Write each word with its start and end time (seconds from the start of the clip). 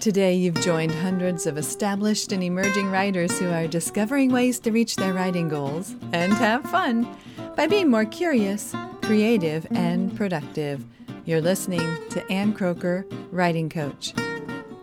Today, 0.00 0.34
you've 0.34 0.60
joined 0.60 0.94
hundreds 0.94 1.44
of 1.44 1.58
established 1.58 2.30
and 2.30 2.40
emerging 2.40 2.88
writers 2.88 3.36
who 3.36 3.50
are 3.50 3.66
discovering 3.66 4.30
ways 4.30 4.60
to 4.60 4.70
reach 4.70 4.94
their 4.94 5.12
writing 5.12 5.48
goals 5.48 5.96
and 6.12 6.32
have 6.34 6.62
fun 6.70 7.16
by 7.56 7.66
being 7.66 7.90
more 7.90 8.04
curious, 8.04 8.72
creative, 9.02 9.66
and 9.72 10.16
productive. 10.16 10.84
You're 11.24 11.40
listening 11.40 11.80
to 12.10 12.24
Ann 12.30 12.54
Kroeker, 12.54 13.12
Writing 13.32 13.68
Coach. 13.68 14.14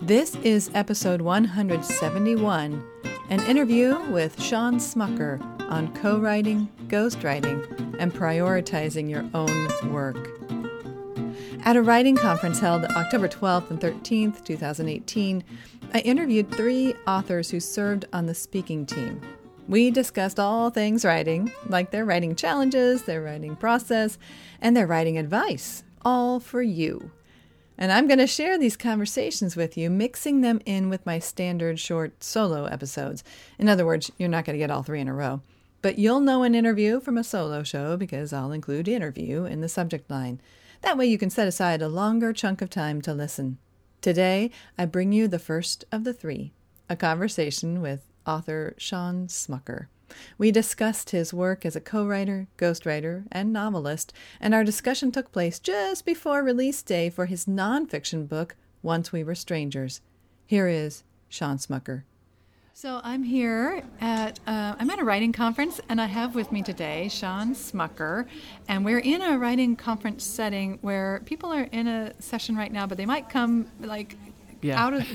This 0.01 0.35
is 0.43 0.69
episode 0.73 1.21
171, 1.21 2.83
an 3.29 3.39
interview 3.43 3.97
with 4.09 4.41
Shawn 4.41 4.79
Smucker 4.79 5.41
on 5.71 5.95
co 5.95 6.19
writing, 6.19 6.67
ghostwriting, 6.87 7.95
and 7.99 8.13
prioritizing 8.13 9.09
your 9.09 9.23
own 9.33 9.93
work. 9.93 10.17
At 11.65 11.75
a 11.75 11.81
writing 11.81 12.15
conference 12.15 12.59
held 12.59 12.85
October 12.85 13.27
12th 13.27 13.71
and 13.71 13.79
13th, 13.79 14.45
2018, 14.45 15.43
I 15.95 15.99
interviewed 16.01 16.51
three 16.51 16.93
authors 17.07 17.49
who 17.49 17.59
served 17.59 18.05
on 18.13 18.27
the 18.27 18.35
speaking 18.35 18.85
team. 18.85 19.19
We 19.67 19.89
discussed 19.89 20.39
all 20.39 20.69
things 20.69 21.03
writing, 21.03 21.51
like 21.67 21.89
their 21.89 22.05
writing 22.05 22.35
challenges, 22.35 23.01
their 23.01 23.23
writing 23.23 23.55
process, 23.55 24.19
and 24.61 24.77
their 24.77 24.85
writing 24.85 25.17
advice, 25.17 25.83
all 26.03 26.39
for 26.39 26.61
you. 26.61 27.09
And 27.79 27.91
I'm 27.91 28.05
going 28.05 28.19
to 28.19 28.27
share 28.27 28.59
these 28.59 28.77
conversations 28.77 29.55
with 29.55 29.75
you, 29.75 29.89
mixing 29.89 30.41
them 30.41 30.61
in 30.67 30.91
with 30.91 31.03
my 31.03 31.17
standard 31.17 31.79
short 31.79 32.23
solo 32.23 32.65
episodes. 32.65 33.23
In 33.57 33.69
other 33.69 33.87
words, 33.87 34.11
you're 34.19 34.29
not 34.29 34.45
going 34.45 34.53
to 34.53 34.63
get 34.63 34.69
all 34.69 34.83
three 34.83 35.01
in 35.01 35.07
a 35.07 35.15
row. 35.15 35.41
But 35.81 35.97
you'll 35.97 36.19
know 36.19 36.43
an 36.43 36.53
interview 36.53 36.99
from 36.99 37.17
a 37.17 37.23
solo 37.23 37.63
show 37.63 37.97
because 37.97 38.31
I'll 38.31 38.51
include 38.51 38.87
interview 38.87 39.45
in 39.45 39.61
the 39.61 39.69
subject 39.69 40.11
line. 40.11 40.39
That 40.85 40.99
way 40.99 41.07
you 41.07 41.17
can 41.17 41.31
set 41.31 41.47
aside 41.47 41.81
a 41.81 41.89
longer 41.89 42.31
chunk 42.31 42.61
of 42.61 42.69
time 42.69 43.01
to 43.01 43.13
listen. 43.13 43.57
Today, 44.01 44.51
I 44.77 44.85
bring 44.85 45.11
you 45.11 45.27
the 45.27 45.39
first 45.39 45.83
of 45.91 46.03
the 46.03 46.13
three 46.13 46.53
a 46.87 46.95
conversation 46.95 47.81
with 47.81 48.05
author 48.27 48.75
Shawn 48.77 49.25
Smucker. 49.25 49.87
We 50.37 50.51
discussed 50.51 51.09
his 51.09 51.33
work 51.33 51.65
as 51.65 51.75
a 51.75 51.81
co 51.81 52.05
writer, 52.05 52.49
ghostwriter, 52.59 53.23
and 53.31 53.51
novelist, 53.51 54.13
and 54.39 54.53
our 54.53 54.63
discussion 54.63 55.11
took 55.11 55.31
place 55.31 55.57
just 55.57 56.05
before 56.05 56.43
release 56.43 56.83
day 56.83 57.09
for 57.09 57.25
his 57.25 57.47
nonfiction 57.47 58.29
book, 58.29 58.55
Once 58.83 59.11
We 59.11 59.23
Were 59.23 59.33
Strangers. 59.33 60.01
Here 60.45 60.67
is 60.67 61.03
Shawn 61.29 61.57
Smucker. 61.57 62.03
So 62.77 62.99
I'm 63.05 63.23
here 63.23 63.83
at 64.01 64.37
uh, 64.45 64.75
I'm 64.77 64.89
at 64.89 64.99
a 64.99 65.05
writing 65.05 65.31
conference, 65.31 65.79
and 65.87 66.01
I 66.01 66.07
have 66.07 66.35
with 66.35 66.51
me 66.51 66.61
today 66.61 67.07
Shawn 67.07 67.55
Smucker, 67.55 68.25
and 68.67 68.83
we're 68.83 68.99
in 68.99 69.21
a 69.21 69.37
writing 69.37 69.77
conference 69.77 70.25
setting 70.25 70.77
where 70.81 71.21
people 71.23 71.53
are 71.53 71.69
in 71.71 71.87
a 71.87 72.11
session 72.21 72.57
right 72.57 72.73
now, 72.73 72.85
but 72.85 72.97
they 72.97 73.05
might 73.05 73.29
come 73.29 73.71
like 73.79 74.17
yeah. 74.65 74.83
out 74.83 74.93
of, 74.93 75.07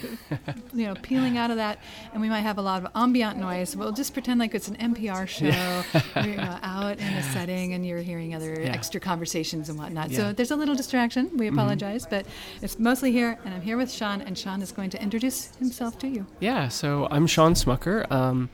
you 0.72 0.86
know, 0.86 0.94
peeling 0.94 1.38
out 1.38 1.50
of 1.50 1.56
that, 1.56 1.78
and 2.12 2.20
we 2.20 2.28
might 2.28 2.40
have 2.40 2.58
a 2.58 2.62
lot 2.62 2.84
of 2.84 2.90
ambient 2.94 3.38
noise. 3.38 3.76
We'll 3.76 3.92
just 3.92 4.12
pretend 4.12 4.40
like 4.40 4.54
it's 4.54 4.68
an 4.68 4.76
NPR 4.76 5.26
show. 5.26 5.46
Yeah. 5.46 5.82
you 6.24 6.36
know, 6.36 6.58
out 6.62 6.98
in 6.98 7.12
a 7.14 7.22
setting, 7.22 7.74
and 7.74 7.84
you're 7.84 8.02
hearing 8.02 8.34
other 8.34 8.60
yeah. 8.60 8.72
extra 8.72 9.00
conversations 9.00 9.68
and 9.68 9.78
whatnot. 9.78 10.10
So 10.12 10.32
there's 10.32 10.50
a 10.50 10.56
little 10.56 10.74
distraction. 10.74 11.30
We 11.36 11.46
mm-hmm. 11.46 11.58
apologize, 11.58 12.06
mm-hmm. 12.06 12.16
but 12.16 12.26
it's 12.62 12.78
mostly 12.78 13.12
here, 13.12 13.38
and 13.44 13.54
I'm 13.54 13.62
here 13.62 13.76
with 13.76 13.90
Shawn, 13.90 14.22
and 14.22 14.36
Shawn 14.36 14.62
is 14.62 14.72
going 14.72 14.90
to 14.90 15.02
introduce 15.02 15.54
himself 15.56 15.98
to 16.00 16.08
you. 16.08 16.26
Yeah. 16.40 16.68
So 16.68 17.08
I'm 17.10 17.26
Shawn 17.26 17.54
Smucker. 17.54 18.10
Um, 18.10 18.50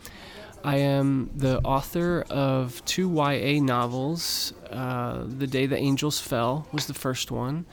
I 0.64 0.78
am 0.78 1.30
the 1.36 1.60
author 1.60 2.24
of 2.28 2.84
two 2.86 3.08
YA 3.08 3.60
novels. 3.62 4.52
Uh, 4.70 5.22
the 5.26 5.46
Day 5.46 5.66
the 5.66 5.76
Angels 5.76 6.18
Fell 6.18 6.66
was 6.72 6.86
the 6.86 6.94
first 6.94 7.30
one 7.30 7.66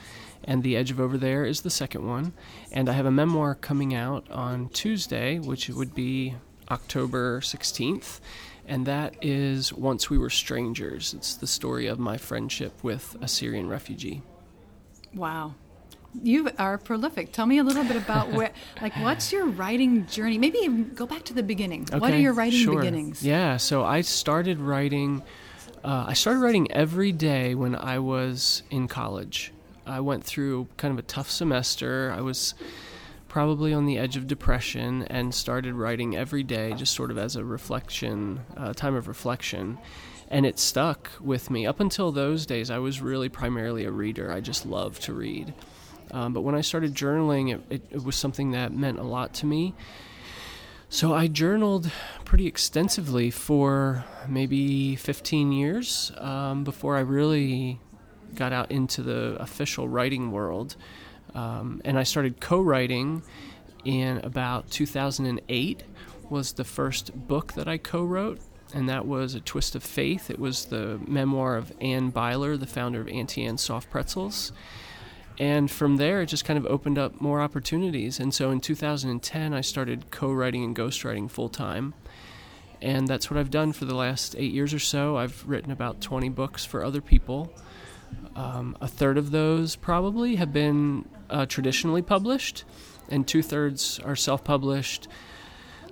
and 0.44 0.64
The 0.64 0.76
Edge 0.76 0.92
of 0.92 1.00
Over 1.00 1.18
There 1.18 1.46
is 1.46 1.62
the 1.62 1.70
second 1.70 2.08
one. 2.08 2.34
And 2.72 2.90
I 2.90 2.94
have 2.94 3.06
a 3.06 3.12
memoir 3.12 3.56
coming 3.56 3.94
out 3.94 4.30
on 4.30 4.70
Tuesday, 4.70 5.40
which 5.40 5.70
would 5.70 5.94
be 5.96 6.36
October 6.70 7.42
16th, 7.42 8.20
and 8.66 8.86
that 8.86 9.16
is 9.22 9.74
Once 9.74 10.10
We 10.10 10.18
Were 10.18 10.30
Strangers. 10.30 11.14
It's 11.14 11.36
the 11.36 11.48
story 11.48 11.88
of 11.88 12.00
my 12.00 12.18
friendship 12.18 12.84
with 12.84 13.16
a 13.22 13.28
Syrian 13.28 13.68
refugee. 13.68 14.22
Wow. 15.14 15.56
You 16.22 16.50
are 16.60 16.78
prolific. 16.78 17.32
Tell 17.32 17.46
me 17.46 17.58
a 17.58 17.64
little 17.64 17.84
bit 17.84 17.98
about 17.98 18.32
where, 18.32 18.52
like, 18.82 18.96
what's 18.98 19.32
your 19.32 19.48
writing 19.48 20.06
journey? 20.06 20.38
Maybe 20.38 20.68
go 20.68 21.06
back 21.06 21.24
to 21.26 21.34
the 21.34 21.44
beginning. 21.44 21.88
Okay, 21.90 22.00
what 22.00 22.14
are 22.14 22.20
your 22.20 22.34
writing 22.34 22.60
sure. 22.60 22.80
beginnings? 22.80 23.26
Yeah, 23.26 23.58
so 23.58 23.84
I 23.84 24.02
started 24.02 24.60
writing. 24.60 25.24
Uh, 25.84 26.06
I 26.08 26.14
started 26.14 26.40
writing 26.40 26.72
every 26.72 27.12
day 27.12 27.56
when 27.56 27.76
I 27.76 28.00
was 28.00 28.64
in 28.70 28.88
college. 28.88 29.52
I 29.86 30.00
went 30.00 30.24
through 30.24 30.68
kind 30.78 30.92
of 30.92 31.00
a 31.00 31.08
tough 31.08 31.30
semester. 31.30 32.14
I 32.16 32.22
was 32.22 32.54
probably 33.28 33.74
on 33.74 33.86
the 33.86 33.98
edge 33.98 34.16
of 34.16 34.28
depression 34.28 35.04
and 35.04 35.34
started 35.34 35.74
writing 35.74 36.16
every 36.16 36.44
day, 36.44 36.74
just 36.74 36.94
sort 36.94 37.10
of 37.10 37.18
as 37.18 37.36
a 37.36 37.44
reflection, 37.44 38.42
uh, 38.56 38.74
time 38.74 38.96
of 38.96 39.08
reflection. 39.08 39.78
And 40.30 40.46
it 40.46 40.60
stuck 40.60 41.12
with 41.20 41.50
me. 41.50 41.66
Up 41.66 41.80
until 41.80 42.12
those 42.12 42.46
days, 42.46 42.70
I 42.70 42.78
was 42.78 43.02
really 43.02 43.30
primarily 43.30 43.86
a 43.86 43.92
reader. 43.92 44.32
I 44.32 44.40
just 44.40 44.66
loved 44.66 45.02
to 45.04 45.14
read. 45.14 45.54
Um, 46.12 46.34
but 46.34 46.42
when 46.42 46.56
I 46.56 46.62
started 46.62 46.94
journaling, 46.94 47.54
it, 47.54 47.62
it, 47.70 47.82
it 47.90 48.04
was 48.04 48.16
something 48.16 48.52
that 48.52 48.72
meant 48.72 49.00
a 49.00 49.04
lot 49.04 49.34
to 49.36 49.46
me. 49.46 49.74
So 50.90 51.12
I 51.12 51.26
journaled 51.28 51.90
pretty 52.24 52.46
extensively 52.46 53.32
for 53.32 54.06
maybe 54.28 54.96
15 54.96 55.52
years 55.52 56.12
um, 56.20 56.64
before 56.64 56.98
I 56.98 57.00
really 57.00 57.80
got 58.36 58.54
out 58.54 58.72
into 58.72 59.02
the 59.02 59.36
official 59.40 59.88
writing 59.88 60.32
world. 60.32 60.76
Um, 61.36 61.82
and 61.84 61.98
I 61.98 62.04
started 62.04 62.40
co-writing 62.40 63.24
in 63.86 64.20
about 64.20 64.70
2008 64.70 65.84
was 66.30 66.54
the 66.54 66.64
first 66.64 67.14
book 67.28 67.54
that 67.54 67.68
I 67.68 67.78
co-wrote 67.78 68.40
and 68.74 68.90
that 68.90 69.06
was 69.06 69.36
A 69.36 69.40
Twist 69.40 69.76
of 69.76 69.84
Faith. 69.84 70.32
It 70.32 70.40
was 70.40 70.66
the 70.66 71.00
memoir 71.08 71.56
of 71.56 71.72
Ann 71.80 72.12
Beiler, 72.12 72.60
the 72.60 72.66
founder 72.66 73.02
of 73.02 73.08
Auntie 73.08 73.46
Anne's 73.46 73.62
Soft 73.62 73.90
Pretzels. 73.92 74.52
And 75.40 75.70
from 75.70 75.98
there, 75.98 76.22
it 76.22 76.28
just 76.28 76.46
kind 76.46 76.58
of 76.58 76.66
opened 76.66 76.98
up 76.98 77.22
more 77.22 77.42
opportunities. 77.42 78.20
And 78.20 78.34
so 78.34 78.52
in 78.52 78.60
2010, 78.60 79.54
I 79.54 79.62
started 79.62 80.12
co 80.12 80.32
writing 80.32 80.64
and 80.64 80.76
ghostwriting 80.76 81.30
full 81.30 81.50
time. 81.50 81.94
And 82.82 83.08
that's 83.08 83.32
what 83.32 83.40
I've 83.40 83.50
done 83.52 83.74
for 83.74 83.86
the 83.86 83.96
last 83.96 84.36
eight 84.38 84.52
years 84.52 84.74
or 84.74 84.80
so. 84.80 85.18
I've 85.18 85.48
written 85.48 85.72
about 85.72 86.02
20 86.02 86.30
books 86.30 86.66
for 86.66 86.84
other 86.84 87.02
people. 87.02 87.54
Um, 88.36 88.78
a 88.82 88.88
third 88.88 89.18
of 89.18 89.32
those 89.32 89.76
probably 89.76 90.36
have 90.36 90.52
been 90.52 91.08
uh, 91.30 91.46
traditionally 91.46 92.02
published, 92.02 92.64
and 93.10 93.28
two 93.28 93.42
thirds 93.42 94.00
are 94.00 94.16
self 94.16 94.44
published. 94.44 95.08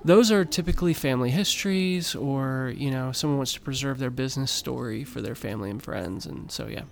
Those 0.04 0.32
are 0.32 0.44
typically 0.44 0.94
family 0.94 1.30
histories, 1.30 2.16
or 2.16 2.74
you 2.76 2.90
know, 2.90 3.12
someone 3.12 3.38
wants 3.38 3.54
to 3.54 3.62
preserve 3.62 4.00
their 4.00 4.10
business 4.10 4.52
story 4.52 5.04
for 5.04 5.22
their 5.22 5.36
family 5.36 5.70
and 5.70 5.82
friends, 5.82 6.26
and 6.26 6.52
so 6.52 6.68
yeah. 6.68 6.84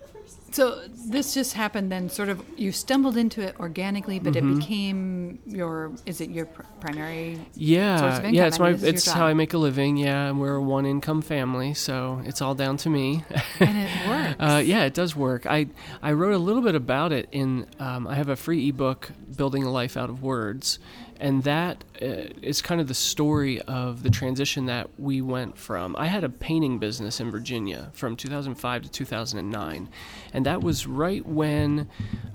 So 0.51 0.81
this 0.87 1.33
just 1.33 1.53
happened 1.53 1.91
then, 1.91 2.09
sort 2.09 2.29
of. 2.29 2.43
You 2.57 2.71
stumbled 2.71 3.17
into 3.17 3.41
it 3.41 3.55
organically, 3.59 4.19
but 4.19 4.33
mm-hmm. 4.33 4.53
it 4.53 4.59
became 4.59 5.39
your. 5.45 5.91
Is 6.05 6.21
it 6.21 6.29
your 6.29 6.45
pr- 6.45 6.63
primary? 6.79 7.39
Yeah, 7.55 8.27
yeah. 8.29 8.47
It's 8.47 8.59
my. 8.59 8.71
It's 8.71 9.07
how 9.07 9.25
I 9.25 9.33
make 9.33 9.53
a 9.53 9.57
living. 9.57 9.97
Yeah, 9.97 10.27
and 10.27 10.39
we're 10.39 10.55
a 10.55 10.61
one 10.61 10.85
income 10.85 11.21
family, 11.21 11.73
so 11.73 12.21
it's 12.25 12.41
all 12.41 12.55
down 12.55 12.77
to 12.77 12.89
me. 12.89 13.23
and 13.59 13.77
it 13.77 13.89
works. 14.07 14.35
uh, 14.39 14.61
yeah, 14.65 14.83
it 14.83 14.93
does 14.93 15.15
work. 15.15 15.45
I 15.45 15.67
I 16.01 16.13
wrote 16.13 16.33
a 16.33 16.39
little 16.39 16.61
bit 16.61 16.75
about 16.75 17.11
it 17.11 17.29
in. 17.31 17.67
Um, 17.79 18.07
I 18.07 18.15
have 18.15 18.29
a 18.29 18.35
free 18.35 18.69
ebook, 18.69 19.11
"Building 19.35 19.63
a 19.63 19.71
Life 19.71 19.97
Out 19.97 20.09
of 20.09 20.23
Words," 20.23 20.79
and 21.19 21.43
that 21.43 21.83
uh, 22.01 22.31
is 22.41 22.61
kind 22.61 22.79
of 22.79 22.87
the 22.87 22.93
story 22.93 23.61
of 23.61 24.03
the 24.03 24.09
transition 24.09 24.67
that 24.67 24.89
we 24.97 25.21
went 25.21 25.57
from. 25.57 25.95
I 25.97 26.07
had 26.07 26.23
a 26.23 26.29
painting 26.29 26.79
business 26.79 27.19
in 27.19 27.29
Virginia 27.29 27.89
from 27.93 28.15
2005 28.15 28.83
to 28.83 28.89
2009, 28.89 29.89
and 30.33 30.45
that 30.45 30.61
was 30.61 30.87
right 30.87 31.25
when 31.25 31.89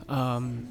um, 0.08 0.68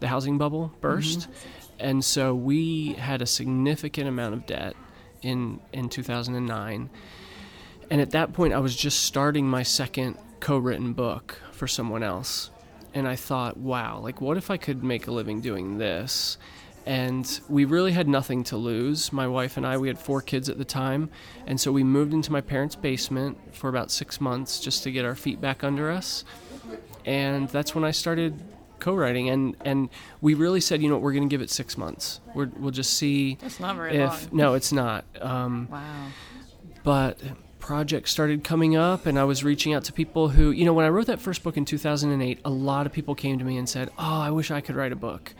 the 0.00 0.08
housing 0.08 0.38
bubble 0.38 0.72
burst, 0.80 1.20
mm-hmm. 1.20 1.30
and 1.78 2.04
so 2.04 2.34
we 2.34 2.94
had 2.94 3.22
a 3.22 3.26
significant 3.26 4.08
amount 4.08 4.34
of 4.34 4.46
debt 4.46 4.74
in 5.22 5.60
in 5.72 5.88
2009. 5.88 6.90
And 7.88 8.00
at 8.00 8.10
that 8.10 8.32
point, 8.32 8.52
I 8.52 8.58
was 8.58 8.74
just 8.74 9.04
starting 9.04 9.46
my 9.46 9.62
second 9.62 10.18
co-written 10.40 10.92
book 10.92 11.40
for 11.52 11.68
someone 11.68 12.02
else, 12.02 12.50
and 12.92 13.06
I 13.06 13.14
thought, 13.14 13.56
wow, 13.56 14.00
like 14.00 14.20
what 14.20 14.36
if 14.36 14.50
I 14.50 14.56
could 14.56 14.82
make 14.82 15.06
a 15.06 15.12
living 15.12 15.40
doing 15.40 15.78
this? 15.78 16.38
And 16.86 17.40
we 17.48 17.64
really 17.64 17.92
had 17.92 18.08
nothing 18.08 18.44
to 18.44 18.56
lose. 18.56 19.12
My 19.12 19.26
wife 19.26 19.56
and 19.56 19.66
I, 19.66 19.76
we 19.76 19.88
had 19.88 19.98
four 19.98 20.22
kids 20.22 20.48
at 20.48 20.56
the 20.56 20.64
time, 20.64 21.10
and 21.46 21.60
so 21.60 21.72
we 21.72 21.82
moved 21.82 22.14
into 22.14 22.30
my 22.30 22.40
parents' 22.40 22.76
basement 22.76 23.38
for 23.52 23.68
about 23.68 23.90
six 23.90 24.20
months 24.20 24.60
just 24.60 24.84
to 24.84 24.92
get 24.92 25.04
our 25.04 25.16
feet 25.16 25.40
back 25.40 25.64
under 25.64 25.90
us. 25.90 26.24
And 27.04 27.48
that's 27.48 27.74
when 27.74 27.84
I 27.84 27.90
started 27.90 28.40
co-writing, 28.78 29.28
and 29.28 29.56
and 29.64 29.88
we 30.20 30.34
really 30.34 30.60
said, 30.60 30.80
you 30.80 30.88
know, 30.88 30.96
we're 30.96 31.12
going 31.12 31.28
to 31.28 31.32
give 31.32 31.42
it 31.42 31.50
six 31.50 31.76
months. 31.76 32.20
we 32.34 32.46
will 32.46 32.70
just 32.70 32.94
see. 32.94 33.34
That's 33.40 33.58
not 33.58 33.74
very 33.74 33.96
if, 33.96 34.30
long. 34.30 34.36
No, 34.36 34.54
it's 34.54 34.72
not. 34.72 35.04
Um, 35.20 35.68
wow. 35.70 36.06
But 36.84 37.18
projects 37.58 38.12
started 38.12 38.44
coming 38.44 38.76
up 38.76 39.06
and 39.06 39.18
I 39.18 39.24
was 39.24 39.42
reaching 39.42 39.74
out 39.74 39.82
to 39.84 39.92
people 39.92 40.28
who, 40.28 40.52
you 40.52 40.64
know, 40.64 40.72
when 40.72 40.84
I 40.84 40.88
wrote 40.88 41.08
that 41.08 41.20
first 41.20 41.42
book 41.42 41.56
in 41.56 41.64
2008, 41.64 42.38
a 42.44 42.48
lot 42.48 42.86
of 42.86 42.92
people 42.92 43.16
came 43.16 43.40
to 43.40 43.44
me 43.44 43.56
and 43.56 43.68
said, 43.68 43.90
"Oh, 43.98 44.20
I 44.20 44.30
wish 44.30 44.52
I 44.52 44.60
could 44.60 44.76
write 44.76 44.92
a 44.92 44.96
book." 44.96 45.34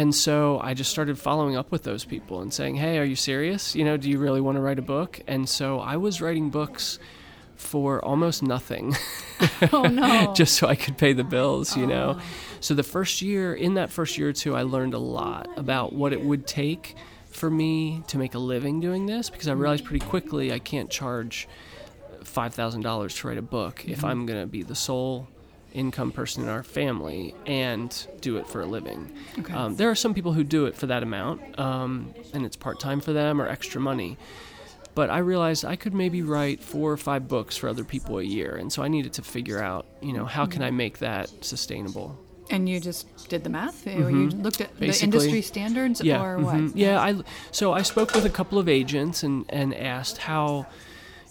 And 0.00 0.14
so 0.14 0.58
I 0.62 0.72
just 0.72 0.90
started 0.90 1.18
following 1.18 1.56
up 1.56 1.70
with 1.70 1.82
those 1.82 2.06
people 2.06 2.40
and 2.40 2.54
saying, 2.54 2.76
"Hey, 2.76 2.98
are 2.98 3.04
you 3.04 3.16
serious? 3.16 3.76
You 3.76 3.84
know, 3.84 3.98
do 3.98 4.08
you 4.08 4.18
really 4.18 4.40
want 4.40 4.56
to 4.56 4.62
write 4.62 4.78
a 4.78 4.82
book?" 4.96 5.20
And 5.26 5.46
so 5.46 5.78
I 5.78 5.98
was 5.98 6.22
writing 6.22 6.48
books 6.48 6.98
for 7.56 8.02
almost 8.02 8.42
nothing. 8.42 8.96
oh 9.74 9.82
no! 9.82 10.32
just 10.34 10.54
so 10.54 10.66
I 10.68 10.74
could 10.74 10.96
pay 10.96 11.12
the 11.12 11.22
bills, 11.22 11.76
you 11.76 11.84
oh. 11.84 11.88
know. 11.88 12.20
So 12.60 12.72
the 12.72 12.82
first 12.82 13.20
year, 13.20 13.52
in 13.52 13.74
that 13.74 13.90
first 13.90 14.16
year 14.16 14.30
or 14.30 14.32
two, 14.32 14.56
I 14.56 14.62
learned 14.62 14.94
a 14.94 14.98
lot 14.98 15.50
about 15.58 15.92
what 15.92 16.14
it 16.14 16.22
would 16.22 16.46
take 16.46 16.96
for 17.26 17.50
me 17.50 18.02
to 18.06 18.16
make 18.16 18.34
a 18.34 18.38
living 18.38 18.80
doing 18.80 19.04
this 19.04 19.28
because 19.28 19.48
I 19.48 19.52
realized 19.52 19.84
pretty 19.84 20.06
quickly 20.06 20.50
I 20.50 20.60
can't 20.60 20.88
charge 20.88 21.46
five 22.24 22.54
thousand 22.54 22.80
dollars 22.80 23.14
to 23.16 23.28
write 23.28 23.36
a 23.36 23.42
book 23.42 23.80
mm-hmm. 23.80 23.90
if 23.90 24.02
I'm 24.02 24.24
going 24.24 24.40
to 24.40 24.46
be 24.46 24.62
the 24.62 24.74
sole 24.74 25.28
income 25.72 26.12
person 26.12 26.42
in 26.42 26.48
our 26.48 26.62
family 26.62 27.34
and 27.46 28.06
do 28.20 28.36
it 28.36 28.46
for 28.46 28.60
a 28.60 28.66
living. 28.66 29.12
Okay. 29.38 29.52
Um, 29.52 29.76
there 29.76 29.90
are 29.90 29.94
some 29.94 30.14
people 30.14 30.32
who 30.32 30.44
do 30.44 30.66
it 30.66 30.74
for 30.74 30.86
that 30.86 31.02
amount, 31.02 31.58
um, 31.58 32.14
and 32.32 32.44
it's 32.44 32.56
part 32.56 32.80
time 32.80 33.00
for 33.00 33.12
them 33.12 33.40
or 33.40 33.46
extra 33.46 33.80
money. 33.80 34.16
But 34.94 35.08
I 35.10 35.18
realized 35.18 35.64
I 35.64 35.76
could 35.76 35.94
maybe 35.94 36.22
write 36.22 36.62
four 36.62 36.90
or 36.90 36.96
five 36.96 37.28
books 37.28 37.56
for 37.56 37.68
other 37.68 37.84
people 37.84 38.18
a 38.18 38.22
year, 38.22 38.56
and 38.56 38.72
so 38.72 38.82
I 38.82 38.88
needed 38.88 39.12
to 39.14 39.22
figure 39.22 39.62
out, 39.62 39.86
you 40.00 40.12
know, 40.12 40.24
how 40.24 40.46
can 40.46 40.62
I 40.62 40.70
make 40.70 40.98
that 40.98 41.44
sustainable. 41.44 42.18
And 42.50 42.68
you 42.68 42.80
just 42.80 43.28
did 43.28 43.44
the 43.44 43.50
math, 43.50 43.84
mm-hmm. 43.84 44.22
you 44.22 44.28
looked 44.30 44.60
at 44.60 44.76
Basically, 44.80 45.10
the 45.10 45.16
industry 45.16 45.42
standards, 45.42 46.02
yeah, 46.02 46.20
or 46.20 46.38
mm-hmm. 46.38 46.66
what? 46.66 46.76
Yeah, 46.76 47.00
I 47.00 47.22
so 47.52 47.72
I 47.72 47.82
spoke 47.82 48.12
with 48.12 48.24
a 48.24 48.30
couple 48.30 48.58
of 48.58 48.68
agents 48.68 49.22
and 49.22 49.44
and 49.48 49.72
asked 49.72 50.18
how 50.18 50.66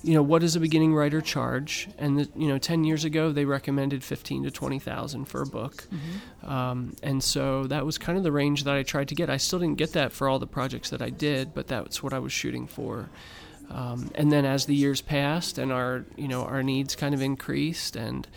you 0.03 0.13
know, 0.13 0.21
what 0.21 0.41
does 0.41 0.55
a 0.55 0.59
beginning 0.59 0.93
writer 0.93 1.21
charge? 1.21 1.89
And 1.97 2.19
the, 2.19 2.29
you 2.35 2.47
know, 2.47 2.57
ten 2.57 2.83
years 2.83 3.03
ago 3.03 3.31
they 3.31 3.45
recommended 3.45 4.03
fifteen 4.03 4.43
to 4.43 4.51
twenty 4.51 4.79
thousand 4.79 5.25
for 5.25 5.41
a 5.41 5.45
book, 5.45 5.87
mm-hmm. 5.91 6.49
um, 6.49 6.95
and 7.03 7.23
so 7.23 7.65
that 7.67 7.85
was 7.85 7.97
kind 7.97 8.17
of 8.17 8.23
the 8.23 8.31
range 8.31 8.63
that 8.63 8.75
I 8.75 8.83
tried 8.83 9.09
to 9.09 9.15
get. 9.15 9.29
I 9.29 9.37
still 9.37 9.59
didn't 9.59 9.77
get 9.77 9.93
that 9.93 10.11
for 10.11 10.29
all 10.29 10.39
the 10.39 10.47
projects 10.47 10.89
that 10.91 11.01
I 11.01 11.09
did, 11.09 11.53
but 11.53 11.67
that's 11.67 12.01
what 12.01 12.13
I 12.13 12.19
was 12.19 12.31
shooting 12.31 12.67
for. 12.67 13.09
Um, 13.69 14.09
and 14.15 14.31
then 14.31 14.45
as 14.45 14.65
the 14.65 14.75
years 14.75 15.01
passed 15.01 15.57
and 15.57 15.71
our 15.71 16.05
you 16.15 16.27
know 16.27 16.43
our 16.43 16.63
needs 16.63 16.95
kind 16.95 17.13
of 17.13 17.21
increased 17.21 17.95
and 17.95 18.27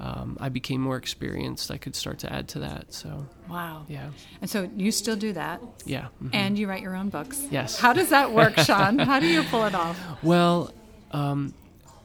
um, 0.00 0.36
I 0.40 0.48
became 0.48 0.80
more 0.80 0.96
experienced, 0.96 1.70
I 1.70 1.76
could 1.76 1.94
start 1.94 2.18
to 2.20 2.32
add 2.32 2.48
to 2.48 2.58
that. 2.60 2.92
So 2.92 3.26
wow, 3.48 3.86
yeah. 3.88 4.10
And 4.40 4.50
so 4.50 4.68
you 4.76 4.90
still 4.90 5.16
do 5.16 5.32
that, 5.34 5.62
yeah. 5.84 6.06
Mm-hmm. 6.22 6.28
And 6.32 6.58
you 6.58 6.68
write 6.68 6.82
your 6.82 6.96
own 6.96 7.10
books. 7.10 7.46
Yes. 7.50 7.78
How 7.78 7.92
does 7.92 8.10
that 8.10 8.32
work, 8.32 8.58
Shawn? 8.58 8.98
How 8.98 9.20
do 9.20 9.26
you 9.26 9.44
pull 9.44 9.64
it 9.64 9.74
off? 9.74 9.98
Well, 10.22 10.74
um, 11.14 11.54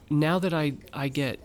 now 0.10 0.40
that 0.40 0.54
I 0.54 0.74
I 0.94 1.10
get 1.10 1.40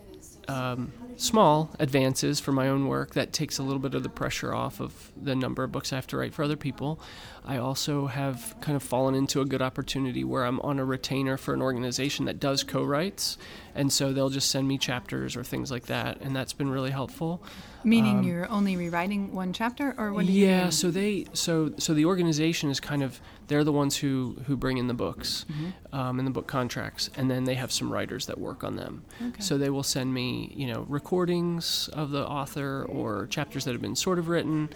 um, 0.47 0.93
small 1.17 1.71
advances 1.79 2.39
for 2.39 2.51
my 2.51 2.67
own 2.67 2.87
work, 2.87 3.13
that 3.15 3.33
takes 3.33 3.57
a 3.57 3.63
little 3.63 3.79
bit 3.79 3.95
of 3.95 4.03
the 4.03 4.09
pressure 4.09 4.53
off 4.53 4.79
of 4.79 5.11
the 5.21 5.35
number 5.35 5.63
of 5.63 5.71
books 5.71 5.91
I 5.91 5.95
have 5.95 6.07
to 6.07 6.17
write 6.17 6.33
for 6.33 6.43
other 6.43 6.55
people. 6.55 6.99
I 7.43 7.57
also 7.57 8.07
have 8.07 8.55
kind 8.61 8.75
of 8.75 8.83
fallen 8.83 9.15
into 9.15 9.41
a 9.41 9.45
good 9.45 9.61
opportunity 9.61 10.23
where 10.23 10.45
I'm 10.45 10.59
on 10.61 10.79
a 10.79 10.85
retainer 10.85 11.37
for 11.37 11.53
an 11.53 11.61
organization 11.61 12.25
that 12.25 12.39
does 12.39 12.63
co-writes, 12.63 13.37
and 13.73 13.91
so 13.91 14.13
they'll 14.13 14.29
just 14.29 14.49
send 14.49 14.67
me 14.67 14.77
chapters 14.77 15.35
or 15.35 15.43
things 15.43 15.71
like 15.71 15.85
that, 15.87 16.21
and 16.21 16.35
that's 16.35 16.53
been 16.53 16.69
really 16.69 16.91
helpful. 16.91 17.41
Meaning 17.83 18.19
um, 18.19 18.23
you're 18.23 18.49
only 18.49 18.77
rewriting 18.77 19.33
one 19.33 19.53
chapter, 19.53 19.93
or 19.97 20.11
what? 20.11 20.25
Do 20.25 20.31
yeah, 20.31 20.69
so 20.69 20.91
they 20.91 21.25
so 21.33 21.73
so 21.77 21.93
the 21.93 22.05
organization 22.05 22.69
is 22.69 22.79
kind 22.79 23.03
of 23.03 23.19
they're 23.47 23.63
the 23.63 23.71
ones 23.71 23.97
who 23.97 24.37
who 24.45 24.55
bring 24.55 24.77
in 24.77 24.87
the 24.87 24.93
books 24.93 25.45
mm-hmm. 25.51 25.95
um, 25.95 26.19
and 26.19 26.27
the 26.27 26.31
book 26.31 26.47
contracts, 26.47 27.09
and 27.15 27.29
then 27.29 27.43
they 27.43 27.55
have 27.55 27.71
some 27.71 27.91
writers 27.91 28.25
that 28.27 28.37
work 28.37 28.63
on 28.63 28.75
them. 28.75 29.03
Okay. 29.21 29.41
So 29.41 29.57
they 29.57 29.69
will 29.69 29.83
send 29.83 30.13
me 30.13 30.53
you 30.55 30.67
know 30.67 30.85
recordings 30.89 31.89
of 31.93 32.11
the 32.11 32.25
author 32.25 32.85
or 32.89 33.27
chapters 33.27 33.65
that 33.65 33.71
have 33.71 33.81
been 33.81 33.95
sort 33.95 34.19
of 34.19 34.27
written 34.27 34.69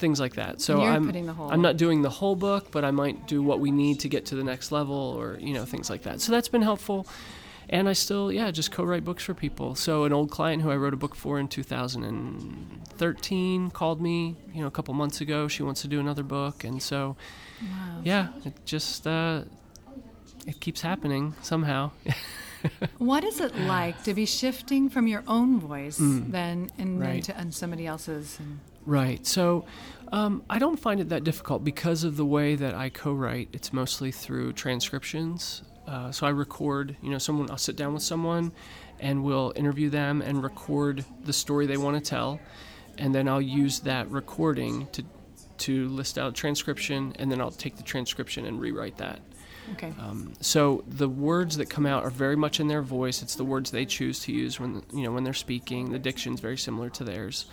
things 0.00 0.18
like 0.18 0.34
that. 0.34 0.60
So 0.60 0.80
I'm 0.80 1.28
I'm 1.38 1.62
not 1.62 1.76
doing 1.76 2.02
the 2.02 2.10
whole 2.10 2.34
book, 2.34 2.70
but 2.70 2.84
I 2.84 2.90
might 2.90 3.28
do 3.28 3.42
what 3.42 3.60
we 3.60 3.70
need 3.70 4.00
to 4.00 4.08
get 4.08 4.26
to 4.26 4.34
the 4.34 4.44
next 4.44 4.72
level, 4.72 4.96
or 4.96 5.38
you 5.38 5.54
know 5.54 5.64
things 5.64 5.90
like 5.90 6.02
that. 6.02 6.20
So 6.20 6.32
that's 6.32 6.48
been 6.48 6.62
helpful. 6.62 7.06
And 7.72 7.88
I 7.88 7.92
still, 7.92 8.32
yeah, 8.32 8.50
just 8.50 8.72
co-write 8.72 9.04
books 9.04 9.22
for 9.22 9.32
people. 9.32 9.76
So 9.76 10.02
an 10.02 10.12
old 10.12 10.32
client 10.32 10.62
who 10.62 10.72
I 10.72 10.76
wrote 10.76 10.92
a 10.92 10.96
book 10.96 11.14
for 11.14 11.38
in 11.38 11.46
2013 11.46 13.70
called 13.70 14.02
me, 14.02 14.34
you 14.52 14.60
know, 14.60 14.66
a 14.66 14.72
couple 14.72 14.92
months 14.92 15.20
ago. 15.20 15.46
She 15.46 15.62
wants 15.62 15.82
to 15.82 15.88
do 15.88 16.00
another 16.00 16.24
book, 16.24 16.64
and 16.64 16.82
so, 16.82 17.16
wow. 17.62 18.00
yeah, 18.02 18.30
it 18.44 18.54
just 18.66 19.06
uh, 19.06 19.42
it 20.48 20.60
keeps 20.60 20.80
happening 20.80 21.34
somehow. 21.42 21.92
what 22.98 23.22
is 23.22 23.40
it 23.40 23.56
like 23.60 24.02
to 24.02 24.14
be 24.14 24.26
shifting 24.26 24.88
from 24.88 25.06
your 25.06 25.22
own 25.28 25.60
voice 25.60 26.00
mm. 26.00 26.28
then 26.30 26.70
and 26.76 27.00
right. 27.00 27.12
then 27.12 27.22
to 27.22 27.38
and 27.38 27.54
somebody 27.54 27.86
else's? 27.86 28.36
And... 28.40 28.58
Right. 28.84 29.24
So 29.24 29.64
um, 30.10 30.42
I 30.50 30.58
don't 30.58 30.78
find 30.78 31.00
it 31.00 31.10
that 31.10 31.22
difficult 31.22 31.62
because 31.62 32.02
of 32.02 32.16
the 32.16 32.26
way 32.26 32.56
that 32.56 32.74
I 32.74 32.88
co-write. 32.88 33.50
It's 33.52 33.72
mostly 33.72 34.10
through 34.10 34.54
transcriptions. 34.54 35.62
Uh, 35.90 36.12
so 36.12 36.26
I 36.26 36.30
record. 36.30 36.96
You 37.02 37.10
know, 37.10 37.18
someone. 37.18 37.50
I'll 37.50 37.58
sit 37.58 37.76
down 37.76 37.92
with 37.92 38.02
someone, 38.02 38.52
and 39.00 39.24
we'll 39.24 39.52
interview 39.56 39.90
them 39.90 40.22
and 40.22 40.42
record 40.42 41.04
the 41.24 41.32
story 41.32 41.66
they 41.66 41.76
want 41.76 41.96
to 41.96 42.08
tell, 42.08 42.40
and 42.96 43.12
then 43.14 43.28
I'll 43.28 43.42
use 43.42 43.80
that 43.80 44.08
recording 44.10 44.86
to 44.92 45.02
to 45.58 45.88
list 45.88 46.16
out 46.16 46.34
transcription, 46.34 47.14
and 47.18 47.30
then 47.30 47.40
I'll 47.40 47.50
take 47.50 47.76
the 47.76 47.82
transcription 47.82 48.46
and 48.46 48.60
rewrite 48.60 48.96
that. 48.98 49.20
Okay. 49.72 49.92
Um, 50.00 50.32
so 50.40 50.84
the 50.86 51.08
words 51.08 51.56
that 51.58 51.68
come 51.68 51.86
out 51.86 52.04
are 52.04 52.10
very 52.10 52.36
much 52.36 52.60
in 52.60 52.68
their 52.68 52.82
voice. 52.82 53.22
It's 53.22 53.34
the 53.34 53.44
words 53.44 53.70
they 53.70 53.84
choose 53.84 54.20
to 54.20 54.32
use 54.32 54.60
when 54.60 54.82
you 54.92 55.02
know 55.02 55.12
when 55.12 55.24
they're 55.24 55.34
speaking. 55.34 55.90
The 55.90 55.98
diction's 55.98 56.40
very 56.40 56.56
similar 56.56 56.88
to 56.90 57.04
theirs. 57.04 57.46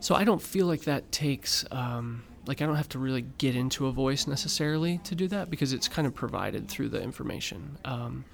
So 0.00 0.16
I 0.16 0.24
don't 0.24 0.42
feel 0.42 0.66
like 0.66 0.82
that 0.82 1.12
takes, 1.12 1.64
um, 1.70 2.24
like, 2.46 2.60
I 2.60 2.66
don't 2.66 2.76
have 2.76 2.88
to 2.90 2.98
really 2.98 3.22
get 3.38 3.54
into 3.54 3.86
a 3.86 3.92
voice 3.92 4.26
necessarily 4.26 4.98
to 5.04 5.14
do 5.14 5.28
that 5.28 5.50
because 5.50 5.72
it's 5.72 5.88
kind 5.88 6.06
of 6.06 6.14
provided 6.14 6.68
through 6.68 6.88
the 6.88 7.00
information. 7.00 7.78
Um, 7.84 8.24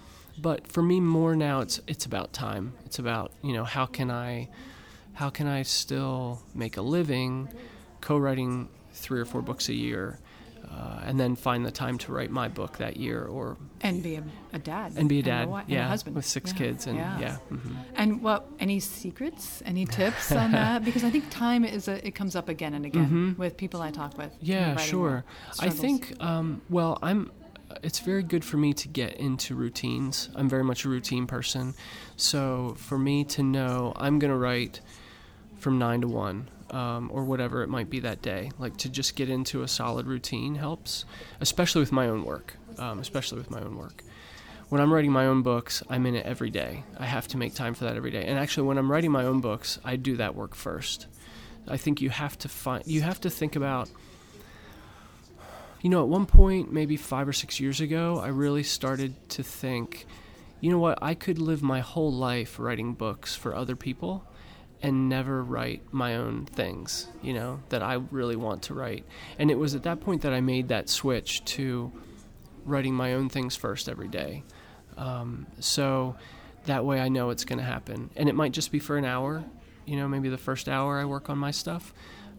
but 0.41 0.67
for 0.67 0.83
me, 0.83 1.01
more 1.01 1.35
now, 1.35 1.61
it's 1.61 1.81
it's 1.87 2.07
about 2.07 2.33
time. 2.33 2.75
It's 2.87 2.99
about 2.99 3.33
you 3.43 3.53
know 3.53 3.65
how 3.65 3.87
can 3.87 4.11
I, 4.11 4.49
how 5.15 5.31
can 5.31 5.47
I 5.47 5.63
still 5.63 6.41
make 6.55 6.77
a 6.77 6.83
living, 6.83 7.49
co-writing 8.01 8.69
three 8.93 9.21
or 9.21 9.25
four 9.25 9.43
books 9.43 9.69
a 9.69 9.75
year, 9.75 10.19
uh, 10.71 11.01
and 11.05 11.19
then 11.19 11.37
find 11.37 11.65
the 11.65 11.71
time 11.71 11.99
to 11.99 12.13
write 12.13 12.31
my 12.31 12.49
book 12.49 12.79
that 12.79 12.97
year 12.97 13.25
or 13.25 13.57
and 13.81 14.03
be 14.03 14.17
a, 14.17 14.25
a 14.53 14.59
dad 14.59 14.93
and 14.97 15.09
be 15.09 15.21
a 15.21 15.23
dad 15.23 15.49
and 15.49 15.55
a, 15.55 15.65
yeah 15.67 15.87
a 15.87 15.89
husband 15.89 16.17
with 16.17 16.27
six 16.27 16.53
yeah. 16.53 16.59
kids 16.59 16.87
and 16.87 16.99
yeah, 16.99 17.19
yeah. 17.19 17.37
Mm-hmm. 17.51 17.75
and 17.95 18.23
what 18.23 18.47
any 18.59 18.81
secrets 18.81 19.63
any 19.65 19.87
tips 19.87 20.33
on 20.33 20.53
that 20.61 20.85
because 20.85 21.05
i 21.05 21.11
think 21.11 21.25
time 21.31 21.65
is 21.65 21.89
a, 21.89 22.07
it 22.07 22.15
comes 22.15 22.37
up 22.37 22.49
again 22.49 22.75
and 22.75 22.85
again 22.85 23.05
mm-hmm. 23.05 23.41
with 23.41 23.57
people 23.57 23.81
i 23.81 23.91
talk 23.91 24.19
with 24.19 24.33
yeah 24.41 24.77
sure 24.77 25.25
i 25.61 25.71
think 25.71 26.15
um, 26.21 26.61
well 26.69 26.99
i'm 27.03 27.31
it's 27.83 28.01
very 28.01 28.23
good 28.23 28.45
for 28.45 28.57
me 28.57 28.73
to 28.73 28.89
get 28.89 29.15
into 29.15 29.55
routines 29.55 30.31
i'm 30.35 30.49
very 30.49 30.65
much 30.65 30.85
a 30.85 30.89
routine 30.89 31.27
person 31.27 31.75
so 32.17 32.75
for 32.79 32.99
me 32.99 33.25
to 33.25 33.43
know 33.43 33.93
i'm 33.97 34.19
going 34.19 34.31
to 34.31 34.37
write 34.37 34.81
from 35.59 35.79
9 35.79 36.03
to 36.03 36.09
1 36.09 36.51
um, 36.71 37.11
or 37.13 37.25
whatever 37.25 37.63
it 37.63 37.69
might 37.69 37.91
be 37.91 38.01
that 38.01 38.23
day. 38.23 38.51
Like 38.59 38.77
to 38.79 38.89
just 38.89 39.17
get 39.17 39.29
into 39.29 39.63
a 39.63 39.69
solid 39.69 40.07
routine 40.07 40.55
helps, 40.55 41.05
especially 41.41 41.81
with 41.81 41.93
my 41.93 42.09
own 42.09 42.25
work. 42.25 42.57
Um, 42.79 43.01
especially 43.01 43.39
with 43.39 43.51
my 43.51 43.61
own 43.61 43.77
work. 43.77 44.05
When 44.69 44.81
I'm 44.81 44.93
writing 44.93 45.11
my 45.11 45.27
own 45.27 45.43
books, 45.43 45.83
I'm 45.91 46.07
in 46.07 46.15
it 46.15 46.27
every 46.27 46.51
day. 46.51 46.85
I 46.97 47.07
have 47.07 47.27
to 47.29 47.37
make 47.37 47.55
time 47.55 47.75
for 47.75 47.85
that 47.85 47.97
every 47.97 48.11
day. 48.13 48.25
And 48.25 48.39
actually, 48.39 48.69
when 48.69 48.79
I'm 48.79 48.91
writing 48.91 49.11
my 49.11 49.25
own 49.25 49.41
books, 49.41 49.81
I 49.85 49.97
do 49.97 50.17
that 50.19 50.37
work 50.37 50.55
first. 50.55 51.07
I 51.67 51.77
think 51.77 52.01
you 52.01 52.11
have 52.11 52.39
to 52.39 52.49
find, 52.49 52.87
you 52.87 53.01
have 53.01 53.21
to 53.23 53.31
think 53.31 53.57
about. 53.57 53.91
You 55.81 55.91
know, 55.91 56.03
at 56.03 56.09
one 56.09 56.27
point, 56.27 56.73
maybe 56.73 56.97
five 56.97 57.27
or 57.27 57.33
six 57.33 57.59
years 57.59 57.81
ago, 57.81 58.19
I 58.19 58.29
really 58.29 58.63
started 58.63 59.15
to 59.31 59.43
think, 59.43 60.07
you 60.61 60.71
know 60.71 60.79
what, 60.79 60.99
I 61.01 61.15
could 61.15 61.39
live 61.39 61.63
my 61.63 61.81
whole 61.81 62.13
life 62.13 62.59
writing 62.59 62.95
books 62.95 63.35
for 63.35 63.55
other 63.55 63.75
people 63.75 64.25
and 64.83 65.09
never 65.09 65.43
write 65.43 65.83
my 65.93 66.17
own 66.17 66.47
things, 66.47 67.09
you 67.23 67.33
know, 67.33 67.61
that 67.69 67.83
I 67.83 67.95
really 68.11 68.37
want 68.37 68.63
to 68.65 68.75
write. 68.75 69.05
And 69.39 69.51
it 69.51 69.59
was 69.59 69.75
at 69.75 69.83
that 69.83 70.01
point 70.01 70.23
that 70.23 70.33
I 70.33 70.41
made 70.41 70.69
that 70.69 70.89
switch 70.89 71.45
to 71.47 71.93
writing 72.65 72.95
my 72.95 73.15
own 73.15 73.29
things 73.29 73.57
first 73.57 73.89
every 73.89 74.09
day. 74.09 74.45
Um, 74.97 75.47
so 75.59 76.17
that 76.67 76.85
way 76.85 77.01
I 77.01 77.09
know 77.09 77.31
it's 77.31 77.45
going 77.45 77.59
to 77.59 77.65
happen. 77.65 78.11
And 78.17 78.29
it 78.29 78.35
might 78.35 78.53
just 78.53 78.71
be 78.71 78.79
for 78.79 78.97
an 78.97 79.05
hour, 79.05 79.45
you 79.85 79.97
know, 79.97 80.07
maybe 80.07 80.29
the 80.29 80.39
first 80.39 80.69
hour 80.69 80.99
I 80.99 81.05
work 81.05 81.29
on 81.29 81.39
my 81.39 81.51
stuff. 81.51 81.93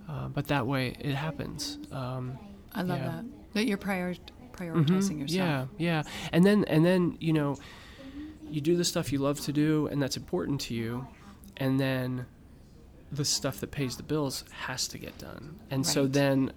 Uh, 0.07 0.27
but 0.27 0.47
that 0.47 0.65
way 0.65 0.95
it 0.99 1.15
happens. 1.15 1.77
Um, 1.91 2.39
I 2.73 2.83
love 2.83 2.99
yeah. 2.99 3.05
that. 3.05 3.25
That 3.53 3.65
you're 3.65 3.77
prior- 3.77 4.15
prioritizing 4.53 4.85
mm-hmm. 4.85 5.19
yourself. 5.19 5.29
Yeah, 5.29 5.65
yeah. 5.77 6.03
And 6.31 6.45
then, 6.45 6.63
and 6.65 6.85
then, 6.85 7.17
you 7.19 7.33
know, 7.33 7.57
you 8.49 8.61
do 8.61 8.77
the 8.77 8.85
stuff 8.85 9.11
you 9.11 9.19
love 9.19 9.39
to 9.41 9.53
do 9.53 9.87
and 9.87 10.01
that's 10.01 10.17
important 10.17 10.59
to 10.61 10.73
you 10.73 11.05
and 11.59 11.79
then 11.79 12.25
the 13.11 13.25
stuff 13.25 13.59
that 13.59 13.71
pays 13.71 13.97
the 13.97 14.03
bills 14.03 14.43
has 14.51 14.87
to 14.89 14.97
get 14.97 15.17
done. 15.17 15.59
And 15.71 15.85
right. 15.85 15.93
so 15.93 16.07
then 16.07 16.53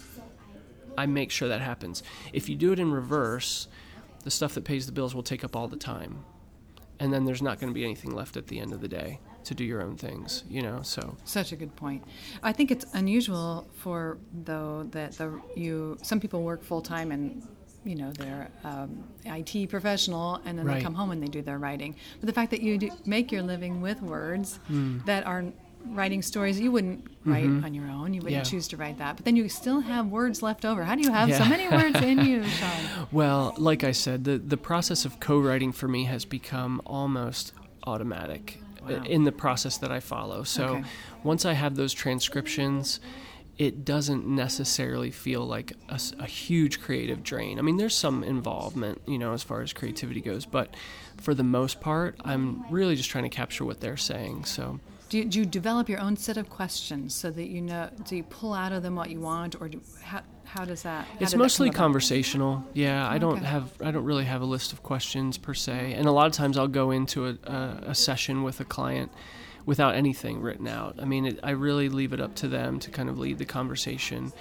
I 0.98 1.06
make 1.06 1.30
sure 1.30 1.48
that 1.48 1.60
happens. 1.60 2.02
If 2.32 2.48
you 2.48 2.56
do 2.56 2.72
it 2.72 2.78
in 2.78 2.92
reverse, 2.92 3.68
the 4.24 4.30
stuff 4.30 4.54
that 4.54 4.64
pays 4.64 4.86
the 4.86 4.92
bills 4.92 5.14
will 5.14 5.22
take 5.22 5.44
up 5.44 5.56
all 5.56 5.68
the 5.68 5.76
time. 5.76 6.24
And 7.00 7.12
then 7.12 7.24
there's 7.24 7.42
not 7.42 7.58
going 7.58 7.70
to 7.70 7.74
be 7.74 7.84
anything 7.84 8.14
left 8.14 8.36
at 8.36 8.46
the 8.46 8.60
end 8.60 8.72
of 8.72 8.80
the 8.80 8.88
day. 8.88 9.18
to 9.44 9.54
do 9.54 9.64
your 9.64 9.82
own 9.82 9.96
things, 9.96 10.44
you 10.48 10.62
know. 10.62 10.80
So 10.82 11.16
such 11.24 11.52
a 11.52 11.56
good 11.56 11.74
point. 11.76 12.04
I 12.42 12.52
think 12.52 12.70
it's 12.70 12.86
unusual 12.94 13.68
for 13.76 14.18
though 14.44 14.84
that 14.92 15.12
the 15.12 15.40
you 15.56 15.98
some 16.02 16.20
people 16.20 16.42
work 16.42 16.62
full 16.62 16.80
time 16.80 17.12
and 17.12 17.46
you 17.84 17.94
know 17.96 18.12
they're 18.12 18.48
um, 18.64 19.04
IT 19.24 19.68
professional 19.70 20.40
and 20.44 20.58
then 20.58 20.66
Right. 20.66 20.76
they 20.78 20.82
come 20.82 20.94
home 20.94 21.10
and 21.10 21.22
they 21.22 21.26
do 21.28 21.42
their 21.42 21.58
writing. 21.58 21.94
But 22.20 22.26
the 22.26 22.32
fact 22.32 22.50
that 22.52 22.62
you 22.62 22.90
make 23.06 23.32
your 23.32 23.42
living 23.42 23.80
with 23.80 24.00
words 24.02 24.58
Mm. 24.70 25.04
that 25.06 25.26
are 25.26 25.44
writing 25.86 26.22
stories 26.22 26.60
you 26.60 26.70
wouldn't 26.70 27.04
write 27.24 27.44
on 27.64 27.74
your 27.74 27.88
own, 27.88 28.14
you 28.14 28.20
wouldn't 28.20 28.24
Mm-hmm. 28.24 28.30
Yeah. 28.34 28.42
choose 28.44 28.68
to 28.68 28.76
write 28.76 28.98
that. 28.98 29.16
But 29.16 29.24
then 29.24 29.34
you 29.34 29.48
still 29.48 29.80
have 29.80 30.06
words 30.06 30.40
left 30.42 30.64
over. 30.64 30.84
How 30.84 30.94
do 30.94 31.02
you 31.02 31.10
have 31.10 31.34
so 31.34 31.44
many 31.44 31.68
words 31.68 32.00
in 32.00 32.24
you, 32.24 32.42
Shawn? 32.58 33.08
Well, 33.10 33.52
like 33.58 33.82
I 33.82 33.90
said, 33.90 34.22
the, 34.24 34.38
the 34.38 34.56
process 34.56 35.04
of 35.04 35.18
co 35.18 35.40
writing 35.40 35.72
for 35.72 35.88
me 35.88 36.04
has 36.04 36.24
become 36.24 36.80
almost 36.86 37.52
automatic 37.84 38.60
Wow. 38.88 39.02
in 39.04 39.22
the 39.24 39.30
process 39.32 39.76
that 39.78 39.92
I 39.92 40.00
follow. 40.00 40.42
So 40.44 40.64
Okay. 40.64 40.84
once 41.22 41.44
I 41.44 41.52
have 41.52 41.76
those 41.76 41.92
transcriptions, 41.92 42.98
it 43.58 43.84
doesn't 43.84 44.26
necessarily 44.26 45.10
feel 45.10 45.44
like 45.46 45.72
a 45.88 46.26
huge 46.26 46.80
creative 46.80 47.22
drain. 47.22 47.58
I 47.58 47.62
mean, 47.62 47.76
there's 47.76 47.94
some 47.94 48.24
involvement, 48.24 49.02
you 49.06 49.18
know, 49.18 49.34
as 49.34 49.42
far 49.42 49.60
as 49.60 49.72
creativity 49.72 50.20
goes, 50.20 50.46
but 50.46 50.74
for 51.20 51.34
the 51.34 51.44
most 51.44 51.80
part, 51.80 52.16
I'm 52.24 52.64
really 52.70 52.96
just 52.96 53.10
trying 53.10 53.24
to 53.24 53.30
capture 53.30 53.64
what 53.64 53.80
they're 53.80 53.96
saying. 53.98 54.46
So. 54.46 54.80
Do 55.10 55.18
you, 55.18 55.24
do 55.26 55.38
you 55.40 55.44
develop 55.44 55.90
your 55.90 56.00
own 56.00 56.16
set 56.16 56.38
of 56.38 56.48
questions 56.48 57.14
so 57.14 57.30
that 57.30 57.48
you 57.48 57.60
know? 57.60 57.90
Do 58.08 58.16
you 58.16 58.22
pull 58.22 58.54
out 58.54 58.72
of 58.72 58.82
them 58.82 58.96
what 58.96 59.10
you 59.10 59.20
want, 59.20 59.60
or 59.60 59.68
do, 59.68 59.78
how, 60.02 60.22
how 60.44 60.64
does 60.64 60.82
that? 60.84 61.04
how 61.04 61.16
It's 61.20 61.32
that 61.32 61.36
mostly 61.38 61.68
about? 61.68 61.76
conversational. 61.76 62.64
Yeah, 62.72 63.06
I 63.06 63.18
don't 63.18 63.36
Okay. 63.36 63.44
have 63.44 63.70
I 63.82 63.90
don't 63.90 64.04
really 64.04 64.24
have 64.24 64.40
a 64.40 64.46
list 64.46 64.72
of 64.72 64.82
questions 64.82 65.36
per 65.36 65.52
se, 65.52 65.92
and 65.92 66.06
a 66.08 66.12
lot 66.12 66.26
of 66.28 66.32
times 66.32 66.56
I'll 66.56 66.66
go 66.66 66.90
into 66.90 67.26
a, 67.26 67.36
a, 67.44 67.78
a 67.88 67.94
session 67.94 68.42
with 68.42 68.58
a 68.60 68.64
client 68.64 69.12
without 69.66 69.94
anything 69.94 70.40
written 70.40 70.66
out. 70.68 70.96
I 71.00 71.04
mean, 71.04 71.26
it, 71.26 71.40
I 71.42 71.50
really 71.50 71.88
leave 71.88 72.12
it 72.12 72.20
up 72.20 72.34
to 72.36 72.48
them 72.48 72.78
to 72.80 72.90
kind 72.90 73.08
of 73.08 73.18
lead 73.18 73.38
the 73.38 73.44
conversation. 73.44 74.32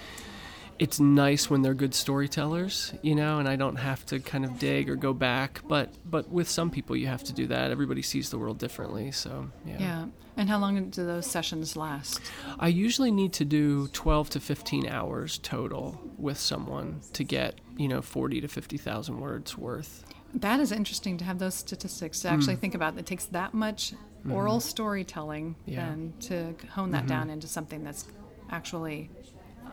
It's 0.78 0.98
nice 0.98 1.48
when 1.48 1.62
they're 1.62 1.74
good 1.74 1.94
storytellers, 1.94 2.92
you 3.02 3.14
know, 3.14 3.38
and 3.38 3.46
I 3.48 3.54
don't 3.56 3.76
have 3.76 4.04
to 4.06 4.18
kind 4.18 4.44
of 4.44 4.58
dig 4.58 4.88
or 4.90 4.96
go 4.96 5.12
back. 5.12 5.60
But 5.68 5.90
but 6.04 6.28
with 6.30 6.48
some 6.48 6.70
people, 6.70 6.96
you 6.96 7.06
have 7.06 7.22
to 7.24 7.32
do 7.32 7.46
that. 7.48 7.70
Everybody 7.70 8.02
sees 8.02 8.30
the 8.30 8.38
world 8.38 8.58
differently, 8.58 9.12
so 9.12 9.50
yeah. 9.64 9.76
Yeah. 9.78 10.04
And 10.36 10.48
how 10.48 10.58
long 10.58 10.88
do 10.88 11.04
those 11.04 11.26
sessions 11.26 11.76
last? 11.76 12.20
I 12.58 12.68
usually 12.68 13.10
need 13.10 13.34
to 13.34 13.44
do 13.44 13.86
12 13.88 14.30
to 14.30 14.40
15 14.40 14.88
hours 14.88 15.36
total 15.38 16.00
with 16.16 16.38
someone 16.38 17.02
to 17.12 17.22
get, 17.22 17.60
you 17.76 17.86
know, 17.86 18.00
40 18.00 18.40
to 18.40 18.48
50,000 18.48 19.20
words 19.20 19.58
worth. 19.58 20.04
That 20.32 20.58
is 20.58 20.72
interesting 20.72 21.18
to 21.18 21.24
have 21.24 21.38
those 21.38 21.54
statistics 21.54 22.20
to 22.20 22.28
Mm. 22.28 22.32
actually 22.32 22.56
think 22.56 22.74
about. 22.74 22.96
It 22.96 23.04
takes 23.04 23.26
that 23.26 23.52
much 23.52 23.92
oral 24.30 24.60
storytelling 24.60 25.54
Mm-hmm. 25.54 25.70
Yeah. 25.72 25.86
Mm-hmm. 25.86 26.00
then 26.28 26.56
to 26.60 26.66
hone 26.68 26.90
that 26.92 27.06
down 27.06 27.30
into 27.30 27.46
something 27.46 27.82
that's 27.84 28.06
actually 28.50 29.10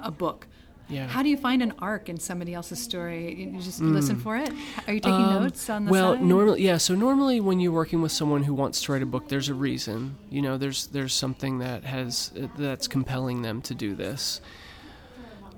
a 0.02 0.12
book. 0.12 0.48
Yeah. 0.88 1.06
How 1.08 1.22
do 1.22 1.30
you 1.30 1.38
find 1.38 1.62
an 1.62 1.74
arc 1.80 2.10
in 2.10 2.20
somebody 2.20 2.56
else's 2.56 2.80
story? 2.82 3.36
You 3.36 3.62
just 3.62 3.80
listen 3.80 4.16
for 4.20 4.38
it? 4.38 4.50
Are 4.88 4.94
you 4.94 5.00
taking 5.00 5.20
Mm. 5.20 5.36
Um, 5.36 5.44
notes 5.44 5.70
on 5.70 5.86
the 5.86 5.92
well, 5.92 6.14
side? 6.16 6.24
normally, 6.24 6.64
yeah. 6.64 6.78
So 6.78 6.96
normally, 6.96 7.40
when 7.40 7.60
you're 7.60 7.72
working 7.72 8.02
with 8.02 8.12
someone 8.12 8.42
who 8.44 8.56
wants 8.56 8.82
to 8.84 8.92
write 8.94 9.04
a 9.04 9.06
book, 9.06 9.28
there's 9.28 9.50
a 9.50 9.54
reason. 9.54 10.18
You 10.32 10.42
know, 10.42 10.58
there's 10.58 10.88
there's 10.88 11.14
something 11.14 11.60
that 11.60 11.84
has 11.84 12.32
that's 12.58 12.88
compelling 12.88 13.44
them 13.44 13.62
to 13.64 13.76
do 13.76 13.94
this. 13.94 14.42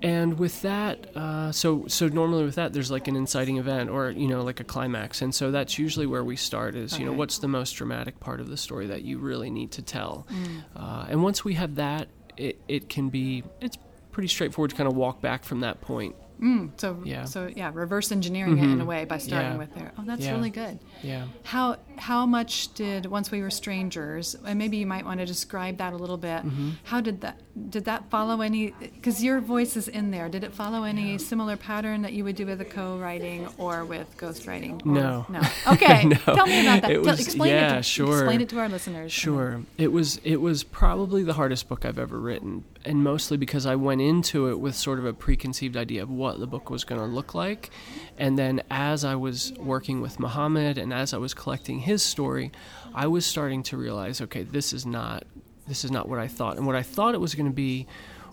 And 0.03 0.39
with 0.39 0.61
that, 0.63 1.15
uh, 1.15 1.51
so 1.51 1.85
so 1.87 2.07
normally 2.07 2.43
with 2.43 2.55
that, 2.55 2.73
there's 2.73 2.89
like 2.89 3.07
an 3.07 3.15
inciting 3.15 3.57
event 3.57 3.89
or 3.89 4.09
you 4.11 4.27
know 4.27 4.43
like 4.43 4.59
a 4.59 4.63
climax, 4.63 5.21
and 5.21 5.33
so 5.33 5.51
that's 5.51 5.77
usually 5.77 6.07
where 6.07 6.23
we 6.23 6.35
start. 6.35 6.75
Is 6.75 6.97
you 6.97 7.05
know 7.05 7.13
what's 7.13 7.37
the 7.39 7.47
most 7.47 7.73
dramatic 7.73 8.19
part 8.19 8.39
of 8.39 8.49
the 8.49 8.57
story 8.57 8.87
that 8.87 9.03
you 9.03 9.19
really 9.19 9.49
need 9.51 9.71
to 9.73 9.81
tell, 9.81 10.25
Mm. 10.31 10.63
uh, 10.75 11.05
and 11.09 11.21
once 11.23 11.45
we 11.45 11.53
have 11.53 11.75
that, 11.75 12.07
it 12.37 12.59
it 12.67 12.89
can 12.89 13.09
be 13.09 13.43
it's 13.61 13.77
pretty 14.11 14.27
straightforward 14.27 14.71
to 14.71 14.75
kind 14.75 14.89
of 14.89 14.95
walk 14.95 15.21
back 15.21 15.43
from 15.43 15.59
that 15.61 15.81
point. 15.81 16.15
Mm, 16.41 16.71
so, 16.77 16.99
Yeah. 17.05 17.25
so 17.25 17.47
yeah, 17.55 17.69
reverse 17.71 18.11
engineering 18.11 18.57
it 18.57 18.63
in 18.63 18.81
a 18.81 18.83
Mhm. 18.83 18.87
way 18.87 19.05
by 19.05 19.19
starting 19.19 19.51
Yeah. 19.51 19.57
with 19.59 19.75
there. 19.75 19.91
Oh, 19.99 20.03
that's 20.03 20.25
Yeah. 20.25 20.31
really 20.31 20.49
good. 20.49 20.79
Yeah. 21.03 21.25
How 21.43 21.77
how 22.01 22.25
much 22.25 22.73
did 22.73 23.05
once 23.05 23.29
we 23.29 23.41
were 23.43 23.51
strangers, 23.51 24.35
and 24.43 24.57
maybe 24.57 24.77
you 24.77 24.87
might 24.87 25.05
want 25.05 25.19
to 25.19 25.25
describe 25.25 25.77
that 25.77 25.93
a 25.93 25.95
little 25.95 26.17
bit. 26.17 26.43
Mm-hmm. 26.43 26.71
How 26.83 26.99
did 26.99 27.21
that 27.21 27.37
did 27.69 27.85
that 27.85 28.09
follow 28.09 28.41
any? 28.41 28.71
Because 28.79 29.23
your 29.23 29.39
voice 29.39 29.77
is 29.77 29.87
in 29.87 30.09
there. 30.09 30.27
Did 30.27 30.43
it 30.43 30.51
follow 30.51 30.83
any 30.83 31.17
similar 31.19 31.57
pattern 31.57 32.01
that 32.01 32.13
you 32.13 32.23
would 32.23 32.35
do 32.35 32.45
with 32.47 32.59
a 32.61 32.65
co-writing 32.65 33.47
or 33.59 33.85
with 33.85 34.07
ghostwriting? 34.17 34.83
Or- 34.85 34.89
No. 34.89 35.25
no. 35.29 35.41
Okay, 35.67 36.05
No. 36.05 36.15
tell 36.17 36.47
me 36.47 36.61
about 36.65 36.81
that. 36.81 36.91
It 36.91 37.01
was- 37.03 37.19
explain 37.19 37.51
yeah, 37.53 37.73
it. 37.73 37.77
To, 37.77 37.83
sure. 37.83 38.13
Explain 38.19 38.41
it 38.41 38.49
to 38.49 38.59
our 38.59 38.69
listeners. 38.69 39.11
Sure. 39.11 39.61
It 39.77 39.91
was 39.91 40.19
it 40.23 40.37
was 40.37 40.63
probably 40.63 41.23
the 41.23 41.33
hardest 41.33 41.69
book 41.69 41.85
I've 41.85 41.99
ever 41.99 42.19
written, 42.19 42.63
and 42.83 43.03
mostly 43.03 43.37
because 43.37 43.65
I 43.67 43.75
went 43.75 44.01
into 44.01 44.47
it 44.49 44.59
with 44.59 44.75
sort 44.75 44.97
of 44.97 45.05
a 45.05 45.13
preconceived 45.13 45.77
idea 45.77 46.01
of 46.01 46.09
what 46.09 46.39
the 46.39 46.47
book 46.47 46.69
was 46.71 46.83
going 46.83 46.99
to 47.01 47.07
look 47.07 47.35
like, 47.35 47.69
and 48.17 48.39
then 48.39 48.63
as 48.71 49.05
I 49.05 49.15
was 49.15 49.53
working 49.59 50.01
with 50.01 50.19
Muhammad 50.19 50.79
and 50.79 50.91
as 50.93 51.13
I 51.13 51.17
was 51.17 51.33
collecting 51.35 51.79
his 51.79 51.90
story, 51.97 52.51
I 52.93 53.07
was 53.07 53.25
starting 53.25 53.63
to 53.63 53.77
realize, 53.77 54.21
okay, 54.21 54.43
this 54.43 54.73
is 54.73 54.85
not 54.85 55.23
this 55.67 55.85
is 55.85 55.91
not 55.91 56.09
what 56.09 56.19
I 56.19 56.27
thought, 56.27 56.57
and 56.57 56.65
what 56.65 56.75
I 56.75 56.83
thought 56.83 57.13
it 57.13 57.21
was 57.21 57.35
going 57.35 57.45
to 57.45 57.55
be 57.55 57.87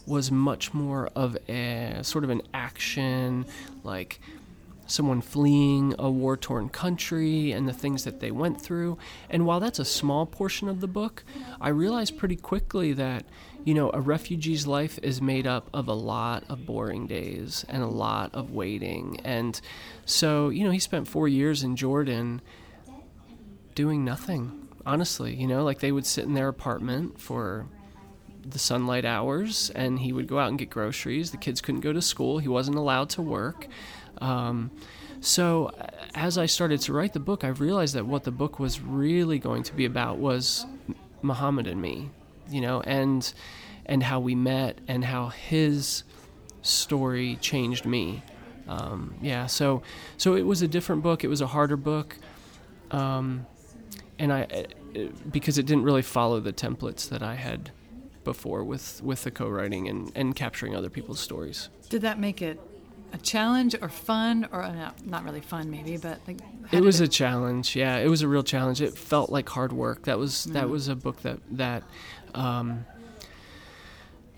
was 0.07 0.31
much 0.31 0.73
more 0.73 1.11
of 1.15 1.37
a 1.49 1.99
sort 2.03 2.25
of 2.25 2.31
an 2.31 2.43
action 2.55 3.45
like 3.85 4.21
someone 4.89 5.21
fleeing 5.21 5.95
a 5.99 6.11
war 6.11 6.37
torn 6.37 6.69
country 6.69 7.53
and 7.53 7.69
the 7.69 7.73
things 7.73 8.05
that 8.05 8.21
they 8.21 8.31
went 8.31 8.61
through. 8.61 8.99
And 9.29 9.47
while 9.47 9.61
that's 9.61 9.79
a 9.79 9.85
small 9.85 10.27
portion 10.27 10.69
of 10.69 10.81
the 10.81 10.87
book, 10.89 11.23
I 11.61 11.69
realized 11.69 12.17
pretty 12.17 12.37
quickly 12.37 12.95
that, 12.95 13.27
you 13.65 13.75
know, 13.75 13.91
a 13.93 14.01
refugee's 14.01 14.67
life 14.67 14.99
is 15.03 15.21
made 15.21 15.47
up 15.47 15.69
of 15.75 15.89
a 15.89 15.95
lot 15.95 16.45
of 16.49 16.65
boring 16.65 17.07
days 17.07 17.65
and 17.69 17.83
a 17.83 17.87
lot 17.87 18.35
of 18.35 18.51
waiting. 18.51 19.21
And 19.25 19.61
so, 20.07 20.49
you 20.49 20.65
know, 20.65 20.71
he 20.71 20.79
spent 20.79 21.07
four 21.07 21.29
years 21.29 21.63
in 21.63 21.77
Jordan 21.77 22.41
doing 23.79 24.05
nothing, 24.05 24.67
honestly. 24.85 25.33
You 25.37 25.47
know, 25.47 25.63
like 25.63 25.79
they 25.79 25.93
would 25.93 26.05
sit 26.05 26.25
in 26.25 26.35
their 26.35 26.49
apartment 26.49 27.21
for 27.21 27.69
the 28.45 28.59
sunlight 28.59 29.05
hours 29.05 29.71
and 29.73 30.01
he 30.01 30.13
would 30.13 30.27
go 30.27 30.41
out 30.41 30.49
and 30.49 30.59
get 30.59 30.69
groceries. 30.69 31.31
The 31.31 31.37
kids 31.37 31.61
couldn't 31.61 31.83
go 31.83 31.93
to 31.93 32.03
school, 32.03 32.41
he 32.41 32.49
wasn't 32.49 32.77
allowed 32.77 33.09
to 33.11 33.23
work. 33.23 33.69
Um, 34.21 34.73
so, 35.21 35.73
as 36.17 36.39
I 36.39 36.47
started 36.47 36.81
to 36.83 36.93
write 36.93 37.13
the 37.13 37.21
book, 37.21 37.45
I 37.45 37.49
realized 37.49 37.95
that 37.95 38.05
what 38.05 38.25
the 38.25 38.33
book 38.33 38.59
was 38.59 38.81
really 38.81 39.39
going 39.39 39.63
to 39.63 39.75
be 39.75 39.85
about 39.85 40.19
was 40.19 40.67
Muhammad 41.23 41.69
and 41.69 41.81
me, 41.81 42.11
you 42.51 42.61
know, 42.61 42.81
and 42.81 43.33
and 43.87 44.03
how 44.03 44.19
we 44.19 44.35
met 44.35 44.81
and 44.89 45.05
how 45.05 45.29
his 45.29 46.03
story 46.63 47.37
changed 47.41 47.87
me. 47.87 48.25
Um, 48.67 49.15
yeah, 49.23 49.47
so 49.47 49.83
so 50.17 50.35
it 50.35 50.43
was 50.43 50.63
a 50.63 50.69
different 50.69 51.05
book. 51.05 51.23
It 51.23 51.29
was 51.29 51.41
a 51.41 51.47
harder 51.47 51.77
book, 51.77 52.17
um, 52.91 53.47
and 54.19 54.33
I 54.33 54.67
because 55.31 55.59
it 55.59 55.67
didn't 55.67 55.85
really 55.85 56.03
follow 56.03 56.41
the 56.41 56.53
templates 56.53 57.09
that 57.09 57.23
I 57.23 57.35
had 57.35 57.71
before 58.25 58.65
with 58.65 59.03
with 59.03 59.25
the 59.25 59.31
co-writing 59.31 59.89
and 59.89 60.13
and 60.15 60.35
capturing 60.35 60.75
other 60.75 60.91
people's 60.91 61.21
stories. 61.21 61.69
Did 61.89 62.03
that 62.03 62.19
make 62.19 62.43
it 62.43 62.61
a 63.13 63.19
challenge 63.19 63.75
or 63.81 63.89
fun 63.89 64.47
or 64.53 64.63
uh, 64.63 64.75
not, 64.75 65.07
not 65.07 65.25
really 65.25 65.41
fun 65.41 65.71
maybe, 65.71 65.97
but 65.97 66.21
like 66.27 66.41
It 66.73 66.83
was 66.83 67.01
a 67.01 67.09
challenge. 67.09 67.75
Yeah, 67.75 67.97
it 67.97 68.09
was 68.09 68.23
a 68.23 68.29
real 68.29 68.43
challenge. 68.43 68.83
It 68.83 68.97
felt 68.99 69.31
like 69.31 69.49
hard 69.49 69.73
work. 69.73 70.05
That 70.05 70.19
was 70.19 70.45
that 70.45 70.69
was 70.69 70.89
a 70.89 70.97
book 70.97 71.23
that 71.23 71.39
that. 71.53 71.85
Um, 72.35 72.85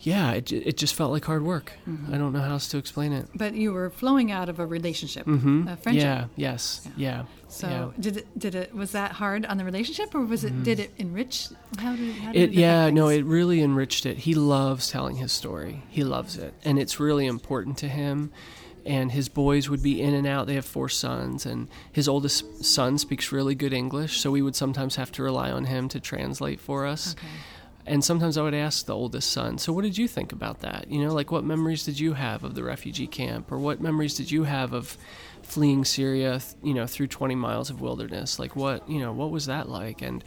yeah, 0.00 0.33
it, 0.33 0.50
it 0.50 0.76
just 0.76 0.95
felt 0.95 1.12
like 1.12 1.25
hard 1.25 1.42
work. 1.42 1.73
I 2.11 2.16
don't 2.16 2.33
know 2.33 2.40
how 2.40 2.52
else 2.52 2.69
to 2.69 2.78
explain 2.78 3.12
it. 3.12 3.26
But 3.35 3.54
you 3.54 3.73
were 3.73 3.90
flowing 3.90 4.33
out 4.33 4.49
of 4.49 4.59
a 4.59 4.66
relationship, 4.66 5.25
hmm 5.26 5.69
a 5.69 5.76
friendship. 5.76 6.04
Yeah. 6.04 6.25
Yes. 6.37 6.88
Yeah. 6.97 7.25
So 7.49 7.69
yeah. 7.69 7.90
did 8.00 8.16
it 8.19 8.38
did 8.38 8.54
it 8.54 8.75
was 8.75 8.92
that 8.92 9.12
hard 9.12 9.45
on 9.45 9.59
the 9.59 9.64
relationship 9.64 10.14
or 10.14 10.25
was 10.25 10.45
it 10.45 10.62
did 10.62 10.78
it 10.80 10.92
enrich 10.99 11.49
how 11.78 11.97
did 11.97 12.14
how 12.16 12.33
did 12.33 12.35
Mm-hmm. 12.35 12.37
It, 12.37 12.42
affect 12.45 12.54
yeah, 12.54 12.90
no, 12.90 13.09
it 13.09 13.25
really 13.25 13.61
enriched 13.61 14.07
it. 14.07 14.19
He 14.19 14.35
loves 14.35 14.88
telling 14.90 15.16
his 15.16 15.33
story. 15.33 15.83
He 15.88 16.04
loves 16.04 16.37
it, 16.38 16.54
and 16.64 16.78
it's 16.78 16.99
really 17.00 17.26
important 17.26 17.76
to 17.78 17.88
him. 17.88 18.33
And 18.87 19.12
his 19.12 19.28
boys 19.28 19.69
would 19.69 19.83
be 19.83 20.00
in 20.00 20.14
and 20.14 20.26
out. 20.26 20.47
They 20.47 20.54
have 20.54 20.64
four 20.64 20.88
sons, 20.88 21.45
and 21.45 21.69
his 21.92 22.09
oldest 22.09 22.64
son 22.64 22.97
speaks 22.97 23.30
really 23.30 23.54
good 23.54 23.75
English, 23.75 24.19
so 24.21 24.30
we 24.30 24.40
would 24.40 24.57
sometimes 24.57 24.97
have 24.97 25.12
to 25.12 25.23
rely 25.23 25.50
on 25.50 25.64
him 25.64 25.88
to 25.90 26.00
translate 26.00 26.61
for 26.61 26.87
us. 26.87 27.14
Okay. 27.14 27.26
And 27.90 28.04
sometimes 28.04 28.38
I 28.38 28.42
would 28.42 28.54
ask 28.54 28.87
the 28.87 28.94
oldest 28.94 29.32
son, 29.32 29.59
"So 29.59 29.73
what 29.73 29.82
did 29.82 29.99
you 29.99 30.06
think 30.06 30.30
about 30.30 30.61
that? 30.61 30.88
You 30.88 31.04
know, 31.04 31.12
like 31.12 31.32
what 31.32 31.42
memories 31.42 31.85
did 31.85 31.99
you 31.99 32.12
have 32.12 32.44
of 32.44 32.54
the 32.54 32.62
refugee 32.62 33.09
camp, 33.09 33.50
or 33.50 33.59
what 33.59 33.80
memories 33.80 34.14
did 34.14 34.30
you 34.30 34.44
have 34.44 34.73
of 34.73 34.97
fleeing 35.42 35.85
Syria, 35.85 36.40
you 36.62 36.73
know, 36.73 36.87
through 36.87 37.09
20 37.09 37.35
miles 37.35 37.68
of 37.68 37.80
wilderness? 37.80 38.38
Like 38.38 38.54
what, 38.54 38.88
you 38.88 39.00
know, 39.00 39.12
what 39.12 39.32
was 39.32 39.47
that 39.47 39.68
like?" 39.68 40.02
And 40.02 40.23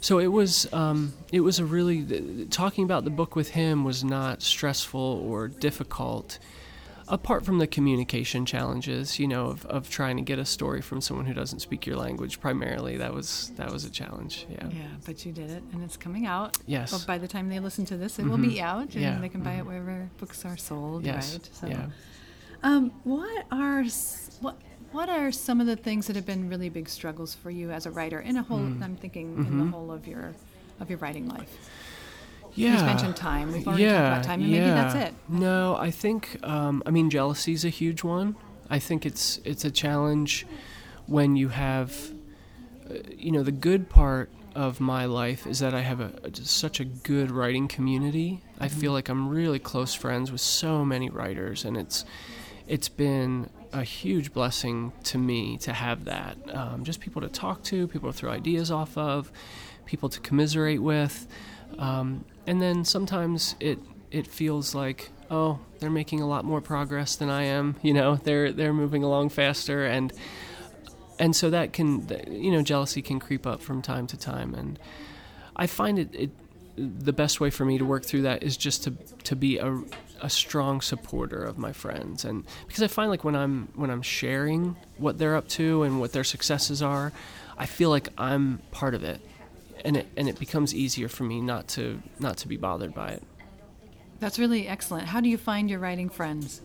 so 0.00 0.18
it 0.18 0.26
was 0.26 0.66
um, 0.72 1.12
it 1.30 1.42
was 1.42 1.60
a 1.60 1.64
really 1.64 2.46
talking 2.50 2.82
about 2.82 3.04
the 3.04 3.10
book 3.10 3.36
with 3.36 3.50
him 3.50 3.84
was 3.84 4.02
not 4.02 4.42
stressful 4.42 5.24
or 5.24 5.46
difficult 5.46 6.40
apart 7.10 7.44
from 7.44 7.58
the 7.58 7.66
communication 7.66 8.44
challenges, 8.46 9.18
you 9.18 9.26
know, 9.26 9.46
of, 9.46 9.64
of 9.66 9.88
trying 9.90 10.16
to 10.16 10.22
get 10.22 10.38
a 10.38 10.44
story 10.44 10.80
from 10.80 11.00
someone 11.00 11.26
who 11.26 11.34
doesn't 11.34 11.60
speak 11.60 11.86
your 11.86 11.96
language 11.96 12.40
primarily, 12.40 12.96
that 12.98 13.12
was 13.14 13.52
that 13.56 13.70
was 13.72 13.84
a 13.84 13.90
challenge. 13.90 14.46
Yeah. 14.50 14.68
Yeah, 14.68 14.86
but 15.06 15.24
you 15.24 15.32
did 15.32 15.50
it, 15.50 15.62
and 15.72 15.82
it's 15.82 15.96
coming 15.96 16.26
out. 16.26 16.56
Yes. 16.66 16.92
Well, 16.92 17.02
by 17.06 17.18
the 17.18 17.28
time 17.28 17.48
they 17.48 17.60
listen 17.60 17.84
to 17.86 17.96
this, 17.96 18.18
it 18.18 18.26
will 18.26 18.38
be 18.38 18.60
out, 18.60 18.94
and 18.94 19.02
Yeah. 19.02 19.18
they 19.18 19.28
can 19.28 19.42
buy 19.42 19.54
it 19.54 19.66
wherever 19.66 20.08
books 20.18 20.44
are 20.44 20.56
sold. 20.56 21.04
Yes. 21.04 21.32
Right. 21.32 21.48
So, 21.52 21.66
Yeah. 21.66 21.86
um, 22.62 22.90
what 23.04 23.46
are 23.50 23.84
what 24.40 24.56
what 24.92 25.08
are 25.10 25.30
some 25.30 25.60
of 25.60 25.66
the 25.66 25.76
things 25.76 26.06
that 26.06 26.16
have 26.16 26.24
been 26.26 26.48
really 26.48 26.70
big 26.70 26.88
struggles 26.88 27.34
for 27.34 27.50
you 27.50 27.70
as 27.70 27.84
a 27.86 27.90
writer 27.90 28.20
in 28.20 28.36
a 28.36 28.42
whole? 28.42 28.58
Mm. 28.58 28.82
I'm 28.82 28.96
thinking 28.96 29.34
Mm-hmm. 29.36 29.46
in 29.52 29.58
the 29.66 29.70
whole 29.76 29.90
of 29.92 30.06
your 30.06 30.34
of 30.80 30.88
your 30.90 30.98
writing 30.98 31.28
life. 31.28 31.68
Yeah. 32.58 32.72
You've 32.72 32.84
mentioned 32.86 33.16
time. 33.16 33.52
We've 33.52 33.66
already 33.68 33.84
yeah, 33.84 33.92
talked 33.92 34.12
about 34.12 34.24
time, 34.24 34.40
and 34.42 34.50
maybe 34.50 34.64
that's 34.64 34.94
yeah. 34.94 35.06
it. 35.06 35.14
No, 35.28 35.76
I 35.76 35.90
think 35.90 36.38
um, 36.42 36.82
I 36.86 36.90
mean 36.90 37.08
jealousy 37.10 37.52
is 37.52 37.64
a 37.64 37.68
huge 37.70 38.02
one. 38.02 38.36
I 38.70 38.78
think 38.78 39.06
it's 39.06 39.40
it's 39.44 39.64
a 39.64 39.70
challenge 39.70 40.46
when 41.06 41.36
you 41.36 41.48
have, 41.48 42.10
uh, 42.90 42.94
you 43.16 43.30
know, 43.32 43.42
the 43.42 43.52
good 43.52 43.88
part 43.88 44.28
of 44.54 44.80
my 44.80 45.04
life 45.06 45.46
is 45.46 45.60
that 45.60 45.72
I 45.72 45.80
have 45.82 46.00
a, 46.00 46.10
a- 46.24 46.34
such 46.34 46.80
a 46.80 46.84
good 46.84 47.30
writing 47.30 47.68
community. 47.68 48.42
I 48.60 48.66
Mm-hmm. 48.68 48.80
feel 48.80 48.92
like 48.92 49.08
I'm 49.08 49.28
really 49.28 49.58
close 49.60 49.94
friends 49.94 50.32
with 50.32 50.40
so 50.40 50.84
many 50.84 51.08
writers, 51.10 51.64
and 51.64 51.76
it's 51.76 52.04
it's 52.66 52.88
been 52.88 53.48
a 53.72 53.82
huge 53.82 54.32
blessing 54.32 54.92
to 55.04 55.16
me 55.18 55.56
to 55.58 55.72
have 55.72 56.04
that. 56.06 56.36
Um, 56.54 56.84
just 56.84 57.00
people 57.00 57.22
to 57.22 57.28
talk 57.28 57.62
to, 57.64 57.86
people 57.88 58.10
to 58.12 58.16
throw 58.18 58.30
ideas 58.30 58.70
off 58.70 58.96
of, 58.98 59.30
people 59.86 60.08
to 60.08 60.20
commiserate 60.20 60.82
with, 60.82 61.26
um, 61.78 62.24
and 62.48 62.62
then 62.62 62.84
sometimes 62.84 63.54
it 63.60 63.78
it 64.10 64.26
feels 64.26 64.74
like 64.74 65.10
oh 65.30 65.60
they're 65.78 65.90
making 65.90 66.20
a 66.20 66.26
lot 66.26 66.44
more 66.44 66.60
progress 66.60 67.14
than 67.14 67.28
I 67.28 67.44
am. 67.44 67.76
You 67.82 67.92
know 67.92 68.16
they're 68.16 68.52
they're 68.52 68.72
moving 68.72 69.04
along 69.04 69.28
faster 69.28 69.84
and. 69.84 70.12
And 71.20 71.34
so 71.34 71.50
that 71.50 71.72
can, 71.72 72.06
you 72.30 72.52
know, 72.52 72.62
jealousy 72.62 73.02
can 73.02 73.18
creep 73.18 73.44
up 73.44 73.60
from 73.60 73.82
time 73.82 74.06
to 74.06 74.16
time, 74.16 74.54
and 74.54 74.78
I 75.56 75.66
find 75.66 75.98
it, 75.98 76.14
it 76.14 76.30
the 76.78 77.12
best 77.12 77.40
way 77.40 77.50
for 77.50 77.64
me 77.64 77.76
to 77.76 77.84
work 77.84 78.04
through 78.04 78.22
that 78.22 78.44
is 78.44 78.56
just 78.56 78.84
to 78.84 78.92
to 79.24 79.34
be 79.34 79.58
a, 79.58 79.82
a 80.22 80.30
strong 80.30 80.80
supporter 80.80 81.42
of 81.42 81.58
my 81.58 81.72
friends 81.72 82.24
and 82.24 82.44
because 82.68 82.84
I 82.84 82.86
find 82.86 83.10
like 83.10 83.24
when 83.24 83.34
I'm 83.34 83.68
when 83.74 83.90
I'm 83.90 84.02
sharing 84.02 84.76
what 84.96 85.18
they're 85.18 85.34
up 85.34 85.48
to 85.48 85.82
and 85.82 85.98
what 85.98 86.12
their 86.12 86.22
successes 86.22 86.82
are 86.82 87.12
I 87.56 87.66
feel 87.66 87.90
like 87.90 88.10
I'm 88.16 88.60
part 88.70 88.94
of 88.94 89.02
it 89.02 89.20
and 89.84 89.96
it 89.96 90.06
and 90.16 90.28
it 90.28 90.38
becomes 90.38 90.74
easier 90.74 91.08
for 91.08 91.24
me 91.24 91.40
not 91.40 91.68
to 91.68 92.00
not 92.18 92.36
to 92.36 92.48
be 92.48 92.56
bothered 92.56 92.94
by 92.94 93.08
it 93.10 93.22
That's 94.20 94.38
really 94.38 94.66
excellent. 94.66 95.06
How 95.06 95.20
do 95.20 95.28
you 95.28 95.38
find 95.38 95.70
your 95.70 95.78
writing 95.78 96.08
friends? 96.08 96.60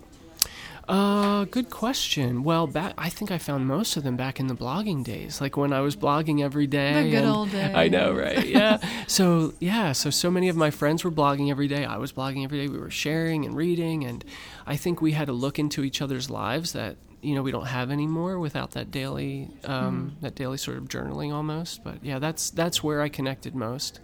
Uh, 0.87 1.45
good 1.45 1.69
question. 1.69 2.43
Well, 2.43 2.67
back 2.67 2.93
I 2.97 3.09
think 3.09 3.31
I 3.31 3.37
found 3.37 3.67
most 3.67 3.95
of 3.95 4.03
them 4.03 4.17
back 4.17 4.39
in 4.39 4.47
the 4.47 4.53
blogging 4.55 5.03
days, 5.03 5.39
like 5.39 5.55
when 5.55 5.71
I 5.71 5.79
was 5.79 5.95
blogging 5.95 6.43
every 6.43 6.67
day. 6.67 7.03
The 7.03 7.11
good 7.11 7.25
old 7.25 7.51
days. 7.51 7.73
I 7.73 7.87
know, 7.87 8.11
right? 8.13 8.45
Yeah. 8.45 8.79
so 9.07 9.53
yeah, 9.59 9.93
so 9.93 10.09
so 10.09 10.29
many 10.29 10.49
of 10.49 10.57
my 10.57 10.71
friends 10.71 11.05
were 11.05 11.11
blogging 11.11 11.49
every 11.49 11.69
day. 11.69 11.85
I 11.85 11.97
was 11.97 12.11
blogging 12.11 12.43
every 12.43 12.59
day. 12.59 12.67
We 12.67 12.79
were 12.79 12.89
sharing 12.89 13.45
and 13.45 13.55
reading, 13.55 14.03
and 14.03 14.25
I 14.65 14.75
think 14.75 15.01
we 15.01 15.13
had 15.13 15.27
to 15.27 15.33
look 15.33 15.57
into 15.57 15.83
each 15.83 16.01
other's 16.01 16.29
lives 16.29 16.73
that 16.73 16.97
you 17.23 17.35
know 17.35 17.41
we 17.41 17.51
don't 17.51 17.67
have 17.67 17.91
anymore 17.91 18.39
without 18.39 18.71
that 18.71 18.91
daily 18.91 19.49
um, 19.63 20.15
that 20.21 20.35
daily 20.35 20.57
sort 20.57 20.77
of 20.77 20.85
journaling 20.85 21.33
almost. 21.33 21.83
But 21.83 22.03
yeah, 22.03 22.19
that's 22.19 22.49
that's 22.49 22.83
where 22.83 23.01
I 23.01 23.09
connected 23.09 23.55
most. 23.55 23.99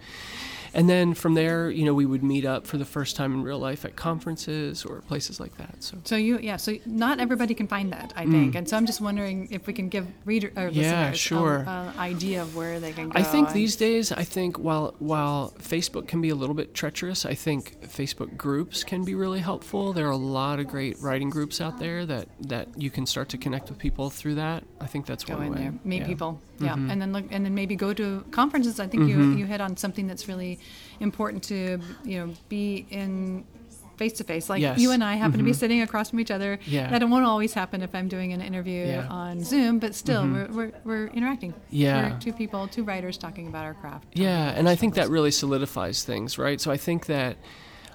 And 0.74 0.88
then 0.88 1.14
from 1.14 1.34
there, 1.34 1.70
you 1.70 1.84
know, 1.84 1.94
we 1.94 2.06
would 2.06 2.22
meet 2.22 2.44
up 2.44 2.66
for 2.66 2.78
the 2.78 2.84
first 2.84 3.16
time 3.16 3.32
in 3.34 3.42
real 3.42 3.58
life 3.58 3.84
at 3.84 3.96
conferences 3.96 4.84
or 4.84 5.00
places 5.02 5.40
like 5.40 5.56
that. 5.58 5.82
So 5.82 5.98
So 6.04 6.16
you, 6.16 6.38
yeah. 6.38 6.56
So 6.56 6.76
not 6.86 7.18
everybody 7.20 7.54
can 7.54 7.66
find 7.66 7.92
that, 7.92 8.12
I 8.16 8.26
think, 8.26 8.54
and 8.54 8.68
so 8.68 8.76
I'm 8.76 8.86
just 8.86 9.00
wondering 9.00 9.48
if 9.50 9.66
we 9.66 9.72
can 9.72 9.88
give 9.88 10.06
reader 10.24 10.48
or 10.56 10.70
Mm. 10.70 10.74
Yeah, 10.74 10.82
listeners 11.10 11.18
sure. 11.18 11.56
a, 11.66 11.92
a 11.96 12.00
idea 12.00 12.42
of 12.42 12.54
where 12.54 12.78
they 12.80 12.92
can 12.92 13.08
go. 13.08 13.18
I 13.18 13.22
think 13.22 13.52
these 13.52 13.74
days, 13.76 14.12
I 14.12 14.24
think 14.24 14.58
while 14.58 14.94
while 14.98 15.52
Facebook 15.58 16.06
can 16.06 16.20
be 16.20 16.28
a 16.28 16.34
little 16.34 16.54
bit 16.54 16.74
treacherous, 16.74 17.26
I 17.26 17.34
think 17.34 17.80
Facebook 17.82 18.36
groups 18.36 18.84
can 18.84 19.04
be 19.04 19.14
really 19.14 19.40
helpful. 19.40 19.92
There 19.92 20.06
are 20.06 20.10
a 20.12 20.16
lot 20.16 20.60
of 20.60 20.68
great 20.68 20.96
writing 21.00 21.30
groups 21.30 21.60
out 21.60 21.78
there 21.78 22.06
that 22.06 22.28
that 22.48 22.68
you 22.80 22.90
can 22.90 23.06
start 23.06 23.28
to 23.30 23.38
connect 23.38 23.68
with 23.70 23.78
people 23.78 24.10
through 24.10 24.36
that. 24.36 24.62
I 24.80 24.86
think 24.86 25.06
that's 25.06 25.24
go 25.24 25.34
one 25.36 25.46
in 25.46 25.52
way. 25.52 25.58
there, 25.62 25.74
meet 25.84 26.02
Yeah. 26.02 26.06
people, 26.06 26.40
yeah, 26.60 26.76
Mhm. 26.76 26.90
and 26.92 27.02
then 27.02 27.12
look, 27.12 27.24
and 27.30 27.44
then 27.44 27.54
maybe 27.54 27.74
go 27.76 27.92
to 27.94 28.24
conferences. 28.30 28.78
I 28.78 28.86
think 28.86 29.02
Mm-hmm. 29.04 29.32
you 29.32 29.38
you 29.40 29.46
hit 29.46 29.60
on 29.60 29.76
something 29.76 30.06
that's 30.06 30.28
really 30.28 30.58
important 31.00 31.42
to 31.44 31.80
you 32.04 32.18
know 32.18 32.34
be 32.48 32.86
in 32.90 33.44
face 33.96 34.14
to 34.14 34.24
face. 34.24 34.48
Like 34.48 34.62
Yes. 34.62 34.78
you 34.78 34.92
and 34.92 35.04
I 35.04 35.16
happen 35.16 35.36
to 35.36 35.44
be 35.44 35.50
Mhm. 35.50 35.56
sitting 35.56 35.82
across 35.82 36.08
from 36.08 36.20
each 36.20 36.30
other. 36.30 36.58
Yeah. 36.64 36.88
That 36.88 37.06
won't 37.06 37.26
always 37.26 37.52
happen 37.52 37.82
if 37.82 37.94
I'm 37.94 38.08
doing 38.08 38.32
an 38.32 38.40
interview 38.40 38.86
Yeah. 38.86 39.06
on 39.10 39.44
Zoom, 39.44 39.78
but 39.78 39.94
still, 39.94 40.22
Mhm. 40.22 40.32
we're, 40.32 40.48
we're 40.56 40.72
we're 40.84 41.06
interacting. 41.08 41.52
Yeah. 41.68 42.12
we're 42.14 42.18
two 42.18 42.32
people, 42.32 42.66
two 42.66 42.82
writers 42.82 43.18
talking 43.18 43.46
about 43.46 43.66
our 43.66 43.74
craft. 43.74 44.06
Yeah, 44.14 44.52
and 44.56 44.70
I 44.70 44.74
think 44.74 44.94
that 44.94 45.10
really 45.10 45.30
solidifies 45.30 46.02
things, 46.02 46.38
right? 46.38 46.58
So 46.62 46.70
I 46.70 46.78
think 46.78 47.06
that 47.06 47.36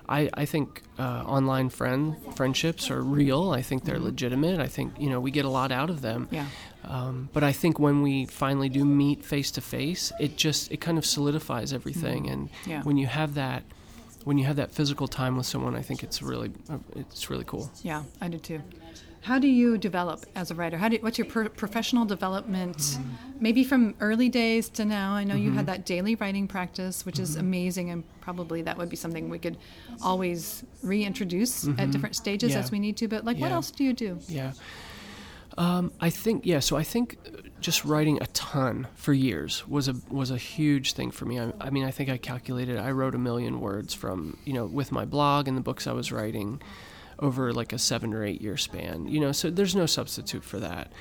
I, 0.08 0.30
I 0.34 0.46
think 0.46 0.84
uh, 1.00 1.24
online 1.26 1.70
friend 1.70 2.16
friendships 2.36 2.90
are 2.92 3.02
real. 3.02 3.52
I 3.52 3.62
think 3.62 3.86
they're 3.86 4.00
legitimate. 4.00 4.60
I 4.60 4.68
think 4.68 4.94
you 5.00 5.10
know 5.10 5.20
we 5.20 5.32
get 5.32 5.46
a 5.46 5.50
lot 5.50 5.72
out 5.72 5.90
of 5.90 6.02
them. 6.02 6.28
Yeah. 6.32 6.48
Um, 6.84 7.30
but 7.34 7.44
I 7.44 7.52
think 7.52 7.80
when 7.80 8.02
we 8.04 8.26
finally 8.26 8.70
do 8.70 8.86
meet 8.86 9.26
face 9.26 9.52
to 9.52 9.62
face, 9.62 10.12
it 10.20 10.38
just 10.38 10.72
it 10.72 10.78
kind 10.82 10.98
of 10.98 11.06
solidifies 11.06 11.74
everything. 11.74 12.30
And 12.30 12.50
Yeah. 12.66 12.84
when 12.84 12.98
you 12.98 13.08
have 13.08 13.34
that, 13.36 13.64
when 14.24 14.38
you 14.38 14.46
have 14.46 14.56
that 14.58 14.72
physical 14.72 15.08
time 15.08 15.36
with 15.38 15.46
someone, 15.48 15.76
I 15.76 15.82
think 15.82 16.04
it's 16.04 16.22
really 16.22 16.52
uh, 16.70 16.78
it's 16.96 17.30
really 17.30 17.46
cool. 17.46 17.72
Yeah, 17.84 18.04
I 18.22 18.28
do 18.28 18.38
too. 18.38 18.62
How 19.26 19.40
do 19.40 19.48
you 19.48 19.78
develop 19.80 20.26
as 20.36 20.52
a 20.52 20.56
writer? 20.56 20.78
How 20.78 20.88
do 20.90 20.98
what's 21.02 21.18
your 21.18 21.26
per- 21.28 21.50
professional 21.50 22.06
development? 22.06 22.78
Mm-hmm. 22.78 23.10
Maybe 23.40 23.64
from 23.64 23.96
early 24.00 24.30
days 24.30 24.70
to 24.78 24.86
now. 24.86 25.14
I 25.14 25.24
know 25.24 25.36
you 25.36 25.52
had 25.52 25.66
that 25.66 25.86
daily 25.86 26.14
writing 26.16 26.48
practice, 26.48 27.06
which 27.08 27.16
Mm-hmm. 27.16 27.24
is 27.24 27.36
amazing, 27.36 27.90
and 27.90 28.04
probably 28.22 28.62
that 28.62 28.78
would 28.78 28.90
be 28.90 28.96
something 28.96 29.28
we 29.30 29.40
could 29.40 29.58
always 30.02 30.64
reintroduce 30.84 31.68
at 31.80 31.90
different 31.92 32.16
stages 32.16 32.52
Mm-hmm. 32.52 32.60
Yeah. 32.60 32.64
as 32.66 32.72
we 32.72 32.80
need 32.80 32.98
to. 32.98 33.08
But 33.08 33.26
like, 33.26 33.38
what 33.38 33.52
else 33.52 33.72
do 33.72 33.84
you 33.84 33.94
do? 33.94 34.20
Yeah. 34.28 34.54
Um, 35.58 35.92
I 36.02 36.10
think 36.10 36.46
yeah. 36.46 36.60
So 36.60 36.76
I 36.76 36.84
think 36.84 37.18
just 37.62 37.84
writing 37.86 38.18
a 38.22 38.28
ton 38.28 38.88
for 38.96 39.14
years 39.14 39.68
was 39.68 39.88
a 39.88 39.96
was 40.10 40.30
a 40.30 40.38
huge 40.38 40.94
thing 40.94 41.10
for 41.12 41.26
me. 41.26 41.40
I, 41.40 41.52
I 41.60 41.70
mean, 41.72 41.86
I 41.86 41.92
think 41.92 42.10
I 42.10 42.18
calculated 42.18 42.78
I 42.78 42.92
wrote 42.92 43.16
a 43.16 43.18
million 43.30 43.60
words 43.60 43.94
from 43.94 44.38
you 44.46 44.54
know 44.54 44.66
with 44.66 44.92
my 44.92 45.06
blog 45.06 45.48
and 45.48 45.56
the 45.58 45.62
books 45.62 45.88
I 45.88 45.94
was 45.94 46.12
writing 46.12 46.62
over 47.20 47.54
like 47.54 47.74
a 47.74 47.80
seven 47.80 48.14
or 48.14 48.24
eight 48.24 48.42
year 48.42 48.58
span. 48.58 49.08
You 49.08 49.20
know, 49.20 49.32
so 49.32 49.50
there's 49.50 49.76
no 49.76 49.86
substitute 49.86 50.44
for 50.44 50.60
that. 50.60 50.92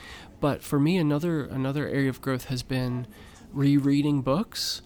But 0.40 0.62
for 0.62 0.79
me, 0.79 0.98
another 0.98 1.44
another 1.44 1.88
area 1.88 2.11
of 2.11 2.20
growth 2.20 2.46
has 2.46 2.62
been 2.62 3.07
rereading 3.53 4.22
books. 4.22 4.83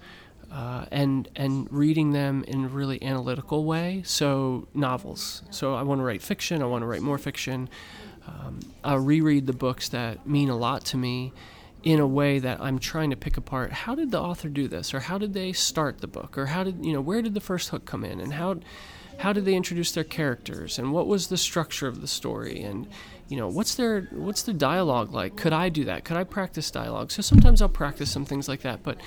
Uh, 0.50 0.86
and 0.90 1.28
and 1.36 1.70
reading 1.70 2.12
them 2.12 2.42
in 2.44 2.64
a 2.64 2.68
really 2.68 3.02
analytical 3.02 3.66
way. 3.66 4.02
So 4.06 4.66
novels. 4.72 5.42
So 5.50 5.74
I 5.74 5.82
want 5.82 6.00
to 6.00 6.04
write 6.04 6.22
fiction. 6.22 6.62
I 6.62 6.64
want 6.64 6.80
to 6.80 6.86
write 6.86 7.02
more 7.02 7.18
fiction. 7.18 7.68
Um, 8.26 8.60
I'll 8.82 8.98
reread 8.98 9.46
the 9.46 9.52
books 9.52 9.90
that 9.90 10.26
mean 10.26 10.48
a 10.48 10.56
lot 10.56 10.86
to 10.86 10.96
me 10.96 11.32
in 11.82 12.00
a 12.00 12.06
way 12.06 12.38
that 12.38 12.60
I'm 12.60 12.78
trying 12.78 13.10
to 13.10 13.16
pick 13.16 13.36
apart. 13.36 13.72
How 13.72 13.94
did 13.94 14.10
the 14.10 14.20
author 14.20 14.48
do 14.48 14.68
this, 14.68 14.92
or 14.92 15.00
how 15.00 15.18
did 15.18 15.32
they 15.32 15.52
start 15.52 15.98
the 15.98 16.06
book, 16.06 16.36
or 16.36 16.46
how 16.46 16.64
did 16.64 16.84
you 16.84 16.92
know 16.92 17.00
where 17.00 17.22
did 17.22 17.34
the 17.34 17.40
first 17.40 17.68
hook 17.68 17.84
come 17.84 18.04
in, 18.04 18.20
and 18.20 18.32
how 18.32 18.60
how 19.18 19.32
did 19.32 19.44
they 19.44 19.54
introduce 19.54 19.92
their 19.92 20.04
characters, 20.04 20.78
and 20.78 20.92
what 20.92 21.06
was 21.06 21.28
the 21.28 21.36
structure 21.36 21.86
of 21.88 22.00
the 22.00 22.06
story, 22.08 22.62
and 22.62 22.86
you 23.28 23.36
know 23.36 23.48
what's 23.48 23.74
their 23.74 24.02
what's 24.12 24.42
the 24.42 24.52
dialogue 24.54 25.12
like? 25.12 25.36
Could 25.36 25.52
I 25.52 25.68
do 25.68 25.84
that? 25.84 26.04
Could 26.04 26.16
I 26.16 26.24
practice 26.24 26.70
dialogue? 26.70 27.10
So 27.10 27.22
sometimes 27.22 27.60
I'll 27.62 27.68
practice 27.68 28.10
some 28.10 28.24
things 28.24 28.48
like 28.48 28.62
that, 28.62 28.82
but 28.82 28.98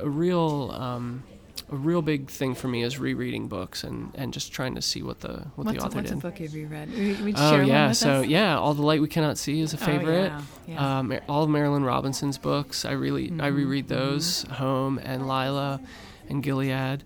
a 0.00 0.08
real 0.08 0.70
um, 0.72 1.22
a 1.70 1.76
real 1.76 2.02
big 2.02 2.28
thing 2.30 2.54
for 2.54 2.66
me 2.68 2.82
is 2.82 2.98
rereading 2.98 3.46
books 3.46 3.84
and, 3.84 4.10
and 4.16 4.32
just 4.32 4.52
trying 4.52 4.74
to 4.74 4.82
see 4.82 5.02
what 5.02 5.20
the 5.20 5.46
what 5.54 5.68
What's, 5.68 5.72
the 5.72 5.78
a, 5.82 5.86
author 5.86 5.96
what's 5.98 6.10
a 6.10 6.14
did. 6.14 6.22
book 6.22 6.38
have 6.38 6.54
you 6.54 6.66
read? 6.66 6.88
Would 6.90 7.38
Oh 7.38 7.50
share 7.50 7.62
yeah, 7.62 7.92
so 7.92 8.20
us? 8.20 8.26
yeah, 8.26 8.58
all 8.58 8.74
the 8.74 8.82
light 8.82 9.00
we 9.00 9.08
cannot 9.08 9.38
see 9.38 9.60
is 9.60 9.72
a 9.74 9.78
Oh, 9.78 9.84
favorite. 9.86 10.32
yeah, 10.32 10.42
yeah. 10.66 10.98
Um, 10.98 11.18
all 11.28 11.44
of 11.44 11.50
Marilynne 11.50 11.84
Robinson's 11.86 12.38
books, 12.38 12.84
I 12.84 12.92
really 12.92 13.26
I 13.26 13.30
Mm-hmm, 13.30 13.54
reread 13.56 13.88
those. 13.88 14.42
Home 14.52 14.98
and 14.98 15.28
Lila, 15.28 15.80
and 16.28 16.42
Gilead. 16.42 17.04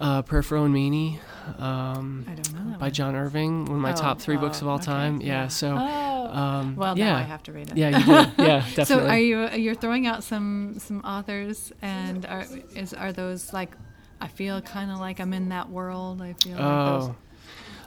Uh, 0.00 0.22
for 0.22 0.56
Owen 0.56 0.72
Meany, 0.72 1.20
um, 1.58 2.24
I 2.28 2.34
don't 2.34 2.52
know 2.72 2.78
by. 2.78 2.90
John 2.90 3.14
Irving, 3.14 3.64
one 3.66 3.76
of 3.76 3.80
my 3.82 3.92
Oh, 3.92 3.96
top 3.96 4.20
three 4.20 4.36
books 4.36 4.58
oh, 4.62 4.66
of 4.66 4.68
all 4.68 4.76
okay, 4.76 4.84
time. 4.86 5.20
Yeah, 5.20 5.26
yeah. 5.42 5.48
so 5.48 5.76
Oh. 5.78 6.36
um, 6.36 6.76
well, 6.76 6.96
yeah, 6.98 7.12
now 7.12 7.16
I 7.18 7.22
have 7.22 7.42
to 7.44 7.52
read 7.52 7.70
it. 7.70 7.76
yeah, 7.76 7.98
you 7.98 8.04
do. 8.04 8.12
Yeah, 8.44 8.60
definitely. 8.74 8.84
So 8.84 9.06
are 9.06 9.18
you 9.18 9.48
you're 9.50 9.74
throwing 9.74 10.06
out 10.06 10.24
some 10.24 10.76
some 10.78 11.00
authors 11.00 11.72
and 11.82 12.26
are 12.26 12.44
is 12.74 12.92
are 12.94 13.12
those 13.12 13.52
like 13.52 13.72
I 14.20 14.28
feel 14.28 14.60
kind 14.62 14.90
of 14.90 14.98
like 14.98 15.20
I'm 15.20 15.32
in 15.32 15.48
that 15.50 15.70
world. 15.70 16.20
I 16.22 16.32
feel 16.34 16.52
like 16.52 16.58
those. 16.60 17.08
Oh. 17.10 17.16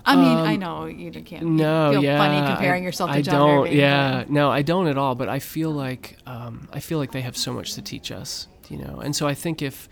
I 0.05 0.15
mean, 0.15 0.37
I 0.37 0.53
Um, 0.53 0.59
know 0.59 0.85
you 0.85 1.11
can't 1.11 1.45
No, 1.45 1.91
feel 1.91 2.03
yeah, 2.03 2.17
funny 2.17 2.47
comparing 2.47 2.83
I, 2.83 2.85
yourself 2.85 3.11
to 3.11 3.17
I 3.17 3.21
John 3.21 3.35
don't. 3.47 3.67
Irving. 3.67 3.77
yeah, 3.77 4.19
but- 4.19 4.29
no, 4.31 4.49
I 4.49 4.61
don't 4.61 4.87
at 4.87 4.97
all. 4.97 5.13
But 5.13 5.27
I 5.29 5.39
feel 5.39 5.71
like 5.71 6.17
um, 6.25 6.67
I 6.73 6.79
feel 6.79 6.97
like 6.97 7.11
they 7.11 7.21
have 7.21 7.35
so 7.37 7.53
much 7.53 7.73
to 7.73 7.81
teach 7.81 8.11
us, 8.11 8.47
you 8.69 8.77
know. 8.77 9.01
And 9.03 9.15
so 9.15 9.27
I 9.27 9.33
think 9.35 9.61
if 9.61 9.89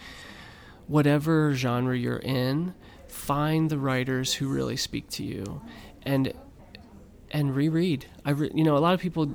whatever 0.87 1.53
genre 1.53 1.97
you're 1.97 2.17
in, 2.17 2.73
find 3.07 3.69
the 3.69 3.77
writers 3.77 4.33
who 4.33 4.47
really 4.47 4.77
speak 4.77 5.09
to 5.11 5.23
you, 5.23 5.61
and 6.03 6.33
and 7.31 7.55
reread. 7.55 8.05
I 8.25 8.31
re- 8.31 8.51
you 8.53 8.63
know 8.63 8.77
a 8.77 8.79
lot 8.79 8.93
of 8.93 8.99
people 8.99 9.31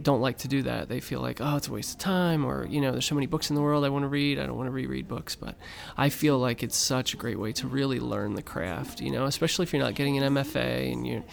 don't 0.00 0.20
like 0.20 0.38
to 0.38 0.48
do 0.48 0.62
that. 0.62 0.88
They 0.88 1.00
feel 1.00 1.20
like 1.20 1.40
oh 1.40 1.56
it's 1.56 1.68
a 1.68 1.72
waste 1.72 1.92
of 1.92 1.98
time 1.98 2.44
or 2.44 2.66
you 2.66 2.80
know 2.80 2.92
there's 2.92 3.04
so 3.06 3.14
many 3.14 3.26
books 3.26 3.50
in 3.50 3.56
the 3.56 3.62
world 3.62 3.84
I 3.84 3.88
want 3.88 4.04
to 4.04 4.08
read. 4.08 4.38
I 4.38 4.46
don't 4.46 4.56
want 4.56 4.68
to 4.68 4.72
reread 4.72 5.08
books, 5.08 5.34
but 5.34 5.56
I 5.96 6.08
feel 6.08 6.38
like 6.38 6.62
it's 6.62 6.76
such 6.76 7.14
a 7.14 7.16
great 7.16 7.38
way 7.38 7.52
to 7.52 7.66
really 7.66 8.00
learn 8.00 8.34
the 8.34 8.42
craft. 8.42 9.00
You 9.00 9.10
know, 9.10 9.24
especially 9.24 9.64
if 9.64 9.72
you're 9.72 9.82
not 9.82 9.94
getting 9.94 10.18
an 10.18 10.34
MFA 10.34 10.92
and 10.92 11.06
you 11.06 11.24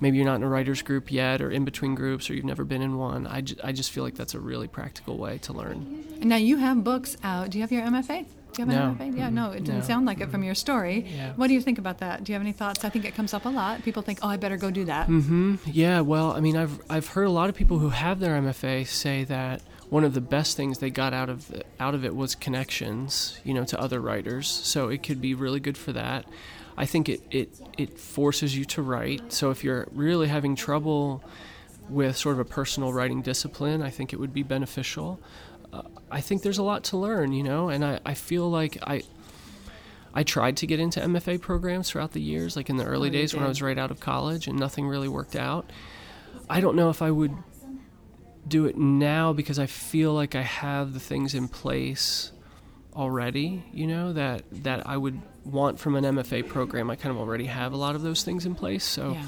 maybe 0.00 0.16
you're 0.16 0.26
not 0.26 0.36
in 0.36 0.42
a 0.42 0.48
writers 0.48 0.82
group 0.82 1.10
yet 1.10 1.40
or 1.40 1.50
in 1.50 1.64
between 1.64 1.94
groups 1.94 2.28
or 2.28 2.34
you've 2.34 2.44
never 2.44 2.64
been 2.64 2.82
in 2.82 2.98
one. 2.98 3.26
I, 3.26 3.42
I 3.64 3.72
just 3.72 3.90
feel 3.90 4.04
like 4.04 4.14
that's 4.14 4.34
a 4.34 4.40
really 4.40 4.68
practical 4.68 5.16
way 5.16 5.38
to 5.38 5.52
learn. 5.52 6.04
Now 6.20 6.36
you 6.36 6.56
have 6.58 6.84
books 6.84 7.16
out. 7.22 7.50
Do 7.50 7.58
you 7.58 7.62
have 7.62 7.72
your 7.72 7.82
MFA? 7.82 8.26
Do 8.56 8.62
you 8.62 8.68
have 8.68 8.74
No. 8.98 9.04
an 9.04 9.10
MFA? 9.12 9.18
Yeah, 9.18 9.28
no, 9.28 9.50
it 9.50 9.64
didn't 9.64 9.80
No. 9.80 9.84
sound 9.84 10.06
like 10.06 10.20
it 10.20 10.30
from 10.30 10.42
your 10.42 10.54
story. 10.54 11.06
Yeah. 11.14 11.32
What 11.36 11.48
do 11.48 11.54
you 11.54 11.60
think 11.60 11.78
about 11.78 11.98
that? 11.98 12.24
Do 12.24 12.32
you 12.32 12.34
have 12.34 12.42
any 12.42 12.52
thoughts? 12.52 12.84
I 12.84 12.88
think 12.88 13.04
it 13.04 13.14
comes 13.14 13.34
up 13.34 13.44
a 13.44 13.48
lot. 13.50 13.82
People 13.82 14.02
think, 14.02 14.18
oh, 14.22 14.28
I 14.28 14.36
better 14.38 14.56
go 14.56 14.70
do 14.70 14.84
that. 14.86 15.08
Mm-hmm. 15.08 15.56
Yeah, 15.66 16.00
well, 16.00 16.32
I 16.32 16.40
mean, 16.40 16.56
I've 16.56 16.80
I've 16.88 17.08
heard 17.08 17.26
a 17.26 17.30
lot 17.30 17.48
of 17.50 17.54
people 17.54 17.78
who 17.78 17.90
have 17.90 18.18
their 18.20 18.34
MFA 18.40 18.84
say 18.84 19.24
that 19.24 19.60
one 19.90 20.04
of 20.04 20.14
the 20.14 20.20
best 20.20 20.56
things 20.56 20.78
they 20.78 20.90
got 20.90 21.12
out 21.12 21.28
of 21.28 21.50
it, 21.52 21.66
out 21.78 21.94
of 21.94 22.04
it 22.04 22.16
was 22.16 22.34
connections, 22.34 23.38
you 23.44 23.52
know, 23.54 23.64
to 23.64 23.78
other 23.80 24.00
writers. 24.00 24.48
So 24.48 24.88
it 24.88 25.02
could 25.02 25.20
be 25.20 25.34
really 25.34 25.60
good 25.60 25.76
for 25.76 25.92
that. 25.92 26.24
I 26.78 26.86
think 26.86 27.08
it 27.08 27.20
it 27.30 27.48
it 27.78 27.98
forces 27.98 28.56
you 28.56 28.64
to 28.66 28.82
write. 28.82 29.32
So 29.32 29.50
if 29.50 29.62
you're 29.62 29.86
really 29.92 30.28
having 30.28 30.56
trouble 30.56 31.22
with 31.88 32.16
sort 32.16 32.34
of 32.34 32.40
a 32.40 32.44
personal 32.44 32.92
writing 32.92 33.22
discipline, 33.22 33.80
I 33.82 33.90
think 33.90 34.12
it 34.12 34.18
would 34.18 34.32
be 34.34 34.42
beneficial. 34.42 35.20
Uh, 35.76 35.82
I 36.10 36.20
think 36.20 36.42
there's 36.42 36.58
a 36.58 36.62
lot 36.62 36.84
to 36.84 36.96
learn, 36.96 37.32
you 37.32 37.42
know, 37.42 37.68
and 37.68 37.84
I, 37.84 38.00
I 38.06 38.14
feel 38.14 38.48
like 38.50 38.78
I 38.82 39.02
I 40.14 40.22
tried 40.22 40.56
to 40.58 40.66
get 40.66 40.80
into 40.80 41.00
MFA 41.00 41.40
programs 41.40 41.90
throughout 41.90 42.12
the 42.12 42.20
years, 42.22 42.56
like 42.56 42.70
in 42.70 42.76
the 42.76 42.84
early 42.84 43.08
Oh, 43.08 43.12
days 43.12 43.34
when 43.34 43.42
I 43.44 43.48
was 43.48 43.60
right 43.60 43.76
out 43.78 43.90
of 43.90 44.00
college, 44.00 44.46
and 44.48 44.58
nothing 44.58 44.88
really 44.88 45.08
worked 45.08 45.36
out. 45.36 45.70
I 46.48 46.60
don't 46.60 46.76
know 46.76 46.88
if 46.90 47.02
I 47.02 47.10
would 47.10 47.34
do 48.48 48.66
it 48.66 48.76
now 48.78 49.32
because 49.32 49.58
I 49.58 49.66
feel 49.66 50.14
like 50.14 50.34
I 50.34 50.42
have 50.42 50.94
the 50.94 51.00
things 51.00 51.34
in 51.34 51.48
place 51.48 52.32
already, 52.94 53.62
you 53.72 53.86
know, 53.86 54.12
that 54.14 54.42
that 54.64 54.86
I 54.86 54.96
would 54.96 55.20
want 55.44 55.78
from 55.78 55.96
an 55.96 56.04
MFA 56.04 56.46
program. 56.48 56.88
I 56.90 56.96
kind 56.96 57.14
of 57.14 57.20
already 57.20 57.46
have 57.46 57.72
a 57.72 57.76
lot 57.76 57.94
of 57.94 58.02
those 58.02 58.22
things 58.22 58.46
in 58.46 58.54
place, 58.54 58.84
so 58.84 59.12
Yeah. 59.12 59.26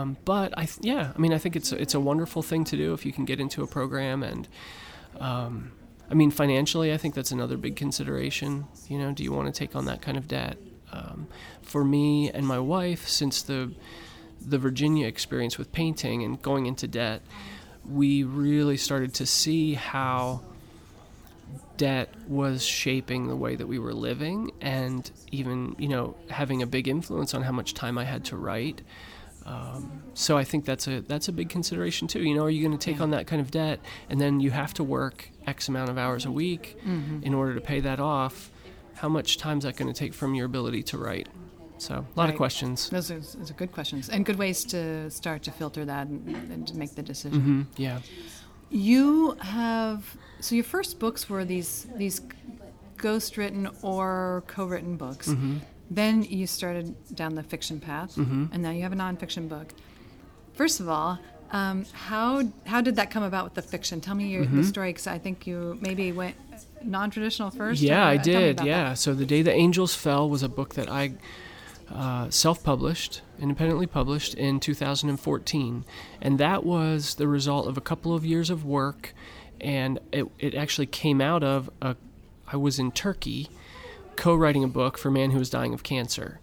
um, 0.00 0.16
but 0.24 0.52
I, 0.58 0.64
th- 0.66 0.80
yeah, 0.82 1.12
I 1.14 1.18
mean, 1.18 1.32
I 1.32 1.38
think 1.38 1.56
it's 1.56 1.72
it's 1.72 1.94
a 1.94 2.00
wonderful 2.00 2.42
thing 2.42 2.64
to 2.64 2.76
do 2.76 2.92
if 2.92 3.06
you 3.06 3.12
can 3.12 3.24
get 3.24 3.40
into 3.40 3.62
a 3.62 3.66
program, 3.66 4.22
and 4.22 4.46
um, 5.20 5.72
I 6.10 6.14
mean, 6.14 6.30
financially, 6.30 6.92
I 6.92 6.96
think 6.96 7.14
that's 7.14 7.30
another 7.30 7.56
big 7.56 7.76
consideration. 7.76 8.66
You 8.88 8.98
know, 8.98 9.12
do 9.12 9.22
you 9.22 9.32
want 9.32 9.52
to 9.52 9.56
take 9.56 9.76
on 9.76 9.84
that 9.84 10.02
kind 10.02 10.16
of 10.16 10.26
debt? 10.26 10.56
Um, 10.92 11.28
for 11.62 11.84
me 11.84 12.30
and 12.30 12.46
my 12.46 12.58
wife, 12.58 13.06
since 13.06 13.42
the 13.42 13.72
the 14.40 14.58
Virginia 14.58 15.06
experience 15.06 15.58
with 15.58 15.70
painting 15.70 16.24
and 16.24 16.40
going 16.40 16.66
into 16.66 16.88
debt, 16.88 17.20
we 17.88 18.24
really 18.24 18.78
started 18.78 19.14
to 19.14 19.26
see 19.26 19.74
how 19.74 20.40
debt 21.76 22.08
was 22.26 22.64
shaping 22.64 23.28
the 23.28 23.36
way 23.36 23.54
that 23.56 23.66
we 23.66 23.78
were 23.78 23.94
living 23.94 24.50
and 24.60 25.10
even 25.32 25.74
you 25.78 25.88
know 25.88 26.14
having 26.28 26.62
a 26.62 26.66
big 26.66 26.86
influence 26.86 27.32
on 27.34 27.42
how 27.42 27.52
much 27.52 27.74
time 27.74 27.96
I 27.96 28.04
had 28.04 28.24
to 28.26 28.36
write 28.36 28.82
um, 29.50 30.02
so 30.14 30.36
I 30.42 30.44
think 30.44 30.64
that's 30.64 30.86
a 30.88 31.00
that's 31.12 31.28
a 31.28 31.32
big 31.32 31.48
consideration 31.48 32.04
too 32.12 32.22
you 32.28 32.34
know 32.34 32.44
are 32.44 32.50
you 32.56 32.62
going 32.66 32.76
to 32.78 32.84
take 32.90 32.96
Yeah. 32.98 33.04
on 33.06 33.10
that 33.16 33.26
kind 33.30 33.40
of 33.44 33.50
debt 33.50 33.78
and 34.10 34.20
then 34.20 34.40
you 34.44 34.50
have 34.62 34.72
to 34.74 34.84
work 34.84 35.16
x 35.46 35.68
amount 35.68 35.88
of 35.90 35.96
hours 36.04 36.24
a 36.26 36.30
week 36.30 36.64
Mm-hmm. 36.84 37.22
in 37.26 37.32
order 37.34 37.52
to 37.54 37.60
pay 37.72 37.80
that 37.80 38.00
off 38.00 38.50
how 39.02 39.08
much 39.08 39.30
time 39.38 39.58
is 39.58 39.64
that 39.64 39.76
going 39.76 39.92
to 39.92 39.98
take 40.04 40.12
from 40.20 40.34
your 40.34 40.46
ability 40.46 40.82
to 40.92 40.98
write 40.98 41.28
so 41.78 41.94
a 41.94 41.98
lot 41.98 42.24
Right. 42.24 42.30
of 42.30 42.36
questions 42.36 42.90
Those 42.90 43.10
are, 43.10 43.20
those 43.38 43.50
are 43.50 43.54
good 43.62 43.72
questions 43.72 44.08
and 44.10 44.26
good 44.26 44.36
ways 44.44 44.64
to 44.74 45.10
start 45.10 45.42
to 45.44 45.50
filter 45.50 45.84
that 45.86 46.06
and, 46.08 46.28
and 46.52 46.68
to 46.68 46.74
make 46.76 46.94
the 46.94 47.02
decision. 47.02 47.40
hmm 47.40 47.62
yeah 47.86 47.98
You 48.70 49.36
have 49.40 50.16
so 50.40 50.54
your 50.54 50.64
first 50.64 50.98
books 50.98 51.28
were 51.30 51.44
these 51.44 51.86
these 52.02 52.20
ghost-written 52.98 53.68
or 53.82 54.42
co-written 54.46 54.96
books. 54.96 55.26
hmm 55.32 55.56
Then 55.90 56.22
you 56.22 56.46
started 56.46 56.94
down 57.14 57.34
the 57.34 57.42
fiction 57.42 57.80
path, 57.80 58.14
Mhm. 58.16 58.50
and 58.52 58.62
now 58.62 58.70
you 58.70 58.82
have 58.82 58.92
a 58.92 58.96
nonfiction 58.96 59.48
book. 59.48 59.74
First 60.54 60.78
of 60.80 60.88
all, 60.88 61.18
um, 61.50 61.84
how 61.92 62.44
how 62.66 62.80
did 62.80 62.96
that 62.96 63.10
come 63.10 63.24
about 63.24 63.44
with 63.44 63.54
the 63.54 63.62
fiction? 63.62 64.00
Tell 64.00 64.14
me 64.14 64.28
your, 64.28 64.46
the 64.46 64.62
story, 64.62 64.90
because 64.90 65.08
I 65.08 65.18
think 65.18 65.46
you 65.48 65.76
maybe 65.80 66.12
went 66.12 66.36
non-traditional 66.84 67.50
first. 67.50 67.80
Mm-hmm. 67.82 67.88
Yeah, 67.88 68.02
or- 68.04 68.10
I 68.12 68.16
did. 68.18 68.60
Yeah. 68.64 68.90
that. 68.90 68.98
So 68.98 69.14
The 69.14 69.26
Day 69.26 69.42
the 69.42 69.52
Angels 69.52 69.94
Fell 69.94 70.28
was 70.30 70.42
a 70.44 70.48
book 70.48 70.74
that 70.74 70.88
I 70.88 71.14
uh, 71.92 72.30
self 72.30 72.62
published, 72.62 73.20
independently 73.40 73.86
published 73.86 74.34
in 74.34 74.60
2014. 74.60 75.84
And 76.22 76.38
that 76.38 76.64
was 76.64 77.16
the 77.16 77.26
result 77.26 77.66
of 77.66 77.76
a 77.76 77.80
couple 77.80 78.14
of 78.14 78.24
years 78.24 78.48
of 78.48 78.64
work. 78.64 79.12
And 79.60 79.98
it, 80.12 80.26
it 80.38 80.54
actually 80.54 80.86
came 80.86 81.20
out 81.20 81.42
of 81.42 81.68
a, 81.82 81.96
I 82.46 82.56
was 82.56 82.78
in 82.78 82.92
Turkey 82.92 83.48
co 84.16 84.34
writing 84.34 84.64
a 84.64 84.68
book 84.68 84.98
for 84.98 85.08
a 85.08 85.12
man 85.12 85.30
who 85.30 85.38
was 85.38 85.50
dying 85.50 85.74
of 85.74 85.82
cancer. 85.82 86.40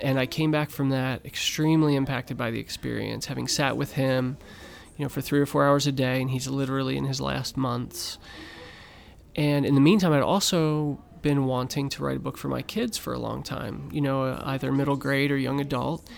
And 0.00 0.18
I 0.18 0.26
came 0.26 0.50
back 0.50 0.70
from 0.70 0.90
that 0.90 1.24
extremely 1.26 1.96
impacted 1.96 2.36
by 2.36 2.50
the 2.50 2.60
experience, 2.60 3.26
having 3.26 3.48
sat 3.48 3.76
with 3.76 3.94
him, 3.94 4.36
you 4.96 5.04
know, 5.04 5.08
for 5.08 5.20
three 5.20 5.40
or 5.40 5.46
four 5.46 5.66
hours 5.66 5.86
a 5.86 5.92
day, 5.92 6.20
and 6.20 6.30
he's 6.30 6.46
literally 6.46 6.96
in 6.96 7.04
his 7.04 7.20
last 7.20 7.56
months. 7.56 8.18
And 9.34 9.66
in 9.66 9.74
the 9.74 9.80
meantime, 9.80 10.12
I'd 10.12 10.22
also 10.22 11.02
been 11.22 11.46
wanting 11.46 11.88
to 11.90 12.02
write 12.02 12.16
a 12.16 12.20
book 12.20 12.38
for 12.38 12.48
my 12.48 12.62
kids 12.62 12.96
for 12.96 13.12
a 13.12 13.18
long 13.18 13.42
time, 13.42 13.88
you 13.92 14.00
know, 14.00 14.40
either 14.44 14.72
middle 14.72 14.96
grade 14.96 15.30
or 15.30 15.36
young 15.36 15.60
adult. 15.60 16.08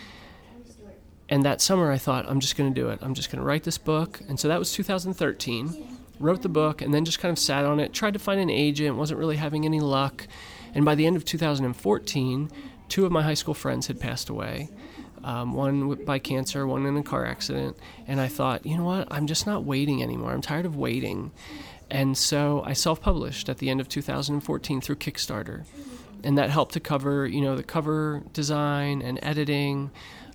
And 1.29 1.45
that 1.45 1.61
summer, 1.61 1.93
I 1.93 1.99
thought, 1.99 2.29
I'm 2.29 2.41
just 2.41 2.57
going 2.57 2.75
to 2.75 2.81
do 2.81 2.89
it. 2.89 2.99
I'm 3.03 3.15
just 3.15 3.31
going 3.31 3.39
to 3.39 3.47
write 3.47 3.63
this 3.63 3.79
book. 3.79 4.21
And 4.29 4.39
so 4.39 4.49
that 4.49 4.59
was 4.59 4.73
2013. 4.73 5.99
Wrote 6.19 6.43
the 6.43 6.49
book 6.49 6.83
and 6.83 6.93
then 6.93 7.05
just 7.05 7.21
kind 7.21 7.33
of 7.33 7.39
sat 7.39 7.65
on 7.65 7.79
it, 7.79 7.93
tried 7.93 8.15
to 8.15 8.19
find 8.19 8.41
an 8.41 8.51
agent, 8.51 8.97
wasn't 8.97 9.19
really 9.19 9.37
having 9.37 9.65
any 9.65 9.81
luck. 9.81 10.27
And 10.75 10.85
by 10.85 10.95
the 10.95 11.07
end 11.07 11.17
of 11.17 11.25
2014, 11.25 12.51
two 12.89 13.07
of 13.07 13.13
my 13.13 13.23
high 13.23 13.35
school 13.35 13.55
friends 13.55 13.87
had 13.87 14.01
passed 14.01 14.29
away. 14.29 14.69
Um, 15.23 15.53
one 15.53 16.05
by 16.05 16.19
cancer, 16.19 16.67
one 16.67 16.87
in 16.87 16.97
a 16.97 17.03
car 17.03 17.27
accident. 17.27 17.77
And 18.07 18.21
I 18.21 18.29
thought, 18.29 18.65
you 18.65 18.77
know 18.77 18.85
what? 18.85 19.09
I'm 19.11 19.27
just 19.27 19.47
not 19.47 19.65
waiting 19.65 20.03
anymore. 20.03 20.33
I'm 20.33 20.41
tired 20.41 20.67
of 20.67 20.77
waiting. 20.77 21.31
And 21.91 22.17
so 22.17 22.63
I 22.65 22.73
self 22.73 23.01
published 23.01 23.49
at 23.49 23.59
the 23.59 23.69
end 23.69 23.81
of 23.81 23.89
2014 23.89 24.81
through 24.81 24.97
Kickstarter. 24.97 25.65
And 26.23 26.39
that 26.39 26.51
helped 26.51 26.75
to 26.75 26.81
cover, 26.81 27.27
you 27.27 27.41
know, 27.41 27.57
the 27.57 27.63
cover 27.63 28.23
design 28.33 29.03
and 29.03 29.19
editing. 29.23 29.91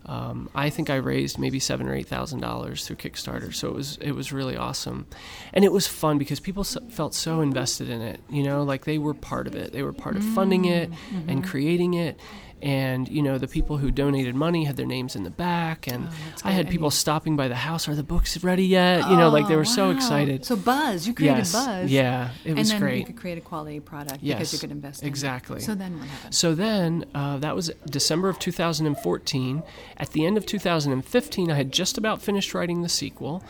Um, 0.08 0.50
I 0.54 0.70
think 0.70 0.90
I 0.90 0.96
raised 0.98 1.40
maybe 1.40 1.60
seven 1.60 1.88
or 1.88 1.96
eight 1.96 2.08
thousand 2.08 2.40
dollars 2.42 2.86
through 2.86 2.98
Kickstarter, 2.98 3.54
so 3.54 3.70
it 3.70 3.74
was 3.74 3.98
it 4.02 4.12
was 4.12 4.32
really 4.32 4.56
awesome, 4.56 5.08
and 5.54 5.66
it 5.66 5.72
was 5.72 5.88
fun 5.88 6.18
because 6.20 6.40
people 6.40 6.62
s- 6.62 6.78
felt 6.92 7.14
so 7.16 7.42
invested 7.42 7.90
in 7.90 8.02
it. 8.02 8.20
You 8.30 8.44
know, 8.44 8.64
like 8.64 8.86
they 8.86 8.98
were 9.00 9.14
part 9.16 9.48
of 9.48 9.56
it. 9.56 9.72
They 9.74 9.82
were 9.84 9.94
part 9.94 10.16
of 10.16 10.24
funding 10.24 10.66
it 10.66 10.92
and 11.28 11.44
creating 11.44 11.96
it, 11.96 12.20
and 12.66 13.08
you 13.08 13.22
know 13.22 13.38
the 13.38 13.48
people 13.48 13.78
who 13.78 13.92
donated 13.92 14.34
money 14.36 14.64
had 14.66 14.76
their 14.76 14.86
names 14.88 15.16
in 15.16 15.24
the 15.24 15.30
back, 15.30 15.88
and 15.88 16.08
Oh, 16.10 16.14
I 16.44 16.52
had 16.52 16.68
people 16.70 16.90
stopping 16.92 17.36
by 17.38 17.48
the 17.48 17.56
house. 17.56 17.88
Are 17.88 17.94
the 17.96 18.04
books 18.04 18.44
ready 18.44 18.66
yet? 18.66 19.08
You 19.10 19.16
know, 19.16 19.30
like 19.30 19.48
they 19.48 19.54
Oh, 19.54 19.58
were 19.60 19.66
so 19.66 19.92
excited. 19.92 20.44
So 20.46 20.56
buzz, 20.56 21.08
you 21.08 21.14
created 21.14 21.38
yes, 21.38 21.54
buzz. 21.54 21.92
yeah, 21.92 22.32
it 22.44 22.56
was 22.58 22.70
and 22.72 22.76
then 22.76 22.82
great. 22.82 23.00
you 23.00 23.06
could 23.06 23.18
create 23.18 23.38
a 23.38 23.42
quality 23.42 23.80
product 23.80 24.18
Yes, 24.22 24.38
because 24.40 24.54
you 24.54 24.60
could 24.60 24.72
invest 24.72 25.02
in 25.04 25.08
it. 25.08 25.10
exactly. 25.10 25.60
So 25.62 25.76
then 25.76 26.00
what 26.00 26.08
happened? 26.08 26.34
So 26.36 26.56
then, 26.56 27.06
uh, 27.14 27.38
that 27.38 27.56
was 27.56 27.72
December 27.90 28.30
of 28.30 28.40
2014. 28.40 29.64
At 29.98 30.10
the 30.12 30.26
end 30.26 30.36
of 30.38 30.46
2015, 30.46 31.52
I 31.52 31.56
had 31.56 31.72
just 31.72 31.98
about 31.98 32.22
finished 32.22 32.54
writing 32.56 32.82
the 32.82 32.90
sequel. 32.90 33.44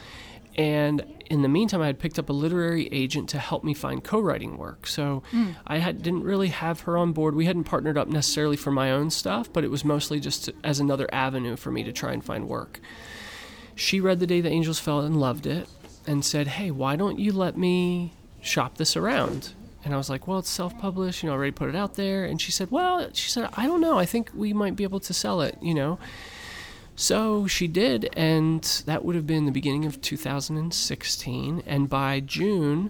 And 0.55 1.05
in 1.29 1.41
the 1.41 1.49
meantime, 1.49 1.81
I 1.81 1.87
had 1.87 1.99
picked 1.99 2.17
up 2.17 2.29
a 2.29 2.33
literary 2.33 2.87
agent 2.91 3.29
to 3.29 3.39
help 3.39 3.63
me 3.63 3.73
find 3.73 4.03
co 4.03 4.19
writing 4.19 4.57
work. 4.57 4.87
So 4.87 5.23
mm. 5.31 5.55
I 5.67 5.79
had, 5.79 6.01
didn't 6.01 6.23
really 6.23 6.47
have 6.47 6.81
her 6.81 6.97
on 6.97 7.11
board. 7.11 7.35
We 7.35 7.45
hadn't 7.45 7.65
partnered 7.65 7.97
up 7.97 8.07
necessarily 8.07 8.55
for 8.55 8.71
my 8.71 8.91
own 8.91 9.09
stuff, 9.09 9.51
but 9.51 9.63
it 9.63 9.71
was 9.71 9.83
mostly 9.83 10.19
just 10.19 10.49
as 10.63 10.79
another 10.79 11.09
avenue 11.13 11.57
for 11.57 11.71
me 11.71 11.83
to 11.83 11.91
try 11.91 12.13
and 12.13 12.23
find 12.23 12.47
work. 12.47 12.79
She 13.75 13.99
read 13.99 14.19
The 14.19 14.27
Day 14.27 14.39
the 14.39 14.49
Angels 14.49 14.79
Fell 14.79 15.01
and 15.01 15.19
loved 15.19 15.45
it 15.45 15.67
and 16.07 16.23
said, 16.23 16.47
Hey, 16.47 16.71
why 16.71 16.95
don't 16.95 17.19
you 17.19 17.33
let 17.33 17.57
me 17.57 18.13
shop 18.41 18.77
this 18.77 18.95
around? 18.95 19.53
And 19.83 19.93
I 19.93 19.97
was 19.97 20.09
like, 20.09 20.27
Well, 20.27 20.39
it's 20.39 20.49
self 20.49 20.77
published, 20.79 21.21
you 21.21 21.27
know, 21.27 21.33
I 21.33 21.37
already 21.37 21.51
put 21.51 21.67
it 21.67 21.75
out 21.75 21.95
there. 21.95 22.23
And 22.23 22.41
she 22.41 22.51
said, 22.51 22.71
Well, 22.71 23.09
she 23.13 23.29
said, 23.29 23.49
I 23.53 23.65
don't 23.65 23.81
know. 23.81 23.99
I 23.99 24.05
think 24.05 24.31
we 24.33 24.53
might 24.53 24.77
be 24.77 24.83
able 24.83 25.01
to 25.01 25.13
sell 25.13 25.41
it, 25.41 25.57
you 25.61 25.73
know. 25.73 25.99
So 26.95 27.45
she 27.45 27.67
did, 27.67 28.09
and 28.15 28.63
that 28.85 29.03
would 29.03 29.15
have 29.15 29.27
been 29.27 29.45
the 29.45 29.51
beginning 29.51 29.85
of 29.85 30.01
2016. 30.01 31.63
And 31.65 31.89
by 31.89 32.21
June, 32.21 32.89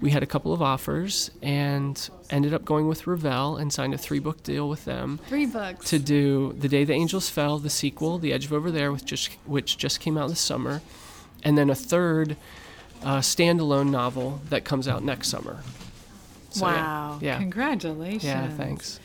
we 0.00 0.10
had 0.10 0.22
a 0.22 0.26
couple 0.26 0.52
of 0.52 0.60
offers 0.60 1.30
and 1.40 2.08
ended 2.30 2.52
up 2.52 2.64
going 2.64 2.88
with 2.88 3.06
Revell 3.06 3.56
and 3.56 3.72
signed 3.72 3.94
a 3.94 3.98
three 3.98 4.18
book 4.18 4.42
deal 4.42 4.68
with 4.68 4.84
them 4.84 5.20
Three 5.28 5.46
books. 5.46 5.88
to 5.90 5.98
do 6.00 6.52
The 6.58 6.68
Day 6.68 6.84
the 6.84 6.94
Angels 6.94 7.30
Fell, 7.30 7.58
the 7.58 7.70
sequel, 7.70 8.18
The 8.18 8.32
Edge 8.32 8.46
of 8.46 8.52
Over 8.52 8.70
There, 8.72 8.90
with 8.90 9.04
just, 9.04 9.32
which 9.46 9.78
just 9.78 10.00
came 10.00 10.18
out 10.18 10.28
this 10.28 10.40
summer, 10.40 10.82
and 11.44 11.56
then 11.56 11.70
a 11.70 11.74
third 11.76 12.36
uh, 13.02 13.18
standalone 13.18 13.90
novel 13.90 14.40
that 14.48 14.64
comes 14.64 14.88
out 14.88 15.04
next 15.04 15.28
summer. 15.28 15.60
So, 16.50 16.64
wow. 16.66 17.18
Yeah. 17.20 17.38
Congratulations. 17.38 18.24
Yeah, 18.24 18.48
thanks. 18.48 18.98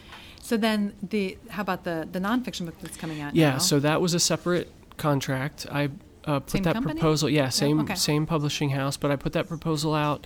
So 0.49 0.57
then 0.57 0.93
the 1.07 1.37
how 1.49 1.61
about 1.61 1.83
the 1.83 2.07
the 2.11 2.17
nonfiction 2.19 2.65
book 2.65 2.73
that's 2.81 2.97
coming 2.97 3.21
out 3.21 3.35
Yeah, 3.35 3.51
now? 3.51 3.57
so 3.59 3.79
that 3.81 4.01
was 4.01 4.15
a 4.15 4.19
separate 4.19 4.67
contract. 4.97 5.67
I 5.71 5.89
uh, 6.25 6.39
put 6.39 6.49
Same 6.49 6.63
that 6.63 6.73
company? 6.73 6.99
proposal. 6.99 7.29
Yeah, 7.29 7.49
same 7.49 7.79
okay. 7.81 7.93
same 7.93 8.25
publishing 8.25 8.71
house, 8.71 8.97
but 8.97 9.11
I 9.11 9.15
put 9.15 9.33
that 9.33 9.47
proposal 9.47 9.93
out. 9.93 10.25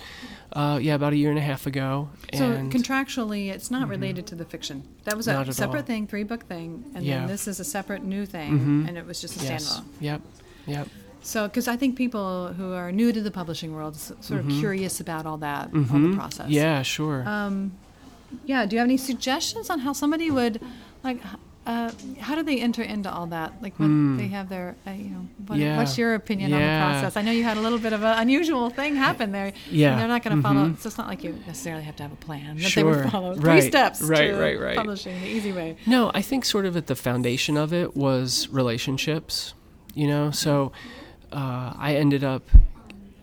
Uh, 0.53 0.79
yeah, 0.81 0.95
about 0.95 1.11
a 1.11 1.17
year 1.17 1.29
and 1.29 1.37
a 1.37 1.41
half 1.51 1.65
ago. 1.67 2.07
So 2.33 2.45
and 2.51 2.71
Mm-hmm. 2.71 2.77
contractually, 2.77 3.49
it's 3.51 3.69
not 3.69 3.89
related 3.89 4.25
to 4.27 4.35
the 4.35 4.45
fiction. 4.45 4.83
That 5.03 5.17
was 5.17 5.27
a 5.27 5.33
Not 5.33 5.49
at 5.49 5.55
separate 5.55 5.79
all. 5.81 5.85
thing, 5.87 6.07
three 6.07 6.23
book 6.23 6.45
thing, 6.45 6.85
and 6.95 7.03
Yeah. 7.03 7.19
then 7.19 7.27
this 7.27 7.45
is 7.49 7.59
a 7.59 7.65
separate 7.65 8.03
new 8.05 8.25
thing, 8.25 8.51
Mhm. 8.59 8.87
and 8.87 8.97
it 8.97 9.05
was 9.05 9.19
just 9.19 9.41
a 9.41 9.43
yes, 9.43 9.65
standalone. 9.65 9.83
yep, 9.99 10.21
yep. 10.67 10.87
So, 11.21 11.47
because 11.49 11.67
I 11.67 11.75
think 11.75 11.97
people 11.97 12.53
who 12.57 12.71
are 12.71 12.91
new 12.93 13.11
to 13.11 13.21
the 13.21 13.31
publishing 13.31 13.73
world, 13.73 13.95
sort 13.97 14.39
of 14.39 14.45
Mhm. 14.45 14.59
curious 14.59 15.01
about 15.01 15.25
all 15.25 15.37
that, 15.39 15.69
all 15.73 15.99
the 16.09 16.15
process. 16.15 16.49
Yeah, 16.49 16.81
sure. 16.83 17.27
Um, 17.27 17.71
yeah. 18.45 18.65
Do 18.65 18.75
you 18.75 18.79
have 18.79 18.87
any 18.87 18.97
suggestions 18.97 19.69
on 19.69 19.79
how 19.79 19.93
somebody 19.93 20.29
would, 20.31 20.61
like, 21.03 21.19
uh, 21.65 21.89
how 22.19 22.35
do 22.35 22.43
they 22.43 22.59
enter 22.59 22.81
into 22.81 23.09
all 23.09 23.25
that? 23.27 23.53
Like 23.61 23.79
when 23.79 23.89
Hmm. 23.89 24.17
they 24.17 24.27
have 24.27 24.49
their, 24.49 24.75
uh, 24.85 24.91
you 24.91 25.09
know, 25.11 25.27
what, 25.47 25.57
Yeah. 25.57 25.77
what's 25.77 25.97
your 25.97 26.13
opinion 26.15 26.51
on 26.53 26.59
the 26.59 26.65
process? 27.01 27.15
I 27.15 27.21
know 27.21 27.31
you 27.31 27.43
had 27.45 27.55
a 27.55 27.61
little 27.61 27.79
bit 27.79 27.93
of 27.93 28.03
an 28.03 28.19
unusual 28.19 28.69
thing 28.69 28.95
happen 28.97 29.31
there. 29.31 29.53
Yeah. 29.71 29.95
They're 29.97 30.09
not 30.09 30.23
going 30.23 30.35
to 30.35 30.41
follow. 30.43 30.65
Mhm. 30.65 30.79
So 30.79 30.87
it's 30.87 30.97
not 30.97 31.07
like 31.07 31.23
you 31.23 31.39
necessarily 31.47 31.83
have 31.83 31.95
to 31.97 32.03
have 32.03 32.11
a 32.11 32.17
plan. 32.17 32.57
That 32.57 32.63
they 32.63 32.69
Sure. 32.69 33.03
would 33.03 33.11
follow 33.11 33.35
three 33.35 33.61
steps 33.61 34.01
Right, 34.01 34.27
to 34.31 34.35
right, 34.37 34.59
right. 34.59 34.75
publishing 34.75 35.21
the 35.21 35.27
easy 35.27 35.53
way. 35.53 35.77
No, 35.85 36.11
I 36.13 36.21
think 36.21 36.43
sort 36.43 36.65
of 36.65 36.75
at 36.75 36.87
the 36.87 36.95
foundation 36.95 37.55
of 37.55 37.71
it 37.71 37.95
was 37.95 38.49
relationships, 38.51 39.53
you 39.93 40.07
know? 40.07 40.31
So 40.31 40.73
uh, 41.31 41.73
I 41.79 41.95
ended 41.95 42.25
up 42.25 42.43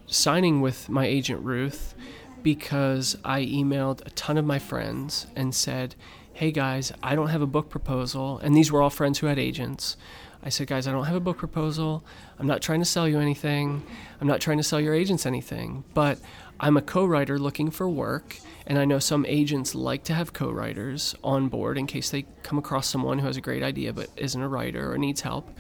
signing 0.07 0.61
with 0.61 0.89
my 0.89 1.05
agent 1.07 1.45
Ruth 1.45 1.95
because 2.43 3.17
I 3.25 3.43
emailed 3.43 4.05
a 4.07 4.11
ton 4.11 4.39
of 4.39 4.45
my 4.45 4.59
friends 4.59 5.27
and 5.37 5.55
said, 5.55 5.95
hey 6.33 6.51
guys, 6.53 6.93
I 7.03 7.15
don't 7.15 7.29
have 7.29 7.43
a 7.43 7.47
book 7.47 7.69
proposal. 7.69 8.39
And 8.39 8.57
these 8.57 8.73
were 8.73 8.81
all 8.81 8.91
friends 8.91 9.19
who 9.19 9.27
had 9.27 9.39
agents. 9.39 9.97
I 10.43 10.49
said, 10.49 10.69
guys, 10.69 10.89
I 10.89 10.93
don't 10.93 11.05
have 11.05 11.17
a 11.17 11.21
book 11.21 11.37
proposal. 11.37 12.03
I'm 12.39 12.47
not 12.47 12.63
trying 12.63 12.81
to 12.81 12.87
sell 12.87 13.07
you 13.07 13.21
anything. 13.21 13.83
I'm 14.21 14.27
not 14.27 14.41
trying 14.41 14.57
to 14.57 14.63
sell 14.63 14.81
your 14.81 14.95
agents 14.95 15.27
anything. 15.27 15.85
But 15.93 16.19
I'm 16.59 16.77
a 16.79 16.83
co 16.83 17.05
writer 17.05 17.39
looking 17.39 17.71
for 17.71 17.89
work. 17.89 18.39
And 18.67 18.79
I 18.79 18.87
know 18.87 18.99
some 18.99 19.27
agents 19.27 19.75
like 19.75 20.05
to 20.05 20.15
have 20.15 20.33
co 20.33 20.51
writers 20.51 21.15
on 21.23 21.49
board 21.49 21.77
in 21.77 21.87
case 21.87 22.09
they 22.11 22.25
come 22.43 22.59
across 22.59 22.87
someone 22.87 23.19
who 23.19 23.27
has 23.27 23.37
a 23.37 23.43
great 23.43 23.63
idea 23.63 23.93
but 23.93 24.09
isn't 24.17 24.41
a 24.41 24.49
writer 24.49 24.91
or 24.91 24.97
needs 24.97 25.21
help. 25.21 25.51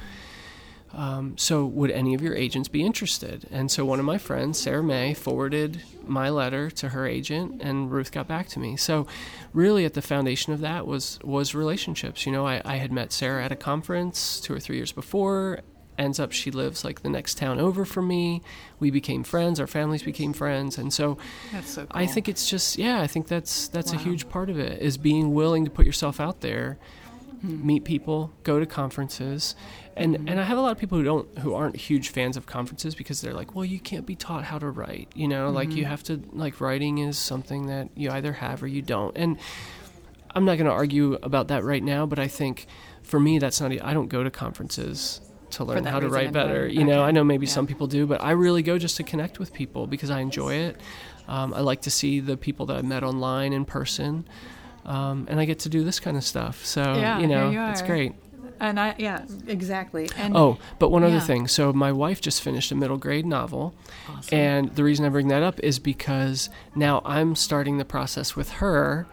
Um, 0.93 1.39
so, 1.39 1.65
would 1.67 1.91
any 1.93 2.15
of 2.15 2.21
your 2.23 2.35
agents 2.35 2.69
be 2.69 2.83
interested? 2.85 3.47
And 3.53 3.71
so, 3.71 3.85
one 3.85 4.01
of 4.01 4.05
my 4.05 4.19
friends, 4.19 4.59
Sarah 4.59 4.83
Mae, 4.83 5.15
forwarded 5.15 5.83
my 6.05 6.31
letter 6.31 6.69
to 6.71 6.89
her 6.89 7.07
agent, 7.07 7.63
and 7.63 7.91
Ruth 7.93 8.11
got 8.11 8.27
back 8.27 8.49
to 8.49 8.59
me. 8.59 8.77
So, 8.77 9.07
really, 9.53 9.85
at 9.85 9.95
the 9.95 10.03
foundation 10.03 10.53
of 10.53 10.61
that 10.61 10.87
was 10.89 11.21
was 11.23 11.55
relationships. 11.55 12.27
You 12.27 12.33
know, 12.33 12.45
I, 12.47 12.61
I 12.65 12.77
had 12.77 12.91
met 12.91 13.13
Sarah 13.13 13.45
at 13.45 13.53
a 13.53 13.57
conference 13.57 14.41
two 14.41 14.53
or 14.53 14.59
three 14.61 14.77
years 14.77 14.91
before. 14.93 15.61
Ends 15.99 16.19
up, 16.19 16.33
she 16.33 16.51
lives 16.51 16.83
like 16.83 17.03
the 17.03 17.11
next 17.11 17.35
town 17.37 17.61
over 17.61 17.85
from 17.85 18.09
me. 18.09 18.41
We 18.79 18.91
became 18.91 19.23
friends. 19.23 19.61
Our 19.61 19.67
families 19.67 20.03
became 20.03 20.33
friends, 20.33 20.79
and 20.79 20.91
so 20.93 21.19
That's 21.53 21.71
so 21.75 21.83
cool. 21.83 21.91
I 22.03 22.07
think 22.07 22.27
it's 22.27 22.49
just 22.49 22.79
yeah. 22.79 23.01
I 23.03 23.07
think 23.07 23.29
that's 23.29 23.69
that's 23.69 23.93
a 23.93 23.97
huge 23.99 24.29
part 24.29 24.49
of 24.51 24.59
it 24.59 24.81
is 24.81 24.97
being 24.97 25.35
willing 25.35 25.67
to 25.67 25.71
put 25.71 25.85
yourself 25.87 26.19
out 26.19 26.41
there, 26.41 26.79
Hmm. 27.43 27.67
meet 27.67 27.85
people, 27.85 28.33
go 28.45 28.59
to 28.61 28.67
conferences, 28.67 29.55
and 30.01 30.17
Mm-hmm. 30.17 30.29
and 30.29 30.41
I 30.41 30.45
have 30.45 30.59
a 30.59 30.61
lot 30.61 30.73
of 30.73 30.79
people 30.79 30.99
who 30.99 31.05
don't 31.05 31.39
who 31.39 31.55
aren't 31.55 31.77
huge 31.77 32.09
fans 32.09 32.37
of 32.37 32.47
conferences 32.47 32.95
because 32.95 33.21
they're 33.21 33.35
like, 33.35 33.55
well, 33.55 33.65
you 33.65 33.79
can't 33.79 34.07
be 34.07 34.17
taught 34.17 34.45
how 34.45 34.59
to 34.59 34.69
write. 34.69 35.09
You 35.15 35.29
know, 35.29 35.51
like 35.51 35.69
Mm-hmm. 35.69 35.79
you 35.79 35.85
have 35.85 36.03
to 36.05 36.21
like 36.33 36.61
writing 36.61 36.99
is 36.99 37.19
something 37.19 37.67
that 37.67 37.89
you 37.95 38.11
either 38.11 38.33
have 38.33 38.63
or 38.63 38.67
you 38.67 38.83
don't. 38.83 39.17
And 39.17 39.39
I'm 40.35 40.45
not 40.45 40.57
going 40.59 40.67
to 40.67 40.73
argue 40.73 41.19
about 41.23 41.49
that 41.49 41.65
right 41.65 41.83
now, 41.83 42.07
but 42.07 42.19
I 42.19 42.29
think 42.29 42.67
for 43.03 43.19
me 43.21 43.39
that's 43.39 43.61
not. 43.61 43.73
I 43.83 43.93
don't 43.95 44.09
go 44.09 44.23
to 44.25 44.31
conferences 44.31 45.21
to 45.51 45.65
learn 45.65 45.85
how 45.85 45.99
to 45.99 46.09
write 46.09 46.33
better. 46.33 46.69
You 46.69 46.85
know, 46.85 47.01
okay. 47.01 47.09
I 47.09 47.11
know 47.11 47.25
maybe 47.25 47.47
Yeah. 47.47 47.53
some 47.53 47.67
people 47.67 47.89
do, 47.89 48.07
but 48.07 48.23
I 48.23 48.31
really 48.33 48.63
go 48.63 48.79
just 48.79 48.97
to 48.99 49.03
connect 49.03 49.39
with 49.41 49.53
people 49.53 49.87
because 49.89 50.09
I 50.11 50.21
enjoy 50.21 50.55
it. 50.55 50.81
Um, 51.27 51.53
I 51.55 51.61
like 51.61 51.81
to 51.83 51.91
see 51.91 52.21
the 52.21 52.37
people 52.37 52.67
that 52.67 52.77
I 52.77 52.83
met 52.83 53.03
online 53.03 53.53
in 53.53 53.65
person, 53.65 54.27
um, 54.85 55.27
and 55.29 55.41
I 55.41 55.45
get 55.45 55.59
to 55.61 55.69
do 55.69 55.83
this 55.85 55.99
kind 56.01 56.17
of 56.17 56.23
stuff. 56.25 56.65
So 56.65 56.83
Yeah, 56.83 57.19
you 57.19 57.27
know, 57.27 57.51
you 57.51 57.61
it's 57.63 57.83
great. 57.83 58.15
And 58.61 58.79
I, 58.79 58.95
yeah, 58.99 59.25
exactly. 59.47 60.09
And 60.17 60.37
Oh, 60.37 60.59
but 60.79 60.91
one 60.91 61.03
other 61.03 61.19
thing. 61.21 61.49
So 61.49 61.73
my 61.73 61.91
wife 61.93 62.21
just 62.21 62.43
finished 62.43 62.71
a 62.71 62.75
middle 62.75 62.99
grade 62.99 63.25
novel, 63.27 63.75
Awesome. 64.09 64.39
and 64.39 64.77
the 64.77 64.85
reason 64.85 65.05
I 65.07 65.09
bring 65.09 65.29
that 65.29 65.43
up 65.43 65.59
is 65.61 65.79
because 65.79 66.51
now 66.75 67.01
I'm 67.05 67.35
starting 67.35 67.79
the 67.79 67.85
process 67.87 68.37
with 68.37 68.51
her 68.53 69.07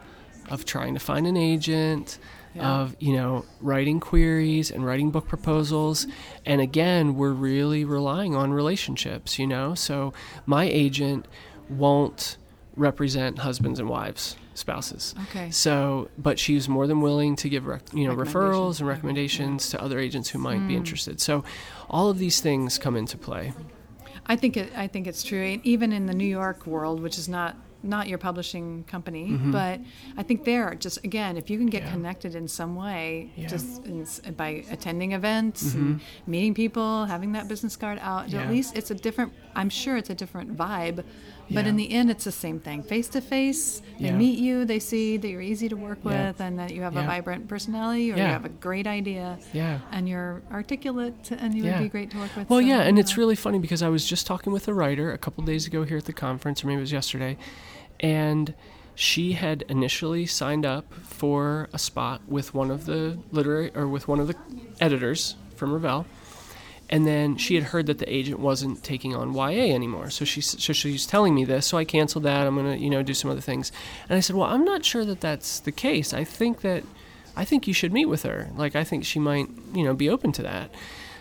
of 0.50 0.64
trying 0.64 0.92
to 0.94 1.00
find 1.00 1.26
an 1.26 1.36
agent, 1.36 2.18
Yeah. 2.54 2.68
of 2.80 2.96
you 2.98 3.12
know 3.14 3.44
writing 3.60 4.00
queries 4.00 4.70
and 4.70 4.84
writing 4.84 5.10
book 5.10 5.28
proposals, 5.28 6.06
and 6.46 6.60
again 6.60 7.14
we're 7.14 7.32
really 7.32 7.84
relying 7.84 8.34
on 8.34 8.52
relationships. 8.52 9.38
You 9.38 9.46
know, 9.46 9.74
so 9.74 10.12
my 10.46 10.64
agent 10.64 11.26
won't 11.70 12.36
represent 12.76 13.40
husbands 13.40 13.78
and 13.78 13.88
wives, 13.88 14.36
spouses. 14.58 15.14
okay. 15.30 15.50
So, 15.50 16.08
but 16.18 16.38
she's 16.38 16.68
more 16.68 16.86
than 16.86 17.00
willing 17.00 17.36
to 17.36 17.48
give 17.48 17.66
rec- 17.66 17.92
you 17.94 18.06
know 18.08 18.14
referrals 18.14 18.80
and 18.80 18.88
recommendations 18.88 19.70
to 19.70 19.82
other 19.82 19.98
agents 19.98 20.28
who 20.30 20.38
might 20.38 20.66
be 20.68 20.74
Mm. 20.74 20.78
interested. 20.78 21.20
So, 21.20 21.44
all 21.88 22.10
of 22.10 22.18
these 22.18 22.40
things 22.40 22.78
come 22.78 22.96
into 22.96 23.16
play. 23.16 23.52
I 24.26 24.36
think 24.36 24.56
it, 24.58 24.70
I 24.76 24.86
think 24.88 25.06
it's 25.06 25.22
true. 25.22 25.42
And 25.42 25.64
Even 25.64 25.92
in 25.92 26.04
the 26.06 26.14
New 26.14 26.26
York 26.26 26.66
world, 26.66 27.00
which 27.00 27.16
is 27.18 27.28
not 27.28 27.56
not 27.80 28.08
your 28.08 28.18
publishing 28.18 28.82
company, 28.88 29.30
but 29.52 29.78
I 30.16 30.24
think 30.24 30.42
there, 30.44 30.74
just 30.74 30.98
again, 31.04 31.36
if 31.36 31.48
you 31.48 31.56
can 31.58 31.68
get 31.68 31.82
Mm-hmm. 31.82 31.86
Yeah. 31.86 31.92
connected 31.94 32.34
in 32.34 32.48
some 32.48 32.74
way, 32.74 33.30
Yeah. 33.36 33.46
just 33.46 33.84
in, 33.86 34.04
by 34.36 34.64
attending 34.68 35.12
events, 35.12 35.74
and 35.74 36.00
meeting 36.26 36.54
people, 36.54 37.04
having 37.04 37.30
that 37.32 37.46
business 37.46 37.76
card 37.76 37.98
out, 38.02 38.26
Mm-hmm. 38.26 38.34
Yeah. 38.36 38.42
at 38.42 38.50
least 38.50 38.76
it's 38.76 38.90
a 38.90 38.96
different. 38.96 39.32
I'm 39.54 39.70
sure 39.70 39.96
it's 39.96 40.10
a 40.10 40.14
different 40.14 40.56
vibe, 40.56 41.04
but 41.50 41.64
Yeah. 41.64 41.70
in 41.70 41.76
the 41.76 41.90
end, 41.92 42.10
it's 42.10 42.24
the 42.24 42.32
same 42.32 42.60
thing. 42.60 42.82
Face 42.82 43.08
to 43.08 43.20
face, 43.20 43.80
they 43.98 44.06
Yeah. 44.06 44.16
meet 44.16 44.38
you, 44.38 44.64
they 44.64 44.78
see 44.78 45.16
that 45.16 45.28
you're 45.28 45.40
easy 45.42 45.68
to 45.68 45.76
work 45.76 45.98
Yeah. 46.04 46.28
with, 46.28 46.40
and 46.40 46.58
that 46.58 46.74
you 46.74 46.82
have 46.82 46.96
a 46.96 47.02
vibrant 47.02 47.48
personality, 47.48 48.12
or 48.12 48.16
you 48.16 48.22
have 48.22 48.44
a 48.44 48.48
great 48.50 48.86
idea, 48.86 49.38
Yeah. 49.52 49.78
and 49.92 50.08
you're 50.08 50.42
articulate, 50.52 51.30
and 51.30 51.54
you 51.54 51.64
would 51.64 51.78
be 51.78 51.88
great 51.88 52.10
to 52.12 52.18
work 52.18 52.34
with. 52.36 52.48
Well, 52.50 52.60
so, 52.60 52.66
yeah, 52.66 52.80
and 52.82 52.98
it's 52.98 53.16
really 53.16 53.36
funny 53.36 53.58
because 53.58 53.82
I 53.82 53.88
was 53.88 54.04
just 54.06 54.26
talking 54.26 54.52
with 54.52 54.68
a 54.68 54.74
writer 54.74 55.12
a 55.12 55.18
couple 55.18 55.44
days 55.44 55.66
ago 55.66 55.84
here 55.84 55.98
at 55.98 56.04
the 56.04 56.12
conference, 56.12 56.62
or 56.62 56.66
maybe 56.68 56.78
it 56.78 56.80
was 56.82 56.92
yesterday, 56.92 57.36
and 58.00 58.54
she 58.94 59.32
had 59.32 59.64
initially 59.68 60.26
signed 60.26 60.66
up 60.66 60.92
for 61.04 61.68
a 61.72 61.78
spot 61.78 62.20
with 62.26 62.52
one 62.52 62.70
of 62.70 62.86
the 62.86 63.16
literary 63.30 63.70
or 63.74 63.86
with 63.86 64.08
one 64.08 64.18
of 64.20 64.26
the 64.26 64.34
editors 64.80 65.36
from 65.54 65.72
Revell. 65.72 66.04
And 66.90 67.06
then 67.06 67.36
she 67.36 67.54
had 67.54 67.64
heard 67.64 67.86
that 67.86 67.98
the 67.98 68.12
agent 68.12 68.40
wasn't 68.40 68.82
taking 68.82 69.14
on 69.14 69.34
YA 69.34 69.74
anymore, 69.74 70.08
so 70.08 70.24
she's 70.24 70.62
so 70.62 70.72
she's 70.72 71.06
telling 71.06 71.34
me 71.34 71.44
this. 71.44 71.66
So 71.66 71.76
I 71.76 71.84
canceled 71.84 72.24
that. 72.24 72.46
I'm 72.46 72.56
gonna 72.56 72.76
you 72.76 72.88
know 72.88 73.02
do 73.02 73.14
some 73.14 73.30
other 73.30 73.42
things. 73.42 73.72
And 74.08 74.16
I 74.16 74.20
said, 74.20 74.36
well, 74.36 74.48
I'm 74.48 74.64
not 74.64 74.84
sure 74.84 75.04
that 75.04 75.20
that's 75.20 75.60
the 75.60 75.72
case. 75.72 76.14
I 76.14 76.24
think 76.24 76.62
that 76.62 76.84
I 77.36 77.44
think 77.44 77.66
you 77.66 77.74
should 77.74 77.92
meet 77.92 78.06
with 78.06 78.22
her. 78.22 78.50
Like 78.56 78.74
I 78.74 78.84
think 78.84 79.04
she 79.04 79.18
might 79.18 79.48
you 79.74 79.84
know 79.84 79.94
be 79.94 80.08
open 80.08 80.32
to 80.32 80.42
that. 80.42 80.70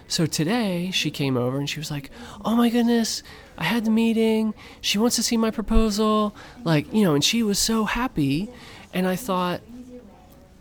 So 0.08 0.26
today 0.26 0.90
she 0.92 1.12
came 1.12 1.36
over 1.36 1.58
and 1.58 1.70
she 1.70 1.80
was 1.80 1.92
like, 1.92 2.12
"Oh 2.46 2.56
my 2.56 2.70
goodness, 2.70 3.22
I 3.58 3.66
had 3.66 3.84
the 3.84 3.92
meeting. 3.92 4.54
She 4.80 4.98
wants 4.98 5.18
to 5.18 5.24
see 5.24 5.36
my 5.36 5.52
proposal." 5.52 6.34
Like, 6.64 6.92
you 6.94 7.04
know, 7.04 7.14
and 7.14 7.24
she 7.24 7.44
was 7.44 7.60
so 7.60 7.84
happy. 7.84 8.50
And 8.94 9.06
I 9.06 9.18
thought 9.18 9.60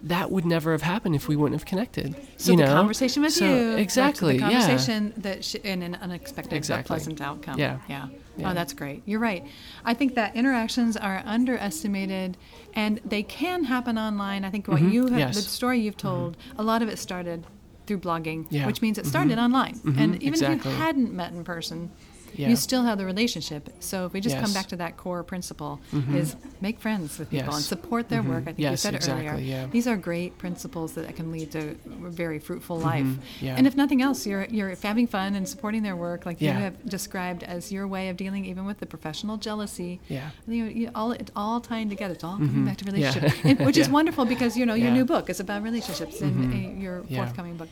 that 0.07 0.31
would 0.31 0.45
never 0.45 0.71
have 0.73 0.83
happened 0.83 1.15
if 1.17 1.27
we 1.27 1.35
wouldn't 1.37 1.61
have 1.61 1.67
connected. 1.67 2.15
So 2.37 2.53
you 2.53 2.59
the 2.59 2.65
know? 2.67 2.75
conversation 2.75 3.23
with 3.23 3.33
So- 3.33 3.45
you, 3.45 3.77
exactly, 3.77 4.39
the 4.39 4.49
yeah. 4.51 4.61
conversation 4.61 5.13
that 5.17 5.45
sh- 5.45 5.57
in 5.57 5.83
an 5.83 5.97
unexpected 6.01 6.55
Exactly. 6.57 6.87
pleasant 6.87 7.21
outcome. 7.21 7.59
Yeah. 7.59 7.79
yeah, 7.89 8.07
Yeah. 8.37 8.51
Oh, 8.51 8.55
that's 8.55 8.73
great. 8.73 9.03
You're 9.05 9.19
right. 9.21 9.45
I 9.85 9.95
think 9.95 10.15
that 10.15 10.37
interactions 10.37 10.97
are 10.97 11.23
underestimated, 11.27 12.37
and 12.75 13.01
they 13.05 13.23
can 13.25 13.65
happen 13.65 13.99
online. 13.99 14.45
I 14.45 14.51
think 14.51 14.69
what 14.69 14.81
Mhm, 14.81 14.93
you 14.93 15.07
have, 15.09 15.19
yes. 15.19 15.35
the 15.37 15.43
story 15.43 15.81
you've 15.81 15.97
told, 15.97 16.37
a 16.57 16.63
lot 16.63 16.83
of 16.83 16.89
it 16.89 16.99
started 16.99 17.45
through 17.87 17.99
blogging, 17.99 18.47
Yeah. 18.51 18.67
which 18.67 18.83
means 18.83 18.99
it 18.99 19.07
started 19.07 19.39
online. 19.39 19.75
Mhm, 19.77 19.99
And 19.99 20.15
even 20.17 20.29
exactly. 20.35 20.57
if 20.71 20.77
you 20.79 20.83
hadn't 20.85 21.13
met 21.15 21.33
in 21.33 21.43
person, 21.45 21.91
Yeah. 22.39 22.49
you 22.49 22.57
still 22.57 22.83
have 22.85 22.99
the 22.99 23.05
relationship. 23.07 23.69
So 23.81 24.07
if 24.07 24.13
we 24.13 24.21
just 24.21 24.37
come 24.39 24.53
back 24.53 24.67
to 24.69 24.77
that 24.77 24.97
core 24.97 25.23
principle, 25.23 25.81
Mhm. 25.93 26.15
is 26.15 26.37
make 26.61 26.79
friends 26.81 27.19
with 27.19 27.31
people 27.31 27.47
Yes. 27.47 27.57
and 27.57 27.65
support 27.65 28.09
their 28.09 28.23
Mhm. 28.23 28.29
work. 28.29 28.43
I 28.43 28.53
think 28.53 28.59
you 28.71 28.77
said 28.77 28.95
it 28.95 28.99
exactly, 28.99 29.29
earlier. 29.29 29.45
yeah. 29.45 29.67
These 29.67 29.87
are 29.87 29.97
great 29.97 30.37
principles 30.39 30.93
that 30.95 31.15
can 31.17 31.33
lead 31.33 31.51
to 31.53 31.77
a 32.07 32.11
very 32.11 32.39
fruitful 32.39 32.79
life. 32.79 33.05
Mhm, 33.05 33.19
yeah. 33.41 33.55
And 33.57 33.67
if 33.67 33.75
nothing 33.77 34.03
else, 34.03 34.27
you're 34.27 34.47
you're 34.51 34.75
having 34.83 35.07
fun 35.07 35.35
and 35.35 35.49
supporting 35.49 35.83
their 35.83 35.97
work, 35.97 36.27
like 36.27 36.41
you 36.41 36.51
have 36.51 36.75
described 36.89 37.43
as 37.43 37.73
your 37.73 37.87
way 37.89 38.09
of 38.09 38.17
dealing 38.17 38.45
even 38.45 38.65
with 38.67 38.79
the 38.81 38.87
professional 38.87 39.37
jealousy. 39.37 40.01
Yeah. 40.09 40.31
You 40.47 40.65
know, 40.65 40.71
you, 40.71 40.91
all 40.95 41.13
it's 41.13 41.31
all 41.35 41.61
tying 41.61 41.89
together. 41.89 42.15
It's 42.15 42.25
all 42.25 42.37
coming 42.37 42.51
Mhm, 42.63 42.67
back 42.67 42.77
to 42.79 42.85
relationship, 42.85 43.33
and- 43.45 43.59
which 43.67 43.77
is 43.79 43.89
wonderful 43.99 44.25
because 44.25 44.57
you 44.57 44.67
know 44.67 44.75
your 44.75 44.91
new 44.91 45.05
book 45.05 45.31
is 45.31 45.41
about 45.41 45.63
relationships 45.63 46.21
and 46.21 46.35
uh, 46.55 46.81
your 46.81 47.03
forthcoming 47.05 47.57
book. 47.57 47.69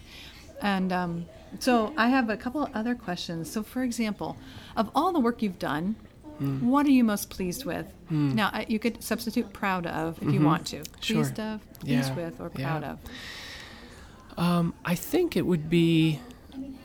And 0.64 0.92
um, 0.92 1.26
so 1.60 1.92
I 1.96 2.08
have 2.08 2.30
a 2.30 2.36
couple 2.36 2.68
other 2.74 2.94
questions. 2.96 3.52
So, 3.52 3.62
for 3.62 3.82
example, 3.84 4.36
of 4.76 4.90
all 4.94 5.12
the 5.12 5.20
work 5.20 5.42
you've 5.42 5.60
done, 5.60 5.94
Mm. 6.40 6.62
what 6.62 6.84
are 6.84 6.90
you 6.90 7.04
most 7.04 7.30
pleased 7.30 7.64
with? 7.64 7.86
Mm. 8.10 8.34
Now, 8.34 8.50
you 8.66 8.80
could 8.80 9.00
substitute 9.04 9.52
proud 9.52 9.86
of 9.86 10.20
if 10.20 10.32
you 10.34 10.40
Mhm. 10.40 10.44
want 10.46 10.66
to. 10.66 10.82
Sure. 11.00 11.18
Pleased 11.22 11.38
of, 11.38 11.60
pleased 11.78 12.08
Yeah. 12.08 12.14
with, 12.16 12.40
or 12.40 12.50
Yeah. 12.56 12.66
proud 12.66 12.82
of. 12.82 12.98
Um, 14.36 14.74
I 14.84 14.96
think 14.96 15.36
it 15.36 15.46
would 15.46 15.70
be 15.70 16.18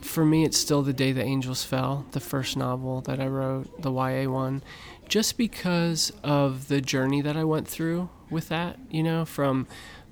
for 0.02 0.24
me, 0.24 0.44
it's 0.44 0.56
still 0.56 0.82
The 0.82 0.92
Day 0.92 1.10
the 1.12 1.22
Angels 1.24 1.62
Fell, 1.64 2.06
the 2.12 2.20
first 2.20 2.56
novel 2.56 3.00
that 3.02 3.20
I 3.20 3.26
wrote, 3.26 3.82
the 3.82 3.90
YA 3.92 4.26
one, 4.28 4.62
just 5.08 5.36
because 5.36 6.12
of 6.22 6.68
the 6.68 6.80
journey 6.80 7.20
that 7.20 7.36
I 7.36 7.44
went 7.44 7.66
through 7.68 8.08
with 8.30 8.48
that, 8.50 8.78
you 8.90 9.02
know, 9.02 9.24
from 9.24 9.66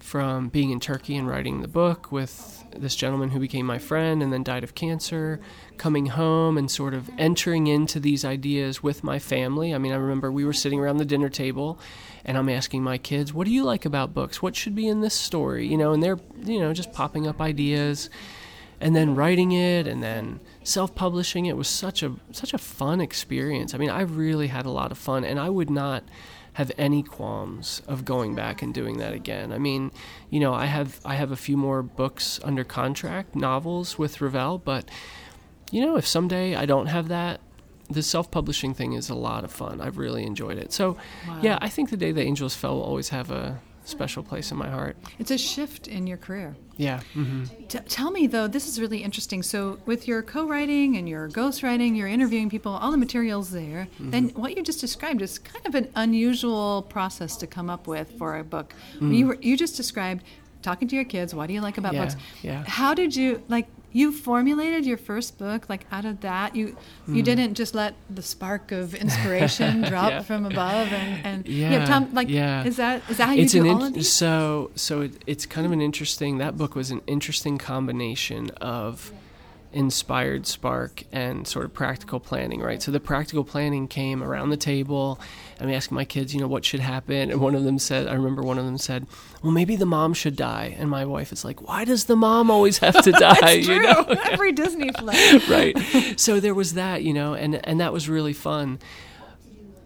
from 0.09 0.49
being 0.49 0.71
in 0.71 0.81
Turkey 0.81 1.17
and 1.17 1.29
writing 1.29 1.61
the 1.61 1.69
book 1.69 2.11
with 2.11 2.65
this 2.75 2.97
gentleman 2.97 3.29
who 3.29 3.39
became 3.39 3.67
my 3.67 3.77
friend 3.77 4.23
and 4.23 4.33
then 4.33 4.43
died 4.43 4.65
of 4.65 4.75
cancer, 4.75 5.39
coming 5.77 6.07
home 6.07 6.57
and 6.57 6.71
sort 6.71 6.95
of 6.95 7.11
entering 7.19 7.67
into 7.67 8.01
these 8.01 8.25
ideas 8.25 8.83
with 8.83 9.05
my 9.05 9.19
family. 9.19 9.75
I 9.75 9.79
mean, 9.79 9.93
I 9.93 9.97
remember 9.97 10.33
we 10.33 10.47
were 10.47 10.55
sitting 10.55 10.81
around 10.81 10.97
the 10.97 11.05
dinner 11.05 11.29
table 11.29 11.79
and 12.25 12.39
I'm 12.39 12.49
asking 12.49 12.83
my 12.83 12.97
kids, 12.97 13.35
"What 13.35 13.45
do 13.45 13.53
you 13.53 13.65
like 13.65 13.85
about 13.85 14.15
books? 14.15 14.41
What 14.41 14.57
should 14.57 14.75
be 14.75 14.89
in 14.89 15.03
this 15.03 15.15
story?" 15.15 15.67
You 15.67 15.77
know, 15.77 15.93
and 15.93 16.03
they're, 16.03 16.19
you 16.43 16.59
know, 16.59 16.73
just 16.73 16.95
popping 16.95 17.27
up 17.27 17.39
ideas 17.43 18.09
and 18.81 18.97
then 18.97 19.15
writing 19.15 19.53
it 19.53 19.87
and 19.87 20.03
then 20.03 20.41
self-publishing 20.63 21.45
it 21.45 21.57
was 21.57 21.69
such 21.69 22.03
a 22.03 22.15
such 22.33 22.55
a 22.55 22.59
fun 22.59 23.03
experience. 23.03 23.75
I 23.75 23.77
mean, 23.77 23.91
I 23.91 24.01
really 24.03 24.47
had 24.47 24.65
a 24.65 24.71
lot 24.71 24.91
of 24.91 24.97
fun 24.97 25.23
and 25.23 25.39
I 25.39 25.51
would 25.51 25.69
not 25.69 26.03
have 26.59 26.73
any 26.77 27.05
qualms 27.05 27.83
of 27.87 28.05
going 28.05 28.35
back 28.35 28.63
and 28.63 28.75
doing 28.75 28.99
that 28.99 29.13
again. 29.13 29.53
I 29.53 29.59
mean, 29.59 29.93
you 30.29 30.41
know, 30.41 30.53
I 30.53 30.65
have 30.65 30.99
I 31.05 31.15
have 31.15 31.31
a 31.31 31.37
few 31.37 31.57
more 31.57 31.85
books 31.85 32.41
under 32.43 32.65
contract, 32.65 33.37
novels 33.37 33.97
with 33.97 34.21
Revell, 34.21 34.59
but 34.59 34.91
you 35.71 35.81
know, 35.87 35.97
if 35.97 36.05
someday 36.05 36.57
I 36.57 36.67
don't 36.67 36.87
have 36.87 37.07
that, 37.11 37.41
the 37.89 38.03
self-publishing 38.03 38.75
thing 38.75 38.95
is 38.95 39.09
a 39.09 39.15
lot 39.15 39.45
of 39.45 39.53
fun. 39.53 39.81
I've 39.81 39.99
really 39.99 40.25
enjoyed 40.25 40.59
it. 40.59 40.73
So, 40.73 40.97
wow. 41.29 41.39
yeah, 41.43 41.59
I 41.61 41.69
think 41.69 41.91
the 41.91 41.97
day 41.97 42.11
the 42.11 42.23
angels 42.23 42.57
fell 42.57 42.75
will 42.75 42.83
always 42.83 43.11
have 43.11 43.31
a 43.31 43.61
special 43.89 44.23
place 44.23 44.51
in 44.51 44.57
my 44.57 44.69
heart. 44.69 44.97
It's 45.19 45.31
a 45.31 45.39
shift 45.39 45.89
in 45.89 46.07
your 46.07 46.19
career. 46.19 46.57
Yeah. 46.77 47.01
Mm-hmm. 47.15 47.67
T- 47.67 47.79
tell 47.89 48.11
me 48.11 48.27
though, 48.27 48.47
this 48.47 48.69
is 48.69 48.81
really 48.81 49.03
interesting. 49.03 49.43
So 49.43 49.79
with 49.85 50.07
your 50.07 50.23
co-writing 50.23 50.97
and 50.97 51.09
your 51.09 51.29
ghostwriting, 51.29 51.97
you're 51.97 52.09
interviewing 52.09 52.49
people, 52.51 52.73
all 52.73 52.91
the 52.91 52.97
materials 52.97 53.51
there. 53.51 53.89
Mm-hmm. 53.95 54.11
Then 54.11 54.29
what 54.31 54.57
you 54.57 54.63
just 54.63 54.81
described 54.81 55.23
is 55.23 55.39
kind 55.39 55.67
of 55.67 55.75
an 55.75 55.91
unusual 55.97 56.83
process 56.83 57.37
to 57.39 57.47
come 57.47 57.69
up 57.69 57.87
with 57.87 58.13
for 58.19 58.39
a 58.39 58.45
book. 58.45 58.75
Mm. 59.01 59.17
You 59.17 59.27
were, 59.27 59.39
you 59.41 59.57
just 59.57 59.77
described 59.77 60.23
talking 60.63 60.87
to 60.89 60.95
your 60.95 61.05
kids. 61.05 61.35
What 61.35 61.49
do 61.49 61.55
you 61.55 61.61
like 61.61 61.79
about 61.79 61.95
yeah, 61.95 62.05
books? 62.05 62.17
Yeah. 62.43 62.65
How 62.67 62.95
did 62.95 63.17
you 63.17 63.43
like? 63.49 63.67
You 63.93 64.13
formulated 64.13 64.85
your 64.85 64.99
first 64.99 65.39
book 65.39 65.69
like 65.69 65.87
out 65.91 66.05
of 66.05 66.21
that 66.21 66.55
you 66.55 66.69
mm. 66.69 66.77
you 67.09 67.15
hmm. 67.15 67.23
didn't 67.23 67.55
just 67.55 67.75
let 67.75 67.95
the 68.11 68.23
spark 68.23 68.71
of 68.71 68.95
inspiration 68.95 69.83
drop 69.89 70.11
yeah. 70.11 70.23
from 70.23 70.45
above 70.45 70.93
and 70.93 71.27
and 71.27 71.49
yeah, 71.49 71.71
yeah 71.71 71.85
Tom, 71.87 72.13
like 72.13 72.29
yeah. 72.29 72.65
is 72.65 72.77
that 72.77 73.03
is 73.09 73.17
that 73.17 73.27
how 73.27 73.35
it's 73.35 73.55
you 73.55 73.63
do 73.63 73.71
an 73.71 73.77
all 73.77 73.85
of 73.85 73.95
these? 73.95 74.13
so 74.13 74.71
so 74.75 75.03
it, 75.03 75.13
it's 75.27 75.47
kind 75.47 75.67
of 75.67 75.73
an 75.73 75.81
interesting 75.81 76.39
that 76.39 76.57
book 76.57 76.75
was 76.75 76.91
an 76.91 77.01
interesting 77.07 77.59
combination 77.59 78.51
of 78.61 79.13
inspired 79.73 80.47
spark 80.47 81.05
and 81.13 81.47
sort 81.47 81.65
of 81.65 81.75
practical 81.75 82.21
planning, 82.21 82.61
right? 82.61 82.83
So 82.83 82.91
the 82.91 83.01
practical 83.01 83.45
planning 83.45 83.87
came 83.87 84.23
around 84.23 84.51
the 84.51 84.57
table. 84.57 85.21
I'm 85.61 85.71
asking 85.71 85.95
my 85.95 86.05
kids, 86.05 86.35
you 86.35 86.41
know, 86.41 86.49
what 86.49 86.65
should 86.65 86.81
happen. 86.81 87.31
And 87.31 87.41
one 87.41 87.55
of 87.55 87.65
them 87.65 87.79
said, 87.79 88.07
I 88.07 88.15
remember 88.15 88.43
one 88.43 88.59
of 88.59 88.65
them 88.65 88.79
said, 88.79 89.07
well, 89.43 89.53
maybe 89.53 89.77
the 89.77 89.87
mom 89.87 90.15
should 90.15 90.37
die. 90.37 90.75
And 90.79 90.89
my 90.89 91.05
wife 91.05 91.33
is 91.33 91.45
like, 91.45 91.67
why 91.67 91.85
does 91.85 92.05
the 92.05 92.17
mom 92.17 92.51
always 92.51 92.79
have 92.79 93.03
to 93.03 93.13
die? 93.41 93.53
you 93.53 93.81
know, 93.81 94.03
every 94.31 94.53
Disney 94.53 94.91
flick. 94.91 95.49
right. 95.49 96.19
So 96.19 96.41
there 96.41 96.55
was 96.55 96.75
that, 96.75 97.03
you 97.03 97.13
know, 97.13 97.35
and, 97.35 97.61
and 97.67 97.81
that 97.81 97.93
was 97.93 98.09
really 98.09 98.33
fun. 98.33 98.79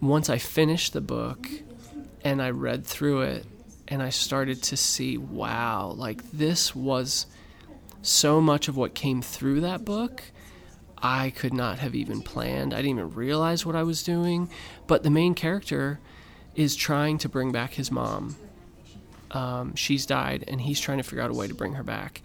Once 0.01 0.31
I 0.31 0.39
finished 0.39 0.93
the 0.93 1.01
book 1.01 1.49
and 2.25 2.41
I 2.41 2.51
read 2.51 2.87
through 2.87 3.23
it 3.23 3.47
and 3.89 4.01
I 4.01 4.11
started 4.11 4.63
to 4.65 4.77
see, 4.77 5.19
wow, 5.19 5.93
like 5.97 6.31
this 6.31 6.75
was– 6.75 7.27
so 8.03 8.41
much 8.41 8.69
of 8.69 8.77
what 8.77 8.95
came 8.95 9.23
through 9.23 9.61
that 9.61 9.85
book 9.85 10.23
I 11.03 11.31
could 11.31 11.53
not 11.53 11.81
have 11.81 11.95
even 11.95 12.23
planned. 12.23 12.73
I 12.73 12.77
didn't 12.77 12.99
even 12.99 13.15
realize 13.15 13.67
what 13.67 13.75
I 13.75 13.83
was 13.83 14.03
doing. 14.03 14.49
But 14.87 15.03
the 15.03 15.11
main 15.11 15.35
character 15.35 15.99
is 16.55 16.77
trying 16.77 17.19
to 17.19 17.29
bring 17.29 17.51
back 17.51 17.75
his 17.75 17.91
mom. 17.91 18.37
Um, 19.33 19.75
she's 19.75 20.07
died, 20.07 20.45
and 20.47 20.61
he's 20.61 20.79
trying 20.79 20.99
to 20.99 21.05
figure 21.05 21.23
out 21.23 21.31
a 21.31 21.35
way 21.35 21.49
to 21.49 21.55
bring 21.55 21.75
her 21.75 21.83
back. 21.83 22.23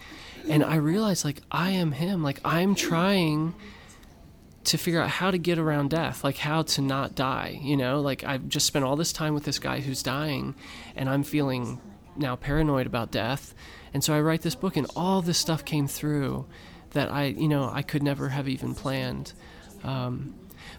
And 0.48 0.64
I 0.64 0.76
realized, 0.76 1.26
like, 1.26 1.42
I 1.50 1.72
am 1.72 1.94
him. 1.94 2.22
Like, 2.22 2.40
I'm 2.46 2.76
trying 2.76 3.56
to 4.66 4.78
figure 4.78 5.02
out 5.02 5.10
how 5.10 5.32
to 5.32 5.38
get 5.38 5.58
around 5.58 5.90
death, 5.90 6.24
like, 6.24 6.38
how 6.38 6.62
to 6.62 6.82
not 6.82 7.16
die. 7.16 7.60
You 7.64 7.78
know, 7.78 8.02
like, 8.02 8.24
I've 8.26 8.48
just 8.50 8.68
spent 8.68 8.84
all 8.84 8.98
this 8.98 9.14
time 9.14 9.34
with 9.34 9.46
this 9.46 9.58
guy 9.58 9.80
who's 9.80 10.04
dying, 10.04 10.54
and 10.96 11.10
I'm 11.10 11.24
feeling 11.24 11.82
now 12.18 12.36
paranoid 12.36 12.86
about 12.86 13.12
death 13.12 13.56
and 13.98 14.04
so 14.04 14.14
I 14.14 14.22
write 14.22 14.44
this 14.44 14.54
book, 14.54 14.78
and 14.78 14.86
all 14.96 15.24
this 15.24 15.40
stuff 15.40 15.66
came 15.66 15.88
through 15.88 16.46
that 16.92 17.12
I, 17.12 17.24
you 17.30 17.48
know, 17.48 17.68
I 17.74 17.82
could 17.82 18.04
never 18.04 18.30
have 18.30 18.48
even 18.48 18.76
planned. 18.76 19.34
Um, 19.84 20.36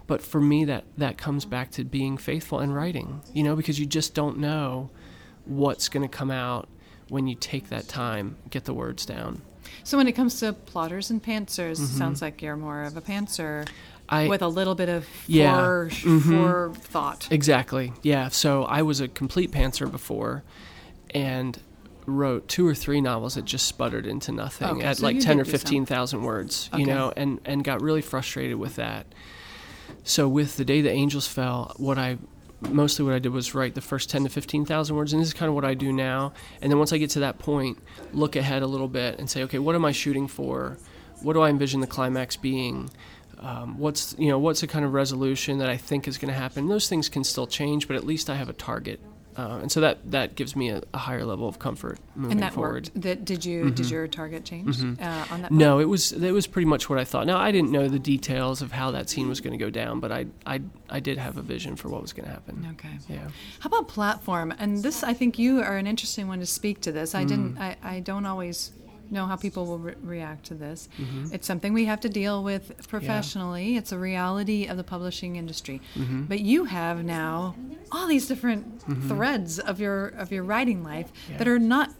but 0.07 0.21
for 0.21 0.39
me, 0.39 0.63
that 0.63 0.85
that 0.97 1.17
comes 1.17 1.43
back 1.43 1.69
to 1.71 1.83
being 1.83 2.17
faithful 2.17 2.59
and 2.59 2.73
writing, 2.73 3.19
you 3.33 3.43
know, 3.43 3.57
because 3.57 3.77
you 3.77 3.85
just 3.85 4.13
don't 4.13 4.37
know 4.37 4.89
what's 5.43 5.89
going 5.89 6.09
to 6.09 6.17
come 6.17 6.31
out 6.31 6.69
when 7.09 7.27
you 7.27 7.35
take 7.35 7.67
that 7.67 7.89
time, 7.89 8.37
get 8.49 8.63
the 8.63 8.73
words 8.73 9.05
down. 9.05 9.41
So 9.83 9.97
when 9.97 10.07
it 10.07 10.13
comes 10.13 10.39
to 10.39 10.53
plotters 10.53 11.09
and 11.09 11.21
pantsers, 11.21 11.75
mm-hmm. 11.75 11.97
sounds 11.97 12.21
like 12.21 12.41
you're 12.41 12.55
more 12.55 12.83
of 12.83 12.95
a 12.95 13.01
pantser. 13.01 13.67
I, 14.07 14.29
with 14.29 14.41
a 14.41 14.47
little 14.47 14.75
bit 14.75 14.87
of 14.87 15.05
yeah, 15.27 15.57
fore, 15.57 15.89
mm-hmm. 15.91 16.37
forethought. 16.37 17.27
Exactly. 17.31 17.91
Yeah. 18.01 18.29
So 18.29 18.63
I 18.63 18.81
was 18.81 19.01
a 19.01 19.09
complete 19.09 19.51
pantser 19.51 19.91
before, 19.91 20.43
and 21.13 21.59
wrote 22.17 22.47
two 22.47 22.67
or 22.67 22.75
three 22.75 23.01
novels 23.01 23.35
that 23.35 23.45
just 23.45 23.67
sputtered 23.67 24.05
into 24.05 24.31
nothing 24.31 24.67
okay, 24.67 24.85
at 24.85 24.97
so 24.97 25.05
like 25.05 25.19
10 25.19 25.39
or 25.39 25.45
15,000 25.45 26.23
words, 26.23 26.69
okay. 26.73 26.81
you 26.81 26.87
know, 26.87 27.13
and, 27.15 27.39
and 27.45 27.63
got 27.63 27.81
really 27.81 28.01
frustrated 28.01 28.57
with 28.57 28.75
that. 28.75 29.05
So 30.03 30.27
with 30.27 30.57
The 30.57 30.65
Day 30.65 30.81
the 30.81 30.91
Angels 30.91 31.27
Fell, 31.27 31.73
what 31.77 31.97
I 31.97 32.17
mostly 32.61 33.05
what 33.05 33.13
I 33.13 33.19
did 33.19 33.31
was 33.31 33.55
write 33.55 33.73
the 33.73 33.81
first 33.81 34.09
10 34.09 34.23
to 34.23 34.29
15,000 34.29 34.93
words 34.93 35.13
and 35.13 35.21
this 35.21 35.29
is 35.29 35.33
kind 35.33 35.47
of 35.47 35.55
what 35.55 35.63
I 35.63 35.73
do 35.73 35.93
now. 35.93 36.33
And 36.61 36.71
then 36.71 36.77
once 36.77 36.91
I 36.91 36.97
get 36.97 37.09
to 37.11 37.21
that 37.21 37.39
point, 37.39 37.77
look 38.11 38.35
ahead 38.35 38.63
a 38.63 38.67
little 38.67 38.87
bit 38.87 39.17
and 39.19 39.29
say, 39.29 39.43
okay, 39.43 39.59
what 39.59 39.75
am 39.75 39.85
I 39.85 39.91
shooting 39.91 40.27
for? 40.27 40.77
What 41.21 41.33
do 41.33 41.41
I 41.41 41.49
envision 41.49 41.79
the 41.79 41.87
climax 41.87 42.35
being? 42.35 42.89
Um, 43.39 43.77
what's 43.77 44.15
you 44.17 44.27
know 44.27 44.37
what's 44.37 44.61
the 44.61 44.67
kind 44.67 44.83
of 44.83 44.93
resolution 44.93 45.59
that 45.59 45.69
I 45.69 45.77
think 45.77 46.07
is 46.07 46.17
going 46.17 46.33
to 46.33 46.37
happen? 46.37 46.67
Those 46.67 46.89
things 46.89 47.07
can 47.07 47.23
still 47.23 47.47
change, 47.47 47.87
but 47.87 47.95
at 47.95 48.05
least 48.05 48.29
I 48.29 48.35
have 48.35 48.49
a 48.49 48.53
target 48.53 48.99
uh, 49.37 49.59
and 49.61 49.71
so 49.71 49.79
that 49.79 50.11
that 50.11 50.35
gives 50.35 50.55
me 50.55 50.69
a, 50.69 50.81
a, 50.93 50.97
higher 50.97 51.23
level 51.23 51.47
of 51.47 51.59
comfort 51.59 51.99
moving 52.15 52.33
and 52.33 52.41
that 52.41 52.53
forward. 52.53 52.89
Worked. 52.89 53.01
That 53.01 53.25
did 53.25 53.45
you 53.45 53.65
mm-hmm. 53.65 53.75
did 53.75 53.89
your 53.89 54.07
target 54.07 54.43
change 54.43 54.77
mm-hmm. 54.77 55.01
uh, 55.01 55.33
on 55.33 55.41
that? 55.43 55.51
No, 55.51 55.79
it 55.79 55.85
was 55.85 56.11
it 56.11 56.31
was 56.31 56.47
pretty 56.47 56.65
much 56.65 56.89
what 56.89 56.99
I 56.99 57.05
thought. 57.05 57.27
Now 57.27 57.37
I 57.37 57.51
didn't 57.51 57.71
know 57.71 57.87
the 57.87 57.99
details 57.99 58.61
of 58.61 58.71
how 58.71 58.91
that 58.91 59.09
scene 59.09 59.29
was 59.29 59.39
going 59.39 59.57
to 59.57 59.63
go 59.63 59.69
down, 59.69 59.99
but 59.99 60.11
I 60.11 60.25
I 60.45 60.61
I 60.89 60.99
did 60.99 61.17
have 61.17 61.37
a 61.37 61.41
vision 61.41 61.75
for 61.75 61.89
what 61.89 62.01
was 62.01 62.13
going 62.13 62.25
to 62.25 62.31
happen. 62.31 62.67
Okay. 62.73 62.97
Yeah. 63.07 63.27
How 63.59 63.67
about 63.67 63.87
platform? 63.87 64.53
And 64.59 64.83
this, 64.83 65.03
I 65.03 65.13
think 65.13 65.39
you 65.39 65.61
are 65.61 65.77
an 65.77 65.87
interesting 65.87 66.27
one 66.27 66.39
to 66.39 66.45
speak 66.45 66.81
to 66.81 66.91
this. 66.91 67.15
I 67.15 67.23
mm. 67.23 67.27
didn't. 67.27 67.57
I, 67.59 67.77
I 67.83 67.99
don't 67.99 68.25
always 68.25 68.71
know 69.11 69.25
how 69.25 69.35
people 69.35 69.65
will 69.65 69.79
re- 69.79 69.95
react 70.01 70.45
to 70.45 70.55
this. 70.55 70.89
Mm-hmm. 70.97 71.33
It's 71.33 71.47
something 71.47 71.73
we 71.73 71.85
have 71.85 71.99
to 72.01 72.09
deal 72.09 72.43
with 72.43 72.87
professionally. 72.87 73.71
Yeah. 73.71 73.79
It's 73.79 73.91
a 73.91 73.97
reality 73.97 74.67
of 74.67 74.77
the 74.77 74.83
publishing 74.83 75.35
industry. 75.35 75.81
Mm-hmm. 75.95 76.23
But 76.23 76.39
you 76.41 76.65
have 76.65 77.03
now 77.03 77.55
all 77.91 78.07
these 78.07 78.27
different 78.27 78.79
mm-hmm. 78.79 79.07
threads 79.07 79.59
of 79.59 79.79
your 79.79 80.07
of 80.07 80.31
your 80.31 80.43
writing 80.43 80.83
life 80.83 81.11
yeah. 81.29 81.37
that 81.37 81.47
are 81.47 81.59
not 81.59 81.91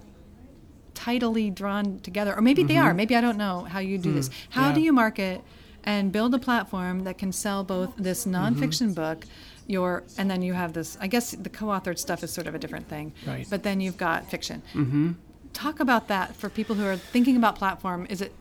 tidily 0.94 1.50
drawn 1.50 2.00
together, 2.00 2.36
or 2.36 2.42
maybe 2.42 2.64
they 2.64 2.78
are. 2.78 2.90
Mm-hmm. 2.90 2.98
Maybe 2.98 3.16
I 3.16 3.22
don't 3.22 3.38
know 3.38 3.62
how 3.62 3.80
you 3.80 3.98
do 3.98 4.14
this. 4.14 4.30
Mm. 4.30 4.34
How 4.50 4.68
yeah. 4.68 4.76
do 4.76 4.82
you 4.82 4.94
market 4.94 5.42
and 5.84 6.12
build 6.12 6.34
a 6.36 6.40
platform 6.40 7.06
that 7.06 7.18
can 7.18 7.32
sell 7.32 7.64
both 7.64 7.96
this 7.98 8.26
mm-hmm. 8.26 8.36
nonfiction 8.36 8.94
book? 8.94 9.26
Your, 9.66 10.04
and 10.18 10.32
then 10.32 10.42
you 10.42 10.54
have 10.54 10.74
this. 10.74 10.98
I 11.00 11.06
guess 11.06 11.30
the 11.30 11.48
co-authored 11.48 12.00
stuff 12.00 12.24
is 12.24 12.34
sort 12.34 12.48
of 12.48 12.56
a 12.56 12.60
different 12.60 12.90
thing, 12.90 13.14
right? 13.28 13.46
But 13.48 13.62
then 13.62 13.80
you've 13.80 13.98
got 13.98 14.28
fiction 14.30 14.64
mm-hmm 14.74 15.12
talk 15.54 15.80
about 15.80 16.08
that 16.08 16.36
for 16.36 16.50
people 16.50 16.76
who 16.76 16.86
are 16.86 16.98
thinking 16.98 17.36
about 17.36 17.56
platform. 17.56 18.08
Is 18.10 18.22
it 18.22 18.34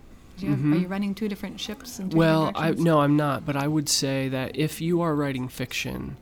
you 0.42 0.50
have, 0.50 0.58
mm-hmm. 0.58 0.72
Are 0.72 0.76
you 0.76 0.86
running 0.86 1.14
two 1.14 1.28
different 1.28 1.58
ships? 1.58 2.00
well, 2.12 2.52
I, 2.54 2.70
no, 2.70 3.00
I'm 3.00 3.16
not. 3.16 3.44
But 3.44 3.56
I 3.56 3.66
would 3.66 3.88
say 3.88 4.28
that 4.28 4.56
if 4.56 4.80
you 4.80 5.00
are 5.00 5.14
writing 5.14 5.48
fiction, 5.48 6.16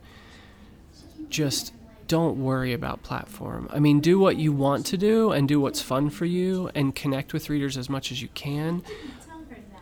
just 1.29 1.73
don't 2.07 2.41
worry 2.41 2.73
about 2.73 3.03
platform. 3.03 3.69
I 3.71 3.79
mean, 3.79 3.99
do 3.99 4.17
what 4.17 4.37
you 4.37 4.51
want 4.51 4.85
to 4.87 4.97
do 4.97 5.31
and 5.31 5.47
do 5.47 5.59
what's 5.59 5.81
fun 5.81 6.09
for 6.09 6.25
you 6.25 6.71
and 6.73 6.95
connect 6.95 7.33
with 7.33 7.49
readers 7.49 7.77
as 7.77 7.89
much 7.89 8.11
as 8.11 8.21
you 8.21 8.29
can. 8.29 8.81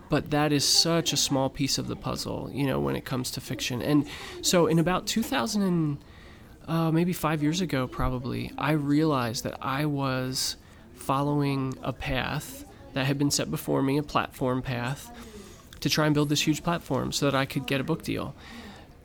But 0.10 0.32
that 0.32 0.52
is 0.52 0.68
such 0.68 1.14
a 1.14 1.18
small 1.18 1.50
piece 1.50 1.78
of 1.78 1.88
the 1.88 1.96
puzzle, 1.96 2.50
you 2.54 2.66
know, 2.66 2.80
when 2.80 2.96
it 2.96 3.06
comes 3.06 3.32
to 3.32 3.42
fiction. 3.42 3.82
And 3.82 4.08
so, 4.42 4.68
in 4.68 4.80
about 4.80 5.08
2000 5.08 5.62
and 5.62 5.98
uh, 6.68 6.92
maybe 6.92 7.14
five 7.14 7.42
years 7.42 7.62
ago, 7.62 7.88
probably, 7.88 8.52
I 8.58 8.72
realized 8.72 9.44
that 9.46 9.58
I 9.62 9.86
was 9.86 10.58
following 11.06 11.78
a 11.82 11.94
path 11.94 12.66
that 12.94 13.06
had 13.06 13.18
been 13.18 13.32
set 13.32 13.52
before 13.52 13.82
me, 13.82 13.98
a 13.98 14.04
platform 14.04 14.62
path, 14.62 15.12
to 15.82 15.90
try 15.90 16.06
and 16.06 16.16
build 16.16 16.30
this 16.30 16.48
huge 16.48 16.64
platform 16.64 17.12
so 17.12 17.26
that 17.26 17.36
I 17.36 17.46
could 17.46 17.66
get 17.66 17.80
a 17.80 17.84
book 17.84 18.04
deal. 18.04 18.36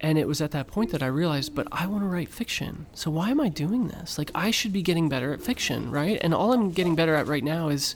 And 0.00 0.16
it 0.16 0.26
was 0.26 0.40
at 0.40 0.52
that 0.52 0.66
point 0.66 0.92
that 0.92 1.02
I 1.02 1.06
realized, 1.08 1.54
but 1.54 1.68
I 1.70 1.86
want 1.86 2.02
to 2.02 2.08
write 2.08 2.30
fiction. 2.30 2.86
So 2.94 3.10
why 3.10 3.28
am 3.30 3.40
I 3.40 3.50
doing 3.50 3.88
this? 3.88 4.16
Like, 4.16 4.30
I 4.34 4.50
should 4.50 4.72
be 4.72 4.80
getting 4.80 5.10
better 5.10 5.34
at 5.34 5.42
fiction, 5.42 5.90
right? 5.90 6.18
And 6.22 6.32
all 6.32 6.54
I'm 6.54 6.70
getting 6.70 6.94
better 6.94 7.14
at 7.14 7.26
right 7.26 7.44
now 7.44 7.68
is 7.68 7.94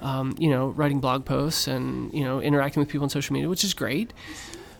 um, 0.00 0.34
you 0.38 0.50
know, 0.50 0.68
writing 0.68 1.00
blog 1.00 1.24
posts 1.24 1.66
and 1.68 2.12
you 2.12 2.24
know, 2.24 2.40
interacting 2.40 2.80
with 2.80 2.88
people 2.88 3.04
on 3.04 3.10
social 3.10 3.32
media, 3.32 3.48
which 3.48 3.64
is 3.64 3.74
great. 3.74 4.12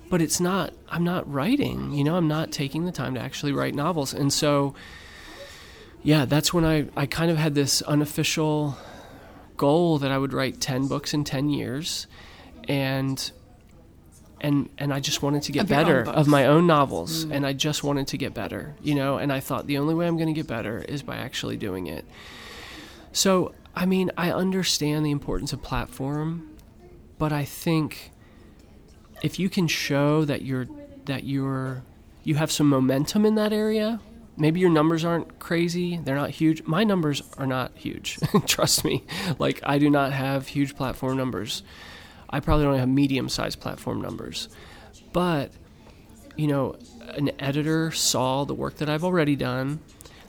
But 0.09 0.23
it's 0.23 0.41
not. 0.41 0.73
I'm 0.89 1.05
not 1.05 1.31
writing. 1.33 1.93
You 1.93 2.05
know, 2.05 2.17
I'm 2.17 2.29
not 2.29 2.53
taking 2.53 2.85
the 2.85 2.93
time 2.93 3.15
to 3.15 3.21
actually 3.21 3.53
write 3.53 3.75
novels, 3.75 4.15
and 4.15 4.33
so. 4.33 4.75
Yeah, 6.07 6.25
that's 6.25 6.55
when 6.55 6.65
I, 6.65 6.87
I 6.97 7.07
kind 7.07 7.33
of 7.33 7.37
had 7.37 7.57
this 7.57 7.83
unofficial 7.83 8.79
goal 9.57 9.99
that 9.99 10.13
I 10.13 10.19
would 10.19 10.33
write 10.33 10.61
10 10.61 10.87
books 10.87 11.13
in 11.13 11.25
10 11.25 11.51
years 11.51 12.07
and 12.69 13.33
and 14.41 14.69
and 14.79 14.95
I 14.95 15.01
just 15.01 15.21
wanted 15.21 15.43
to 15.45 15.53
get 15.53 15.63
Of 15.63 15.69
better 15.69 16.03
of 16.03 16.29
my 16.29 16.47
own 16.47 16.65
novels 16.65 17.25
and 17.25 17.45
I 17.45 17.55
just 17.55 17.83
wanted 17.83 18.07
to 18.09 18.19
get 18.19 18.35
better, 18.35 18.77
you 18.83 18.95
know, 18.95 19.19
and 19.19 19.33
I 19.33 19.41
thought 19.41 19.67
the 19.67 19.79
only 19.79 19.95
way 19.95 20.07
I'm 20.07 20.17
going 20.17 20.29
to 20.29 20.33
get 20.33 20.47
better 20.47 20.79
is 20.79 21.03
by 21.03 21.17
actually 21.17 21.57
doing 21.57 21.89
it. 21.89 22.05
So, 23.11 23.53
I 23.75 23.85
mean, 23.85 24.13
I 24.17 24.31
understand 24.31 25.05
the 25.05 25.11
importance 25.11 25.53
of 25.53 25.61
platform, 25.61 26.51
but 27.19 27.33
I 27.33 27.45
think 27.45 28.13
if 29.23 29.41
you 29.41 29.49
can 29.49 29.67
show 29.67 30.25
that 30.25 30.43
you're 30.43 30.69
that 31.07 31.25
you're 31.25 31.83
you 32.23 32.37
have 32.37 32.53
some 32.53 32.69
momentum 32.69 33.27
in 33.27 33.35
that 33.35 33.53
area, 33.53 34.01
maybe 34.37 34.61
your 34.61 34.71
numbers 34.71 35.05
aren't 35.05 35.39
crazy, 35.39 35.99
they're 35.99 36.17
not 36.17 36.31
huge. 36.31 36.63
My 36.65 36.85
numbers 36.85 37.23
are 37.39 37.47
not 37.47 37.73
huge. 37.75 38.19
Trust 38.47 38.85
me. 38.85 39.05
Like 39.39 39.61
I 39.65 39.79
do 39.79 39.91
not 39.91 40.13
have 40.13 40.49
huge 40.49 40.77
platform 40.77 41.17
numbers. 41.17 41.63
I 42.29 42.41
probably 42.41 42.65
don't 42.65 42.79
have 42.79 42.89
medium-sized 42.89 43.61
platform 43.61 44.01
numbers. 44.01 44.49
But 45.13 45.53
you 46.37 46.47
know, 46.47 46.77
an 47.15 47.31
editor 47.39 47.91
saw 47.91 48.45
the 48.45 48.55
work 48.55 48.77
that 48.77 48.89
I've 48.89 49.05
already 49.05 49.37
done. 49.37 49.81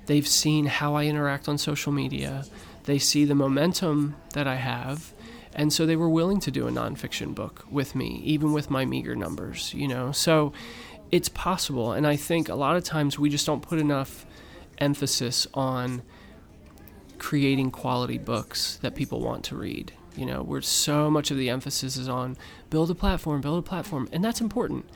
They've 0.06 0.28
seen 0.28 0.68
how 0.68 0.96
I 0.96 1.06
interact 1.06 1.50
on 1.50 1.58
social 1.58 1.92
media. 1.92 2.46
They 2.86 2.98
see 2.98 3.26
the 3.26 3.36
momentum 3.36 4.16
that 4.34 4.48
I 4.48 4.56
have. 4.56 5.14
And 5.54 5.74
so 5.74 5.86
they 5.86 5.96
were 5.96 6.10
willing 6.10 6.40
to 6.42 6.52
do 6.52 6.68
a 6.68 6.72
nonfiction 6.72 7.36
book 7.36 7.66
with 7.70 7.96
me, 7.96 8.22
even 8.24 8.54
with 8.54 8.70
my 8.70 8.86
meager 8.86 9.16
numbers, 9.16 9.74
you 9.74 9.88
know? 9.88 10.12
So 10.12 10.54
it's 11.12 11.30
possible. 11.30 11.94
And 11.94 12.06
I 12.06 12.16
think 12.16 12.50
a 12.50 12.56
lot 12.56 12.76
of 12.76 12.84
times 12.84 13.18
we 13.18 13.30
just 13.30 13.46
don't 13.46 13.62
put 13.62 13.80
enough 13.80 14.26
emphasis 14.78 15.48
on 15.54 16.02
creating 17.18 17.72
quality 17.72 18.18
books 18.18 18.78
that 18.82 18.96
people 18.96 19.22
want 19.22 19.44
to 19.46 19.56
read. 19.56 19.94
You 20.16 20.26
know, 20.26 20.42
where 20.42 20.62
so 20.62 21.12
much 21.12 21.30
of 21.30 21.38
the 21.38 21.50
emphasis 21.50 21.96
is 21.96 22.10
on 22.10 22.38
build 22.70 22.90
a 22.90 22.96
platform, 22.96 23.40
build 23.42 23.60
a 23.60 23.62
platform, 23.62 24.10
and 24.12 24.24
that's 24.24 24.42
important. 24.42 24.90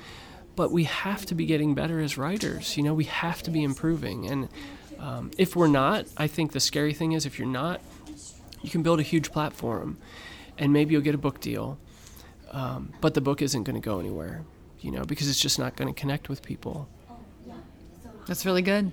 But 0.56 0.72
we 0.72 0.86
have 0.86 1.26
to 1.28 1.36
be 1.36 1.46
getting 1.46 1.76
better 1.76 2.00
as 2.00 2.18
writers. 2.18 2.76
You 2.76 2.84
know, 2.84 2.94
we 2.94 3.06
have 3.06 3.44
to 3.44 3.52
be 3.52 3.64
improving. 3.64 4.28
And 4.28 4.50
um, 5.00 5.32
if 5.38 5.56
we're 5.56 5.68
not, 5.68 6.06
I 6.18 6.28
think 6.28 6.52
the 6.52 6.60
scary 6.60 6.94
thing 6.94 7.12
is 7.12 7.26
if 7.26 7.38
you're 7.38 7.48
not, 7.48 7.82
you 8.62 8.70
can 8.70 8.84
build 8.84 9.00
a 9.00 9.04
huge 9.04 9.32
platform 9.32 9.98
and 10.58 10.72
maybe 10.72 10.94
you'll 10.94 11.02
get 11.02 11.16
a 11.16 11.20
book 11.20 11.40
deal, 11.40 11.78
um, 12.52 12.94
but 13.02 13.14
the 13.14 13.22
book 13.22 13.42
isn't 13.42 13.64
going 13.64 13.80
to 13.80 13.84
go 13.84 14.00
anywhere, 14.00 14.44
you 14.82 14.92
know, 14.92 15.04
because 15.04 15.30
it's 15.30 15.40
just 15.40 15.58
not 15.60 15.76
going 15.76 15.94
to 15.94 16.00
connect 16.00 16.28
with 16.30 16.42
people. 16.44 16.88
That's 18.28 18.46
really 18.46 18.62
good. 18.62 18.92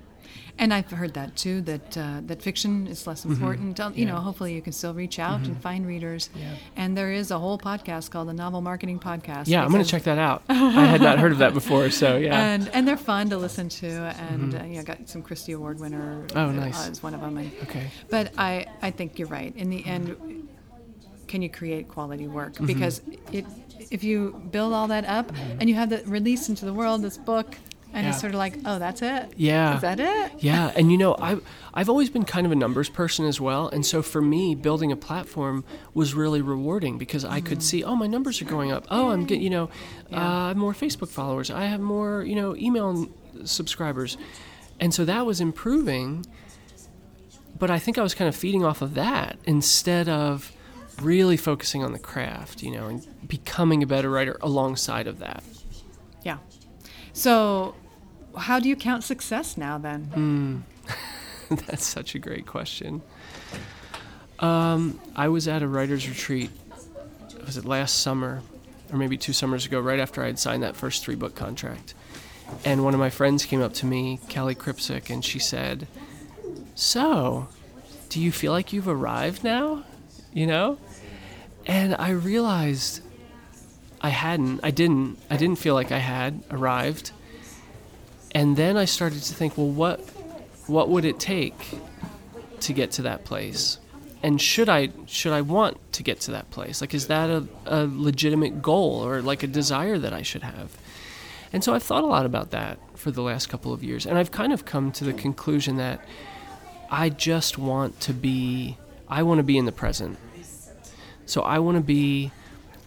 And 0.60 0.74
I've 0.74 0.90
heard 0.90 1.14
that 1.14 1.36
too. 1.36 1.60
That 1.62 1.96
uh, 1.96 2.20
that 2.26 2.42
fiction 2.42 2.88
is 2.88 3.06
less 3.06 3.24
important. 3.24 3.78
Um, 3.78 3.94
You 3.94 4.06
know, 4.06 4.14
Mm-hmm. 4.14 4.18
Yeah. 4.18 4.24
hopefully 4.24 4.54
you 4.54 4.60
can 4.60 4.72
still 4.72 4.92
reach 4.92 5.20
out 5.20 5.46
and 5.46 5.56
find 5.62 5.86
readers. 5.86 6.30
Yeah. 6.34 6.56
And 6.74 6.96
there 6.96 7.12
is 7.12 7.30
a 7.30 7.38
whole 7.38 7.58
podcast 7.58 8.10
called 8.10 8.28
the 8.28 8.32
Novel 8.32 8.60
Marketing 8.60 8.98
Podcast. 8.98 9.44
Yeah, 9.46 9.62
I'm 9.62 9.70
going 9.70 9.84
to 9.84 9.88
check 9.88 10.02
that 10.02 10.18
out. 10.18 10.42
I 10.48 10.84
had 10.86 11.00
not 11.00 11.20
heard 11.20 11.30
of 11.30 11.38
that 11.38 11.54
before, 11.54 11.90
so 11.90 12.16
yeah. 12.16 12.36
And 12.54 12.68
and 12.70 12.88
they're 12.88 12.96
fun 12.96 13.30
to 13.30 13.38
listen 13.38 13.68
to. 13.68 13.86
And 13.86 14.54
uh, 14.56 14.64
you 14.64 14.76
know, 14.78 14.82
got 14.82 15.08
some 15.08 15.22
Christie 15.22 15.52
Award 15.52 15.78
winner. 15.78 16.26
Oh, 16.34 16.46
uh, 16.46 16.52
nice. 16.52 16.88
Is 16.88 17.02
one 17.04 17.14
of 17.14 17.20
them. 17.20 17.36
And, 17.38 17.52
okay. 17.62 17.88
But 18.10 18.32
I 18.36 18.66
I 18.82 18.90
think 18.90 19.16
you're 19.20 19.28
right. 19.28 19.54
In 19.54 19.70
the 19.70 19.86
end, 19.86 20.16
can 21.28 21.42
you 21.42 21.50
create 21.50 21.88
quality 21.88 22.26
work? 22.26 22.54
Mm-hmm. 22.54 22.66
Because 22.66 23.02
it 23.32 23.46
if 23.90 24.02
you 24.02 24.42
build 24.50 24.72
all 24.72 24.88
that 24.88 25.04
up 25.04 25.32
and 25.60 25.68
you 25.68 25.74
have 25.74 25.90
the 25.90 26.02
release 26.04 26.48
into 26.48 26.64
the 26.64 26.74
world 26.74 27.02
this 27.02 27.16
book. 27.16 27.56
And 27.90 28.06
it's 28.06 28.20
sort 28.20 28.34
of 28.34 28.38
like, 28.38 28.54
oh, 28.66 28.78
that's 28.78 29.00
it. 29.00 29.32
Yeah. 29.36 29.76
Is 29.76 29.80
that 29.80 29.98
it? 29.98 30.32
Yeah, 30.40 30.70
and 30.76 30.92
you 30.92 30.98
know, 30.98 31.16
I've 31.18 31.42
I've 31.72 31.88
always 31.88 32.10
been 32.10 32.24
kind 32.24 32.44
of 32.44 32.52
a 32.52 32.54
numbers 32.54 32.90
person 32.90 33.24
as 33.24 33.40
well, 33.40 33.68
and 33.68 33.84
so 33.84 34.02
for 34.02 34.20
me, 34.20 34.54
building 34.54 34.92
a 34.92 34.96
platform 34.96 35.64
was 35.94 36.12
really 36.12 36.42
rewarding 36.42 36.98
because 36.98 37.24
I 37.24 37.40
could 37.40 37.62
see, 37.62 37.82
oh, 37.82 37.96
my 37.96 38.06
numbers 38.06 38.42
are 38.42 38.44
going 38.44 38.70
up. 38.70 38.86
Oh, 38.90 39.08
I'm 39.08 39.24
getting, 39.24 39.42
you 39.42 39.48
know, 39.50 39.70
uh, 40.12 40.16
I 40.16 40.48
have 40.48 40.58
more 40.58 40.74
Facebook 40.74 41.08
followers. 41.08 41.50
I 41.50 41.64
have 41.64 41.80
more, 41.80 42.22
you 42.24 42.36
know, 42.36 42.54
email 42.56 43.08
subscribers, 43.44 44.18
and 44.78 44.92
so 44.92 45.06
that 45.06 45.24
was 45.24 45.40
improving. 45.40 46.26
But 47.58 47.70
I 47.70 47.78
think 47.78 47.96
I 47.96 48.02
was 48.02 48.14
kind 48.14 48.28
of 48.28 48.36
feeding 48.36 48.66
off 48.66 48.82
of 48.82 48.94
that 48.94 49.38
instead 49.44 50.10
of 50.10 50.52
really 51.00 51.36
focusing 51.36 51.84
on 51.84 51.92
the 51.92 51.98
craft, 51.98 52.62
you 52.62 52.70
know, 52.70 52.86
and 52.86 53.06
becoming 53.26 53.82
a 53.82 53.86
better 53.86 54.10
writer 54.10 54.38
alongside 54.40 55.06
of 55.06 55.18
that. 55.18 55.42
Yeah. 56.22 56.38
So, 57.12 57.74
how 58.36 58.60
do 58.60 58.68
you 58.68 58.76
count 58.76 59.04
success 59.04 59.56
now 59.56 59.78
then? 59.78 60.64
That's 61.66 61.86
such 61.86 62.14
a 62.14 62.18
great 62.18 62.46
question. 62.46 63.02
Um, 64.38 65.00
I 65.16 65.28
was 65.28 65.48
at 65.48 65.62
a 65.62 65.68
writer's 65.68 66.08
retreat. 66.08 66.50
Was 67.44 67.56
it 67.56 67.64
last 67.64 68.00
summer, 68.00 68.42
or 68.92 68.98
maybe 68.98 69.16
two 69.16 69.32
summers 69.32 69.66
ago? 69.66 69.80
Right 69.80 69.98
after 69.98 70.22
I 70.22 70.26
had 70.26 70.38
signed 70.38 70.62
that 70.62 70.76
first 70.76 71.02
three 71.02 71.14
book 71.14 71.34
contract, 71.34 71.94
and 72.64 72.84
one 72.84 72.94
of 72.94 73.00
my 73.00 73.10
friends 73.10 73.44
came 73.44 73.62
up 73.62 73.72
to 73.74 73.86
me, 73.86 74.20
Kelly 74.28 74.54
Kripsick, 74.54 75.10
and 75.10 75.24
she 75.24 75.38
said, 75.38 75.88
"So, 76.74 77.48
do 78.10 78.20
you 78.20 78.30
feel 78.30 78.52
like 78.52 78.72
you've 78.72 78.88
arrived 78.88 79.42
now?" 79.42 79.84
You 80.32 80.46
know, 80.46 80.78
and 81.68 81.94
I 81.94 82.10
realized 82.10 83.02
I 84.00 84.08
hadn't. 84.08 84.60
I 84.62 84.70
didn't. 84.70 85.18
I 85.30 85.36
didn't 85.36 85.58
feel 85.58 85.74
like 85.74 85.92
I 85.92 85.98
had 85.98 86.42
arrived. 86.50 87.12
And 88.34 88.56
then 88.56 88.76
I 88.76 88.86
started 88.86 89.22
to 89.22 89.34
think, 89.34 89.56
well, 89.56 89.68
what 89.68 90.00
what 90.66 90.88
would 90.88 91.04
it 91.04 91.20
take 91.20 91.78
to 92.60 92.72
get 92.72 92.90
to 92.92 93.02
that 93.02 93.24
place? 93.24 93.78
And 94.22 94.40
should 94.40 94.68
I 94.68 94.90
should 95.06 95.32
I 95.32 95.42
want 95.42 95.76
to 95.92 96.02
get 96.02 96.20
to 96.20 96.32
that 96.32 96.50
place? 96.50 96.80
Like 96.80 96.94
is 96.94 97.06
that 97.08 97.30
a, 97.30 97.46
a 97.66 97.86
legitimate 97.86 98.62
goal 98.62 99.04
or 99.04 99.22
like 99.22 99.42
a 99.42 99.46
desire 99.46 99.98
that 99.98 100.12
I 100.12 100.22
should 100.22 100.42
have? 100.42 100.76
And 101.52 101.62
so 101.64 101.74
I've 101.74 101.82
thought 101.82 102.04
a 102.04 102.06
lot 102.06 102.26
about 102.26 102.50
that 102.50 102.78
for 102.94 103.10
the 103.10 103.22
last 103.22 103.48
couple 103.48 103.72
of 103.72 103.82
years. 103.82 104.06
And 104.06 104.18
I've 104.18 104.30
kind 104.30 104.52
of 104.52 104.64
come 104.64 104.92
to 104.92 105.04
the 105.04 105.14
conclusion 105.14 105.76
that 105.76 106.04
I 106.90 107.08
just 107.08 107.58
want 107.58 108.00
to 108.00 108.12
be 108.12 108.76
I 109.08 109.22
want 109.22 109.38
to 109.38 109.44
be 109.44 109.58
in 109.58 109.64
the 109.64 109.72
present. 109.72 110.18
So 111.28 111.42
I 111.42 111.58
want 111.58 111.76
to 111.76 111.82
be 111.82 112.32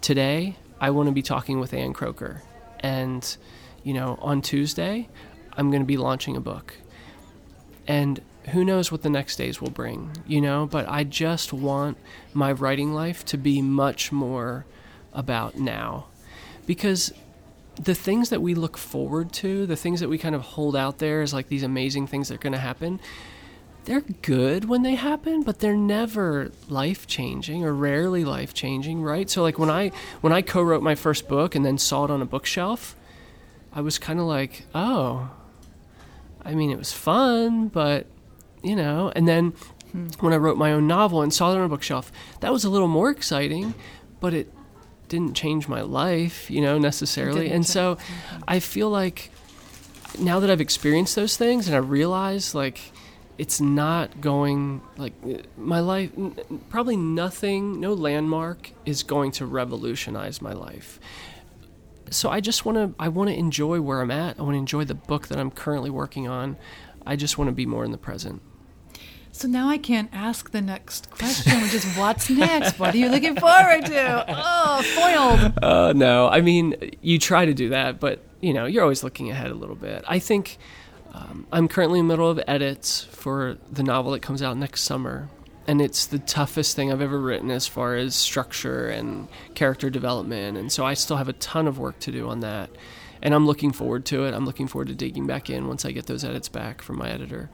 today, 0.00 0.56
I 0.80 0.90
want 0.90 1.06
to 1.06 1.12
be 1.12 1.22
talking 1.22 1.60
with 1.60 1.72
Ann 1.72 1.94
Kroeker. 1.94 2.40
And, 2.80 3.36
you 3.84 3.94
know, 3.94 4.18
on 4.20 4.42
Tuesday, 4.42 5.08
I'm 5.52 5.70
going 5.70 5.82
to 5.82 5.86
be 5.86 5.96
launching 5.96 6.36
a 6.36 6.40
book. 6.40 6.74
And 7.86 8.20
who 8.50 8.64
knows 8.64 8.90
what 8.90 9.02
the 9.02 9.10
next 9.10 9.36
days 9.36 9.60
will 9.60 9.70
bring, 9.70 10.10
you 10.26 10.40
know? 10.40 10.66
But 10.66 10.88
I 10.88 11.04
just 11.04 11.52
want 11.52 11.98
my 12.34 12.50
writing 12.50 12.92
life 12.92 13.24
to 13.26 13.38
be 13.38 13.62
much 13.62 14.10
more 14.10 14.66
about 15.12 15.56
now. 15.56 16.06
Because 16.66 17.14
the 17.76 17.94
things 17.94 18.30
that 18.30 18.42
we 18.42 18.56
look 18.56 18.76
forward 18.76 19.32
to, 19.34 19.66
the 19.66 19.76
things 19.76 20.00
that 20.00 20.08
we 20.08 20.18
kind 20.18 20.34
of 20.34 20.42
hold 20.42 20.74
out 20.74 20.98
there 20.98 21.22
as 21.22 21.32
like 21.32 21.46
these 21.46 21.62
amazing 21.62 22.08
things 22.08 22.26
that 22.26 22.34
are 22.34 22.38
going 22.38 22.54
to 22.54 22.58
happen, 22.58 22.98
they're 23.84 24.00
good 24.00 24.66
when 24.66 24.82
they 24.82 24.94
happen, 24.94 25.42
but 25.42 25.58
they're 25.58 25.76
never 25.76 26.52
life 26.68 27.06
changing 27.06 27.64
or 27.64 27.74
rarely 27.74 28.24
life 28.24 28.54
changing, 28.54 29.02
right? 29.02 29.28
So 29.28 29.42
like 29.42 29.58
when 29.58 29.70
I 29.70 29.90
when 30.20 30.32
I 30.32 30.42
co-wrote 30.42 30.82
my 30.82 30.94
first 30.94 31.28
book 31.28 31.54
and 31.54 31.64
then 31.64 31.78
saw 31.78 32.04
it 32.04 32.10
on 32.10 32.22
a 32.22 32.26
bookshelf, 32.26 32.94
I 33.72 33.80
was 33.80 33.98
kind 33.98 34.20
of 34.20 34.26
like, 34.26 34.66
"Oh, 34.74 35.30
I 36.44 36.54
mean, 36.54 36.70
it 36.70 36.78
was 36.78 36.92
fun, 36.92 37.68
but 37.68 38.06
you 38.62 38.76
know." 38.76 39.12
And 39.16 39.26
then 39.26 39.54
hmm. 39.90 40.06
when 40.20 40.32
I 40.32 40.36
wrote 40.36 40.56
my 40.56 40.72
own 40.72 40.86
novel 40.86 41.22
and 41.22 41.32
saw 41.32 41.52
it 41.52 41.58
on 41.58 41.64
a 41.64 41.68
bookshelf, 41.68 42.12
that 42.40 42.52
was 42.52 42.64
a 42.64 42.70
little 42.70 42.88
more 42.88 43.10
exciting, 43.10 43.74
but 44.20 44.32
it 44.32 44.52
didn't 45.08 45.34
change 45.34 45.68
my 45.68 45.82
life, 45.82 46.50
you 46.50 46.60
know, 46.60 46.78
necessarily. 46.78 47.46
And 47.46 47.64
change- 47.64 47.66
so 47.66 47.98
I 48.46 48.60
feel 48.60 48.90
like 48.90 49.30
now 50.18 50.40
that 50.40 50.50
I've 50.50 50.60
experienced 50.60 51.16
those 51.16 51.36
things 51.36 51.66
and 51.66 51.74
I 51.74 51.78
realize 51.78 52.54
like 52.54 52.92
it's 53.42 53.60
not 53.60 54.20
going 54.20 54.80
like 54.96 55.14
my 55.58 55.80
life 55.80 56.10
n- 56.16 56.36
probably 56.68 56.96
nothing 56.96 57.80
no 57.80 57.92
landmark 57.92 58.70
is 58.86 59.02
going 59.02 59.30
to 59.32 59.44
revolutionize 59.44 60.40
my 60.48 60.52
life 60.52 61.00
so 62.10 62.28
i 62.30 62.40
just 62.40 62.64
want 62.64 62.76
to 62.78 62.86
i 62.98 63.08
want 63.08 63.28
to 63.30 63.36
enjoy 63.36 63.80
where 63.80 64.00
i'm 64.00 64.10
at 64.10 64.38
i 64.38 64.42
want 64.42 64.54
to 64.54 64.58
enjoy 64.58 64.84
the 64.84 64.94
book 64.94 65.26
that 65.28 65.38
i'm 65.38 65.50
currently 65.50 65.90
working 65.90 66.28
on 66.28 66.56
i 67.06 67.16
just 67.16 67.36
want 67.38 67.48
to 67.48 67.52
be 67.62 67.66
more 67.66 67.84
in 67.84 67.90
the 67.90 67.98
present 67.98 68.40
So 69.34 69.48
now 69.48 69.66
I 69.76 69.78
can't 69.78 70.10
ask 70.12 70.50
the 70.52 70.60
next 70.60 71.08
question, 71.10 71.54
which 71.62 71.72
is 71.80 71.86
what's 71.96 72.28
next? 72.28 72.78
What 72.78 72.92
are 72.94 72.98
you 72.98 73.08
looking 73.08 73.34
forward 73.46 73.82
to? 73.86 74.04
Oh, 74.28 74.82
foiled. 74.96 75.40
uh, 75.70 75.92
no 75.96 76.28
i 76.28 76.40
mean 76.48 76.66
you 77.00 77.16
try 77.18 77.42
to 77.46 77.54
do 77.62 77.66
that 77.70 77.98
but 77.98 78.16
you 78.46 78.52
know 78.56 78.66
you're 78.70 78.82
always 78.86 79.02
looking 79.02 79.30
ahead 79.34 79.50
a 79.50 79.58
little 79.62 79.74
bit 79.88 80.04
i 80.16 80.18
think 80.28 80.44
um, 81.12 81.46
i'm 81.52 81.68
currently 81.68 81.98
in 81.98 82.08
the 82.08 82.12
middle 82.12 82.28
of 82.28 82.40
edits 82.46 83.04
for 83.04 83.58
the 83.70 83.82
novel 83.82 84.12
that 84.12 84.20
comes 84.20 84.42
out 84.42 84.56
next 84.56 84.82
summer 84.82 85.28
and 85.66 85.80
it's 85.80 86.06
the 86.06 86.18
toughest 86.18 86.74
thing 86.74 86.90
I've 86.90 87.00
ever 87.00 87.20
written 87.20 87.50
as 87.50 87.66
far 87.66 87.94
as 87.94 88.14
structure 88.14 88.88
and 88.88 89.28
character 89.54 89.90
development. 89.90 90.56
And 90.56 90.72
so 90.72 90.84
I 90.84 90.94
still 90.94 91.16
have 91.16 91.28
a 91.28 91.34
ton 91.34 91.68
of 91.68 91.78
work 91.78 91.98
to 92.00 92.12
do 92.12 92.28
on 92.28 92.40
that. 92.40 92.70
And 93.22 93.32
I'm 93.34 93.46
looking 93.46 93.70
forward 93.70 94.04
to 94.06 94.24
it. 94.24 94.34
I'm 94.34 94.44
looking 94.44 94.66
forward 94.66 94.88
to 94.88 94.94
digging 94.94 95.26
back 95.26 95.48
in 95.48 95.68
once 95.68 95.84
I 95.84 95.92
get 95.92 96.06
those 96.06 96.24
edits 96.24 96.48
back 96.48 96.82
from 96.82 96.98
my 96.98 97.08
editor. 97.08 97.48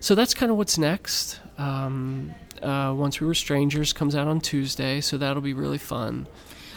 So 0.00 0.14
that's 0.14 0.34
kind 0.34 0.52
of 0.52 0.58
what's 0.58 0.76
next. 0.76 1.40
Um, 1.56 2.34
uh, 2.60 2.92
once 2.94 3.18
We 3.18 3.26
Were 3.26 3.34
Strangers 3.34 3.94
comes 3.94 4.14
out 4.14 4.28
on 4.28 4.40
Tuesday, 4.40 5.00
so 5.00 5.16
that'll 5.16 5.40
be 5.40 5.54
really 5.54 5.78
fun. 5.78 6.26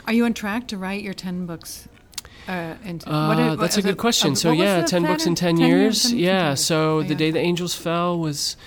Are 0.07 0.13
you 0.13 0.23
on 0.23 0.33
track 0.33 0.69
to 0.69 0.77
write 0.77 1.03
your 1.03 1.13
10 1.13 1.45
books? 1.45 1.88
Uh, 2.49 2.75
uh, 3.05 3.55
that's 3.55 3.77
a 3.77 3.81
good 3.83 3.91
it, 3.91 3.97
question. 3.97 4.31
Uh, 4.31 4.35
so 4.35 4.51
yeah, 4.51 4.81
ten 4.83 5.03
books 5.03 5.27
in 5.27 5.35
ten, 5.35 5.57
10 5.57 5.67
years. 5.67 6.03
10 6.09 6.17
yeah. 6.17 6.47
Years. 6.47 6.65
So 6.65 6.97
oh, 6.97 7.03
the 7.03 7.13
day 7.13 7.29
the 7.29 7.39
angels 7.39 7.75
fell 7.75 8.17
was 8.17 8.57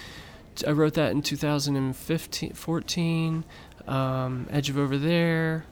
I 0.66 0.70
wrote 0.70 0.94
that 0.94 1.10
in 1.10 1.22
2015, 1.22 2.52
14. 2.52 3.44
Um, 3.88 4.46
Edge 4.50 4.70
of 4.70 4.78
Over 4.78 4.96
There. 4.96 5.64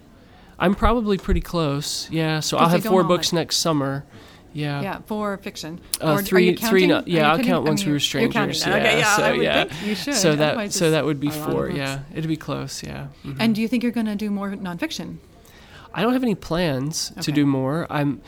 I'm 0.59 0.75
probably 0.75 1.19
pretty 1.19 1.41
close. 1.41 2.11
Yeah. 2.11 2.41
So 2.41 2.59
I'll 2.59 2.69
have 2.69 2.85
four 2.85 3.05
books 3.05 3.33
next 3.33 3.59
summer. 3.59 4.05
Yeah. 4.53 4.83
Yeah, 4.83 4.99
for 5.07 5.37
fiction. 5.39 5.81
Uh, 6.03 6.15
or, 6.15 6.23
three, 6.23 6.57
three. 6.57 6.89
No, 6.89 7.05
yeah, 7.07 7.31
I'll 7.31 7.39
count 7.39 7.65
once 7.65 7.83
I 7.83 7.85
mean, 7.85 7.91
we 7.91 7.93
were 7.95 8.01
strangers. 8.01 8.67
Yeah. 8.67 8.75
Okay, 8.75 8.99
yeah. 8.99 9.17
So 9.17 9.33
yeah. 9.33 9.85
you 9.85 9.95
should. 9.95 10.15
So 10.15 10.35
that 10.35 10.73
so 10.73 10.91
that 10.91 11.05
would 11.05 11.21
be 11.21 11.31
four. 11.31 11.71
Yeah, 11.71 12.01
it'd 12.13 12.27
be 12.27 12.37
close. 12.37 12.83
Yeah. 12.83 13.09
Mm-hmm. 13.25 13.41
And 13.41 13.55
do 13.55 13.63
you 13.63 13.69
think 13.69 13.85
you're 13.85 13.93
going 13.93 14.07
to 14.07 14.17
do 14.17 14.29
more 14.29 14.51
nonfiction? 14.51 15.19
I 15.93 16.03
don't 16.03 16.12
have 16.12 16.22
any 16.22 16.34
plans 16.34 17.11
okay. 17.12 17.22
to 17.22 17.32
do 17.32 17.47
more. 17.47 17.86
I'm, 17.91 18.20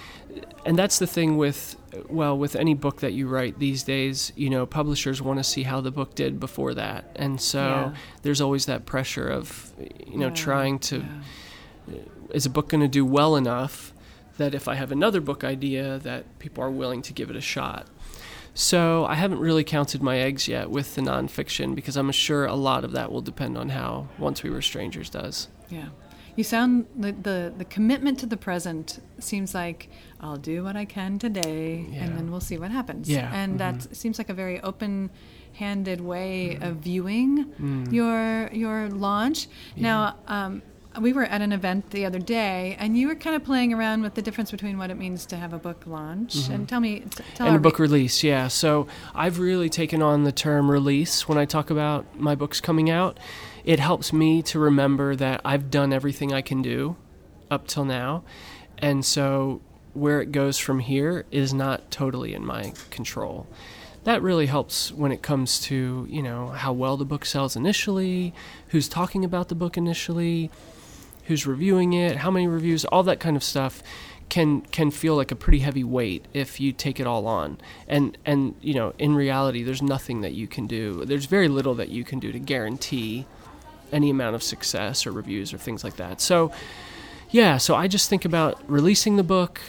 and 0.64 0.78
that's 0.78 0.98
the 0.98 1.06
thing 1.06 1.36
with 1.36 1.76
well 2.08 2.38
with 2.38 2.56
any 2.56 2.74
book 2.74 3.00
that 3.00 3.12
you 3.12 3.28
write 3.28 3.58
these 3.58 3.82
days. 3.82 4.32
You 4.36 4.50
know, 4.50 4.66
publishers 4.66 5.20
want 5.20 5.38
to 5.38 5.44
see 5.44 5.62
how 5.62 5.80
the 5.80 5.90
book 5.90 6.14
did 6.14 6.40
before 6.40 6.74
that, 6.74 7.04
and 7.16 7.40
so 7.40 7.60
yeah. 7.60 7.94
there's 8.22 8.40
always 8.40 8.66
that 8.66 8.86
pressure 8.86 9.28
of 9.28 9.72
you 10.06 10.18
know 10.18 10.28
yeah. 10.28 10.34
trying 10.34 10.78
to. 10.80 10.98
Yeah. 10.98 11.94
Uh, 11.94 11.98
is 12.32 12.46
a 12.46 12.50
book 12.50 12.68
going 12.68 12.80
to 12.80 12.88
do 12.88 13.04
well 13.04 13.36
enough 13.36 13.92
that 14.38 14.54
if 14.54 14.66
I 14.66 14.74
have 14.76 14.90
another 14.90 15.20
book 15.20 15.44
idea 15.44 15.98
that 15.98 16.38
people 16.38 16.64
are 16.64 16.70
willing 16.70 17.02
to 17.02 17.12
give 17.12 17.28
it 17.28 17.36
a 17.36 17.40
shot? 17.40 17.86
So 18.54 19.06
I 19.06 19.14
haven't 19.14 19.38
really 19.38 19.64
counted 19.64 20.02
my 20.02 20.18
eggs 20.18 20.46
yet 20.46 20.70
with 20.70 20.94
the 20.94 21.00
nonfiction 21.00 21.74
because 21.74 21.96
I'm 21.96 22.10
sure 22.12 22.44
a 22.44 22.54
lot 22.54 22.84
of 22.84 22.92
that 22.92 23.10
will 23.10 23.22
depend 23.22 23.56
on 23.56 23.70
how 23.70 24.08
Once 24.18 24.42
We 24.42 24.50
Were 24.50 24.62
Strangers 24.62 25.08
does. 25.08 25.48
Yeah. 25.70 25.88
You 26.34 26.44
sound 26.44 26.86
the, 26.96 27.12
the, 27.12 27.52
the 27.56 27.64
commitment 27.64 28.18
to 28.20 28.26
the 28.26 28.36
present 28.36 29.00
seems 29.18 29.54
like 29.54 29.88
I'll 30.20 30.36
do 30.36 30.64
what 30.64 30.76
I 30.76 30.84
can 30.84 31.18
today, 31.18 31.86
yeah. 31.90 32.04
and 32.04 32.16
then 32.16 32.30
we'll 32.30 32.40
see 32.40 32.58
what 32.58 32.70
happens. 32.70 33.08
Yeah. 33.08 33.30
And 33.34 33.58
mm-hmm. 33.58 33.78
that 33.78 33.96
seems 33.96 34.18
like 34.18 34.30
a 34.30 34.34
very 34.34 34.60
open-handed 34.60 36.00
way 36.00 36.58
mm. 36.58 36.68
of 36.68 36.76
viewing 36.76 37.52
mm. 37.60 37.92
your 37.92 38.48
your 38.52 38.88
launch. 38.88 39.48
Yeah. 39.76 39.82
Now, 39.82 40.16
um, 40.26 40.62
we 41.00 41.12
were 41.12 41.24
at 41.24 41.40
an 41.40 41.52
event 41.52 41.90
the 41.90 42.04
other 42.04 42.18
day, 42.18 42.76
and 42.78 42.96
you 42.96 43.08
were 43.08 43.14
kind 43.14 43.34
of 43.34 43.44
playing 43.44 43.72
around 43.72 44.02
with 44.02 44.14
the 44.14 44.22
difference 44.22 44.50
between 44.50 44.78
what 44.78 44.90
it 44.90 44.96
means 44.96 45.26
to 45.26 45.36
have 45.36 45.52
a 45.52 45.58
book 45.58 45.86
launch 45.86 46.34
mm-hmm. 46.36 46.52
and 46.52 46.68
tell 46.68 46.80
me, 46.80 47.00
t- 47.00 47.24
tell 47.34 47.46
and 47.46 47.56
a 47.56 47.58
book 47.58 47.78
re- 47.78 47.84
release. 47.84 48.22
Yeah, 48.22 48.48
so 48.48 48.86
I've 49.14 49.38
really 49.38 49.68
taken 49.68 50.02
on 50.02 50.24
the 50.24 50.32
term 50.32 50.70
release 50.70 51.28
when 51.28 51.38
I 51.38 51.44
talk 51.44 51.70
about 51.70 52.04
my 52.18 52.34
books 52.34 52.60
coming 52.60 52.90
out 52.90 53.18
it 53.64 53.78
helps 53.78 54.12
me 54.12 54.42
to 54.42 54.58
remember 54.58 55.14
that 55.16 55.40
I've 55.44 55.70
done 55.70 55.92
everything 55.92 56.32
I 56.32 56.42
can 56.42 56.62
do 56.62 56.96
up 57.50 57.66
till 57.66 57.84
now. 57.84 58.24
And 58.78 59.04
so 59.04 59.60
where 59.94 60.20
it 60.20 60.32
goes 60.32 60.58
from 60.58 60.80
here 60.80 61.24
is 61.30 61.52
not 61.52 61.90
totally 61.90 62.34
in 62.34 62.44
my 62.44 62.72
control. 62.90 63.46
That 64.04 64.22
really 64.22 64.46
helps 64.46 64.90
when 64.90 65.12
it 65.12 65.22
comes 65.22 65.60
to, 65.60 66.06
you 66.10 66.22
know, 66.22 66.48
how 66.48 66.72
well 66.72 66.96
the 66.96 67.04
book 67.04 67.24
sells 67.24 67.54
initially, 67.54 68.34
who's 68.68 68.88
talking 68.88 69.24
about 69.24 69.48
the 69.48 69.54
book 69.54 69.76
initially, 69.76 70.50
who's 71.24 71.46
reviewing 71.46 71.92
it, 71.92 72.16
how 72.16 72.30
many 72.30 72.48
reviews, 72.48 72.84
all 72.86 73.04
that 73.04 73.20
kind 73.20 73.36
of 73.36 73.44
stuff 73.44 73.82
can 74.28 74.62
can 74.62 74.90
feel 74.90 75.14
like 75.14 75.30
a 75.30 75.36
pretty 75.36 75.58
heavy 75.58 75.84
weight 75.84 76.24
if 76.32 76.58
you 76.58 76.72
take 76.72 76.98
it 76.98 77.06
all 77.06 77.26
on. 77.26 77.58
And 77.86 78.16
and 78.24 78.56
you 78.60 78.74
know, 78.74 78.94
in 78.98 79.14
reality 79.14 79.62
there's 79.62 79.82
nothing 79.82 80.22
that 80.22 80.32
you 80.32 80.48
can 80.48 80.66
do. 80.66 81.04
There's 81.04 81.26
very 81.26 81.48
little 81.48 81.74
that 81.74 81.90
you 81.90 82.02
can 82.02 82.18
do 82.18 82.32
to 82.32 82.38
guarantee 82.38 83.26
any 83.92 84.10
amount 84.10 84.34
of 84.34 84.42
success 84.42 85.06
or 85.06 85.12
reviews 85.12 85.52
or 85.52 85.58
things 85.58 85.84
like 85.84 85.96
that. 85.96 86.20
So, 86.20 86.52
yeah, 87.30 87.58
so 87.58 87.74
I 87.74 87.88
just 87.88 88.08
think 88.08 88.24
about 88.24 88.60
releasing 88.68 89.16
the 89.16 89.22
book. 89.22 89.60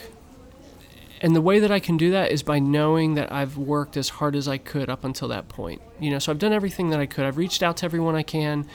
And 1.20 1.34
the 1.34 1.40
way 1.40 1.58
that 1.60 1.70
I 1.70 1.80
can 1.80 1.96
do 1.96 2.10
that 2.10 2.32
is 2.32 2.42
by 2.42 2.58
knowing 2.58 3.14
that 3.14 3.32
I've 3.32 3.56
worked 3.56 3.96
as 3.96 4.10
hard 4.10 4.36
as 4.36 4.46
I 4.46 4.58
could 4.58 4.90
up 4.90 5.04
until 5.04 5.28
that 5.28 5.48
point. 5.48 5.80
You 5.98 6.10
know, 6.10 6.18
so 6.18 6.30
I've 6.32 6.38
done 6.38 6.52
everything 6.52 6.90
that 6.90 7.00
I 7.00 7.06
could. 7.06 7.24
I've 7.24 7.38
reached 7.38 7.62
out 7.62 7.78
to 7.78 7.86
everyone 7.86 8.14
I 8.14 8.22
can, 8.22 8.66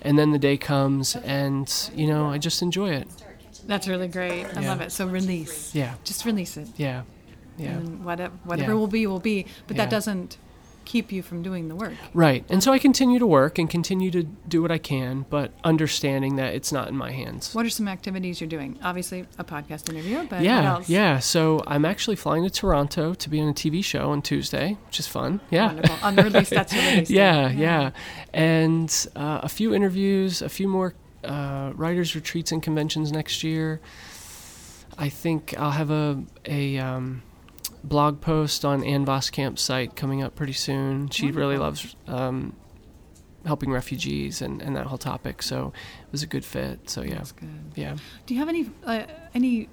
and 0.00 0.18
then 0.18 0.32
the 0.32 0.38
day 0.38 0.56
comes, 0.56 1.14
and 1.14 1.72
you 1.94 2.08
know, 2.08 2.26
I 2.26 2.38
just 2.38 2.60
enjoy 2.60 2.90
it. 2.90 3.08
That's 3.66 3.86
really 3.86 4.08
great. 4.08 4.46
I 4.56 4.62
yeah. 4.62 4.68
love 4.68 4.80
it. 4.80 4.90
So 4.90 5.06
release. 5.06 5.72
Yeah. 5.74 5.94
Just 6.02 6.24
release 6.24 6.56
it. 6.56 6.68
Yeah. 6.76 7.02
Yeah. 7.56 7.70
And 7.70 8.04
whatever, 8.04 8.34
whatever 8.44 8.72
yeah. 8.72 8.78
will 8.78 8.88
be, 8.88 9.06
will 9.06 9.20
be. 9.20 9.46
But 9.66 9.76
yeah. 9.76 9.84
that 9.84 9.90
doesn't 9.90 10.38
keep 10.84 11.12
you 11.12 11.22
from 11.22 11.42
doing 11.42 11.68
the 11.68 11.74
work. 11.74 11.94
Right. 12.14 12.44
And 12.48 12.62
so 12.62 12.72
I 12.72 12.78
continue 12.78 13.18
to 13.18 13.26
work 13.26 13.58
and 13.58 13.68
continue 13.68 14.10
to 14.10 14.22
do 14.22 14.62
what 14.62 14.70
I 14.70 14.78
can, 14.78 15.26
but 15.30 15.52
understanding 15.64 16.36
that 16.36 16.54
it's 16.54 16.72
not 16.72 16.88
in 16.88 16.96
my 16.96 17.12
hands. 17.12 17.54
What 17.54 17.66
are 17.66 17.70
some 17.70 17.88
activities 17.88 18.40
you're 18.40 18.48
doing? 18.48 18.78
Obviously, 18.82 19.26
a 19.38 19.44
podcast 19.44 19.88
interview, 19.88 20.26
but 20.28 20.42
yeah, 20.42 20.82
Yeah. 20.86 21.18
So 21.18 21.62
I'm 21.66 21.84
actually 21.84 22.16
flying 22.16 22.44
to 22.44 22.50
Toronto 22.50 23.14
to 23.14 23.28
be 23.28 23.40
on 23.40 23.48
a 23.48 23.54
TV 23.54 23.84
show 23.84 24.10
on 24.10 24.22
Tuesday, 24.22 24.76
which 24.86 24.98
is 25.00 25.06
fun. 25.06 25.40
Yeah. 25.50 25.66
Wonderful. 25.66 25.96
Unreleased, 26.02 26.50
that's 26.50 26.72
released. 26.72 27.10
yeah, 27.10 27.48
yeah, 27.48 27.58
yeah. 27.58 27.90
And 28.32 29.06
uh, 29.16 29.40
a 29.42 29.48
few 29.48 29.74
interviews, 29.74 30.42
a 30.42 30.48
few 30.48 30.68
more 30.68 30.94
uh, 31.24 31.72
writers' 31.74 32.14
retreats 32.14 32.52
and 32.52 32.62
conventions 32.62 33.12
next 33.12 33.42
year. 33.42 33.80
I 34.98 35.08
think 35.08 35.58
I'll 35.58 35.70
have 35.70 35.90
a, 35.90 36.22
a, 36.44 36.78
um, 36.78 37.22
blog 37.84 38.20
post 38.20 38.64
on 38.64 38.84
Ann 38.84 39.04
Voskamp's 39.04 39.60
site 39.60 39.96
coming 39.96 40.22
up 40.22 40.34
pretty 40.34 40.52
soon. 40.52 41.08
She 41.08 41.24
Wonderful. 41.24 41.40
really 41.40 41.58
loves 41.58 41.96
um, 42.06 42.54
helping 43.44 43.72
refugees 43.72 44.40
and, 44.42 44.62
and 44.62 44.76
that 44.76 44.86
whole 44.86 44.98
topic, 44.98 45.42
so 45.42 45.72
it 46.02 46.12
was 46.12 46.22
a 46.22 46.26
good 46.26 46.44
fit. 46.44 46.88
So 46.88 47.02
yeah, 47.02 47.24
yeah. 47.74 47.96
Do 48.26 48.34
you 48.34 48.40
have 48.40 48.48
any 48.48 48.70
uh, 48.84 49.04
any 49.34 49.68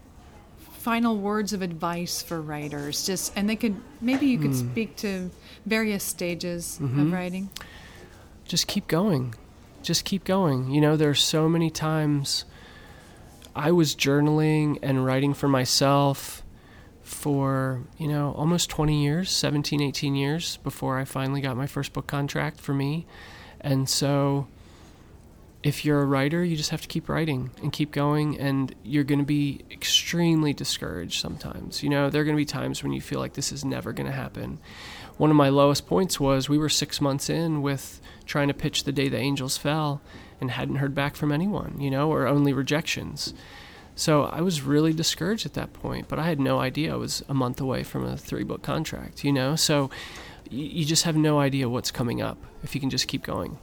final 0.58 1.18
words 1.18 1.54
of 1.54 1.62
advice 1.62 2.22
for 2.22 2.42
writers? 2.42 3.06
Just 3.06 3.34
and 3.36 3.50
they 3.50 3.56
could 3.56 3.76
maybe 4.02 4.26
you 4.26 4.40
could 4.40 4.52
mm. 4.52 4.72
speak 4.72 4.96
to 4.98 5.30
various 5.66 6.04
stages 6.04 6.80
mm-hmm. 6.82 7.00
of 7.00 7.12
writing. 7.12 7.50
Just 8.46 8.68
keep 8.68 8.88
going. 8.88 9.36
Just 9.84 10.04
keep 10.04 10.24
going. 10.24 10.72
You 10.72 10.82
know, 10.82 10.98
there 10.98 11.10
are 11.10 11.16
so 11.16 11.48
many 11.48 11.70
times 11.70 12.46
I 13.56 13.72
was 13.72 13.96
journaling 13.96 14.80
and 14.82 15.06
writing 15.06 15.34
for 15.34 15.48
myself 15.48 16.39
for, 17.10 17.82
you 17.98 18.08
know, 18.08 18.34
almost 18.38 18.70
20 18.70 19.04
years, 19.04 19.32
17, 19.32 19.82
18 19.82 20.16
years 20.16 20.58
before 20.58 21.00
I 21.00 21.06
finally 21.06 21.42
got 21.42 21.58
my 21.58 21.66
first 21.66 21.92
book 21.92 22.06
contract 22.06 22.62
for 22.62 22.74
me. 22.74 23.08
And 23.60 23.90
so 23.90 24.48
if 25.64 25.84
you're 25.84 26.02
a 26.02 26.06
writer, 26.06 26.44
you 26.44 26.56
just 26.56 26.70
have 26.70 26.82
to 26.82 26.88
keep 26.88 27.10
writing 27.10 27.50
and 27.64 27.74
keep 27.74 27.92
going, 27.92 28.40
and 28.40 28.74
you're 28.84 29.04
going 29.04 29.20
to 29.20 29.26
be 29.26 29.66
extremely 29.72 30.54
discouraged 30.54 31.20
sometimes. 31.20 31.82
You 31.82 31.90
know, 31.90 32.10
there 32.10 32.22
are 32.22 32.26
going 32.26 32.38
to 32.38 32.42
be 32.42 32.46
times 32.46 32.84
when 32.84 32.94
you 32.94 33.02
feel 33.02 33.20
like 33.20 33.34
this 33.34 33.52
is 33.52 33.66
never 33.66 33.92
going 33.92 34.08
to 34.08 34.14
happen. 34.14 34.60
One 35.18 35.32
of 35.32 35.36
my 35.36 35.50
lowest 35.50 35.88
points 35.88 36.20
was 36.20 36.48
we 36.48 36.60
were 36.60 36.70
six 36.70 37.02
months 37.02 37.30
in 37.30 37.62
with 37.64 38.00
trying 38.26 38.48
to 38.50 38.54
pitch 38.54 38.84
the 38.84 38.92
day 38.92 39.10
the 39.10 39.18
angels 39.18 39.58
fell 39.58 40.02
and 40.40 40.52
hadn't 40.52 40.76
heard 40.76 40.94
back 40.94 41.16
from 41.16 41.32
anyone, 41.32 41.76
you 41.82 41.90
know, 41.90 42.10
or 42.10 42.28
only 42.28 42.54
rejections. 42.54 43.34
So 44.00 44.24
I 44.24 44.40
was 44.40 44.62
really 44.62 44.94
discouraged 44.94 45.46
at 45.46 45.56
that 45.56 45.74
point, 45.74 46.08
but 46.08 46.20
I 46.20 46.24
had 46.24 46.40
no 46.40 46.60
idea 46.60 46.94
I 46.94 46.96
was 46.96 47.22
a 47.28 47.34
month 47.34 47.60
away 47.60 47.84
from 47.84 48.06
a 48.06 48.16
three 48.16 48.46
book 48.46 48.62
contract, 48.62 49.26
you 49.26 49.34
know? 49.34 49.58
So 49.58 49.90
you 50.50 50.86
just 50.86 51.04
have 51.04 51.18
no 51.18 51.40
idea 51.40 51.68
what's 51.68 51.92
coming 51.92 52.22
up 52.22 52.38
if 52.64 52.74
you 52.74 52.80
can 52.80 52.90
just 52.90 53.10
keep 53.10 53.24
going. 53.24 53.58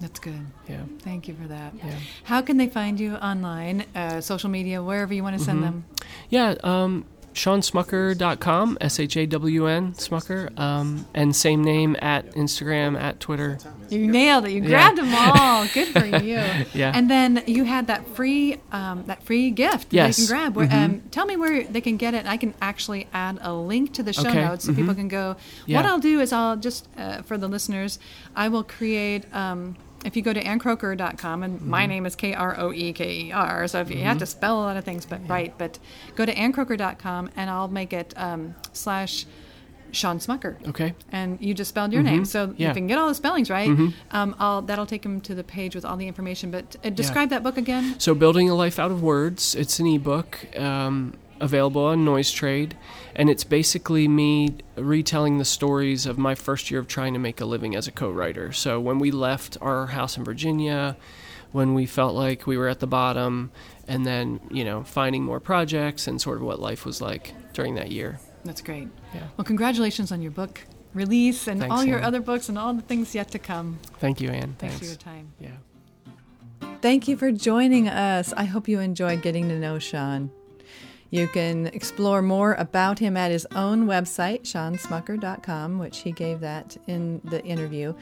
That's 0.00 0.18
good. 0.18 0.46
Yeah. 0.66 0.84
Thank 1.00 1.28
you 1.28 1.34
for 1.34 1.46
that. 1.48 1.74
Yeah. 1.76 1.94
How 2.24 2.40
can 2.40 2.56
they 2.56 2.68
find 2.68 2.98
you 2.98 3.16
online, 3.16 3.84
uh, 3.94 4.22
social 4.22 4.48
media, 4.48 4.82
wherever 4.82 5.12
you 5.12 5.22
want 5.22 5.38
to 5.38 5.44
send 5.44 5.58
mm-hmm. 5.58 5.66
them? 5.66 5.84
Yeah. 6.30 6.54
Um, 6.64 7.04
ShawnSmucker.com, 7.36 8.78
S 8.80 8.98
H 8.98 9.16
A 9.18 9.26
W 9.26 9.66
N, 9.66 9.92
Smucker, 9.92 10.58
um, 10.58 11.06
and 11.12 11.36
same 11.36 11.62
name 11.62 11.94
at 12.00 12.32
Instagram, 12.34 12.98
at 12.98 13.20
Twitter. 13.20 13.58
You 13.90 14.06
nailed 14.06 14.46
it. 14.46 14.52
You 14.52 14.62
grabbed 14.62 14.98
yeah. 14.98 15.04
them 15.04 15.14
all. 15.14 15.68
Good 15.74 15.88
for 15.88 16.06
you. 16.06 16.40
yeah. 16.72 16.92
And 16.94 17.10
then 17.10 17.44
you 17.46 17.64
had 17.64 17.88
that 17.88 18.08
free 18.08 18.58
um, 18.72 19.04
that 19.06 19.22
free 19.22 19.50
gift 19.50 19.92
yes. 19.92 20.16
they 20.16 20.22
can 20.22 20.34
grab. 20.34 20.56
Where, 20.56 20.66
mm-hmm. 20.66 20.84
um, 20.84 21.02
tell 21.10 21.26
me 21.26 21.36
where 21.36 21.64
they 21.64 21.82
can 21.82 21.98
get 21.98 22.14
it. 22.14 22.24
I 22.24 22.38
can 22.38 22.54
actually 22.62 23.06
add 23.12 23.38
a 23.42 23.52
link 23.52 23.92
to 23.94 24.02
the 24.02 24.14
show 24.14 24.28
okay. 24.28 24.42
notes 24.42 24.64
so 24.64 24.72
mm-hmm. 24.72 24.80
people 24.80 24.94
can 24.94 25.08
go. 25.08 25.36
Yeah. 25.66 25.76
What 25.76 25.86
I'll 25.86 26.00
do 26.00 26.20
is 26.20 26.32
I'll 26.32 26.56
just, 26.56 26.88
uh, 26.96 27.20
for 27.22 27.36
the 27.36 27.48
listeners, 27.48 27.98
I 28.34 28.48
will 28.48 28.64
create 28.64 29.32
um, 29.34 29.76
if 30.06 30.16
you 30.16 30.22
go 30.22 30.32
to 30.32 30.42
annkroeker.com, 30.42 31.42
and 31.42 31.58
mm-hmm. 31.58 31.70
my 31.70 31.86
name 31.86 32.06
is 32.06 32.16
K 32.16 32.32
R 32.32 32.58
O 32.58 32.72
E 32.72 32.92
K 32.92 33.26
E 33.26 33.32
R, 33.32 33.66
so 33.68 33.80
if 33.80 33.90
you 33.90 33.96
mm-hmm. 33.96 34.04
have 34.04 34.18
to 34.18 34.26
spell 34.26 34.60
a 34.60 34.62
lot 34.62 34.76
of 34.76 34.84
things, 34.84 35.04
but 35.04 35.20
yeah. 35.20 35.32
right, 35.32 35.58
but 35.58 35.78
go 36.14 36.24
to 36.24 36.34
annkroeker.com 36.34 37.30
and 37.36 37.50
I'll 37.50 37.68
make 37.68 37.92
it 37.92 38.14
um, 38.16 38.54
slash 38.72 39.26
Shawn 39.92 40.18
Smucker. 40.18 40.56
Okay. 40.68 40.94
And 41.10 41.40
you 41.40 41.54
just 41.54 41.70
spelled 41.70 41.92
your 41.92 42.02
name. 42.02 42.24
So 42.24 42.54
Yeah. 42.56 42.70
if 42.70 42.76
you 42.76 42.80
can 42.80 42.86
get 42.86 42.98
all 42.98 43.08
the 43.08 43.14
spellings 43.14 43.50
right, 43.50 43.70
um, 44.10 44.36
I'll, 44.38 44.62
that'll 44.62 44.86
take 44.86 45.04
him 45.04 45.20
to 45.22 45.34
the 45.34 45.44
page 45.44 45.74
with 45.74 45.84
all 45.84 45.96
the 45.96 46.06
information. 46.06 46.50
But 46.50 46.76
uh, 46.84 46.90
describe 46.90 47.30
that 47.30 47.42
book 47.42 47.56
again. 47.56 47.98
So, 47.98 48.14
Building 48.14 48.50
a 48.50 48.54
Life 48.54 48.78
Out 48.78 48.90
of 48.90 49.02
Words, 49.02 49.54
it's 49.54 49.78
an 49.78 49.86
ebook 49.86 50.46
um, 50.58 51.14
available 51.40 51.84
on 51.84 52.04
NoiseTrade, 52.04 52.72
and 53.14 53.30
it's 53.30 53.44
basically 53.44 54.08
me 54.08 54.56
retelling 54.76 55.38
the 55.38 55.44
stories 55.44 56.06
of 56.06 56.18
my 56.18 56.34
first 56.34 56.70
year 56.70 56.80
of 56.80 56.88
trying 56.88 57.12
to 57.12 57.18
make 57.18 57.40
a 57.40 57.44
living 57.44 57.74
as 57.74 57.86
a 57.86 57.92
co 57.92 58.10
writer. 58.10 58.52
So, 58.52 58.80
when 58.80 58.98
we 58.98 59.10
left 59.10 59.56
our 59.60 59.86
house 59.86 60.16
in 60.16 60.24
Virginia, 60.24 60.96
when 61.52 61.74
we 61.74 61.86
felt 61.86 62.14
like 62.14 62.46
we 62.46 62.58
were 62.58 62.68
at 62.68 62.80
the 62.80 62.86
bottom, 62.86 63.50
and 63.88 64.04
then, 64.04 64.40
you 64.50 64.64
know, 64.64 64.82
finding 64.82 65.24
more 65.24 65.40
projects 65.40 66.06
and 66.06 66.20
sort 66.20 66.38
of 66.38 66.42
what 66.42 66.60
life 66.60 66.84
was 66.84 67.00
like 67.00 67.34
during 67.52 67.74
that 67.76 67.90
year. 67.90 68.18
That's 68.44 68.60
great. 68.60 68.88
Yeah. 69.14 69.22
Well, 69.36 69.44
congratulations 69.44 70.12
on 70.12 70.22
your 70.22 70.30
book 70.30 70.60
release 70.94 71.46
and 71.46 71.60
Thanks, 71.60 71.74
all 71.74 71.84
your 71.84 71.98
Ann. 71.98 72.04
other 72.04 72.20
books 72.20 72.48
and 72.48 72.58
all 72.58 72.72
the 72.72 72.82
things 72.82 73.14
yet 73.14 73.30
to 73.32 73.38
come. 73.38 73.78
Thank 74.00 74.20
you, 74.20 74.30
Ann. 74.30 74.56
Thanks, 74.58 74.78
for 74.78 74.84
your 74.86 74.94
time. 74.94 75.32
Yeah. 75.38 75.50
Thank 76.80 77.06
you 77.08 77.16
for 77.16 77.30
joining 77.32 77.88
us. 77.88 78.32
I 78.32 78.44
hope 78.44 78.68
you 78.68 78.80
enjoyed 78.80 79.22
getting 79.22 79.48
to 79.48 79.58
know 79.58 79.78
Shawn. 79.78 80.30
You 81.10 81.28
can 81.28 81.68
explore 81.68 82.20
more 82.22 82.54
about 82.54 82.98
him 82.98 83.16
at 83.16 83.30
his 83.30 83.46
own 83.54 83.86
website, 83.86 84.42
shawnsmucker.com, 84.42 85.78
which 85.78 85.98
he 85.98 86.12
gave 86.12 86.40
that 86.40 86.76
in 86.86 87.20
the 87.24 87.44
interview. 87.44 87.94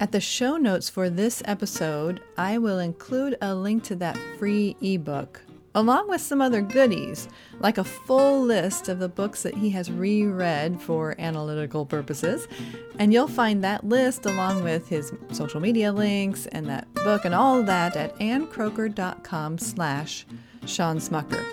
At 0.00 0.12
the 0.12 0.20
show 0.20 0.56
notes 0.56 0.88
for 0.88 1.08
this 1.08 1.42
episode, 1.44 2.20
I 2.36 2.58
will 2.58 2.78
include 2.78 3.36
a 3.40 3.54
link 3.54 3.84
to 3.84 3.96
that 3.96 4.18
free 4.38 4.76
ebook, 4.80 5.42
along 5.76 6.08
with 6.08 6.20
some 6.20 6.42
other 6.42 6.60
goodies, 6.60 7.28
like 7.60 7.78
a 7.78 7.84
full 7.84 8.42
list 8.42 8.88
of 8.88 8.98
the 8.98 9.08
books 9.08 9.44
that 9.44 9.54
he 9.54 9.70
has 9.70 9.90
reread 9.90 10.80
for 10.80 11.14
analytical 11.20 11.86
purposes. 11.86 12.48
And 12.98 13.12
you'll 13.12 13.28
find 13.28 13.62
that 13.62 13.84
list 13.84 14.26
along 14.26 14.64
with 14.64 14.88
his 14.88 15.12
social 15.30 15.60
media 15.60 15.92
links 15.92 16.46
and 16.46 16.66
that 16.66 16.92
book 16.94 17.24
and 17.24 17.34
all 17.34 17.62
that 17.62 17.94
at 17.94 18.18
annkroeker.com 18.18 19.58
slash 19.58 20.26
Shawn 20.66 20.98
Smucker. 20.98 21.44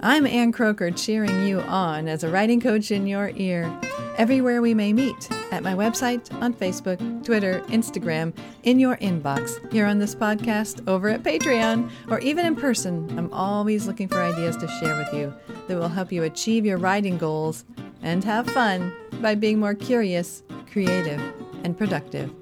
I'm 0.00 0.26
Ann 0.26 0.52
Kroeker 0.52 0.96
cheering 0.96 1.46
you 1.46 1.60
on 1.60 2.06
as 2.06 2.22
a 2.22 2.28
writing 2.28 2.60
coach 2.60 2.90
in 2.90 3.06
your 3.06 3.32
ear 3.34 3.72
everywhere 4.18 4.60
we 4.60 4.74
may 4.74 4.92
meet 4.92 5.30
at 5.52 5.62
my 5.62 5.74
website, 5.74 6.32
on 6.40 6.52
Facebook, 6.52 7.24
Twitter, 7.24 7.60
Instagram, 7.68 8.36
in 8.62 8.78
your 8.78 8.96
inbox, 8.96 9.72
here 9.72 9.86
on 9.86 9.98
this 9.98 10.14
podcast, 10.14 10.86
over 10.88 11.08
at 11.08 11.22
Patreon, 11.22 11.90
or 12.08 12.18
even 12.20 12.46
in 12.46 12.56
person. 12.56 13.06
I'm 13.18 13.32
always 13.32 13.86
looking 13.86 14.08
for 14.08 14.22
ideas 14.22 14.56
to 14.58 14.68
share 14.80 14.96
with 14.96 15.12
you 15.12 15.32
that 15.68 15.78
will 15.78 15.88
help 15.88 16.12
you 16.12 16.24
achieve 16.24 16.64
your 16.66 16.78
writing 16.78 17.18
goals 17.18 17.64
and 18.02 18.24
have 18.24 18.48
fun 18.50 18.92
by 19.20 19.34
being 19.34 19.58
more 19.58 19.74
curious, 19.74 20.42
creative, 20.70 21.20
and 21.64 21.76
productive. 21.76 22.32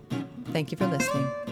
Thank 0.47 0.71
you 0.71 0.79
for 0.79 0.87
listening. 0.87 1.44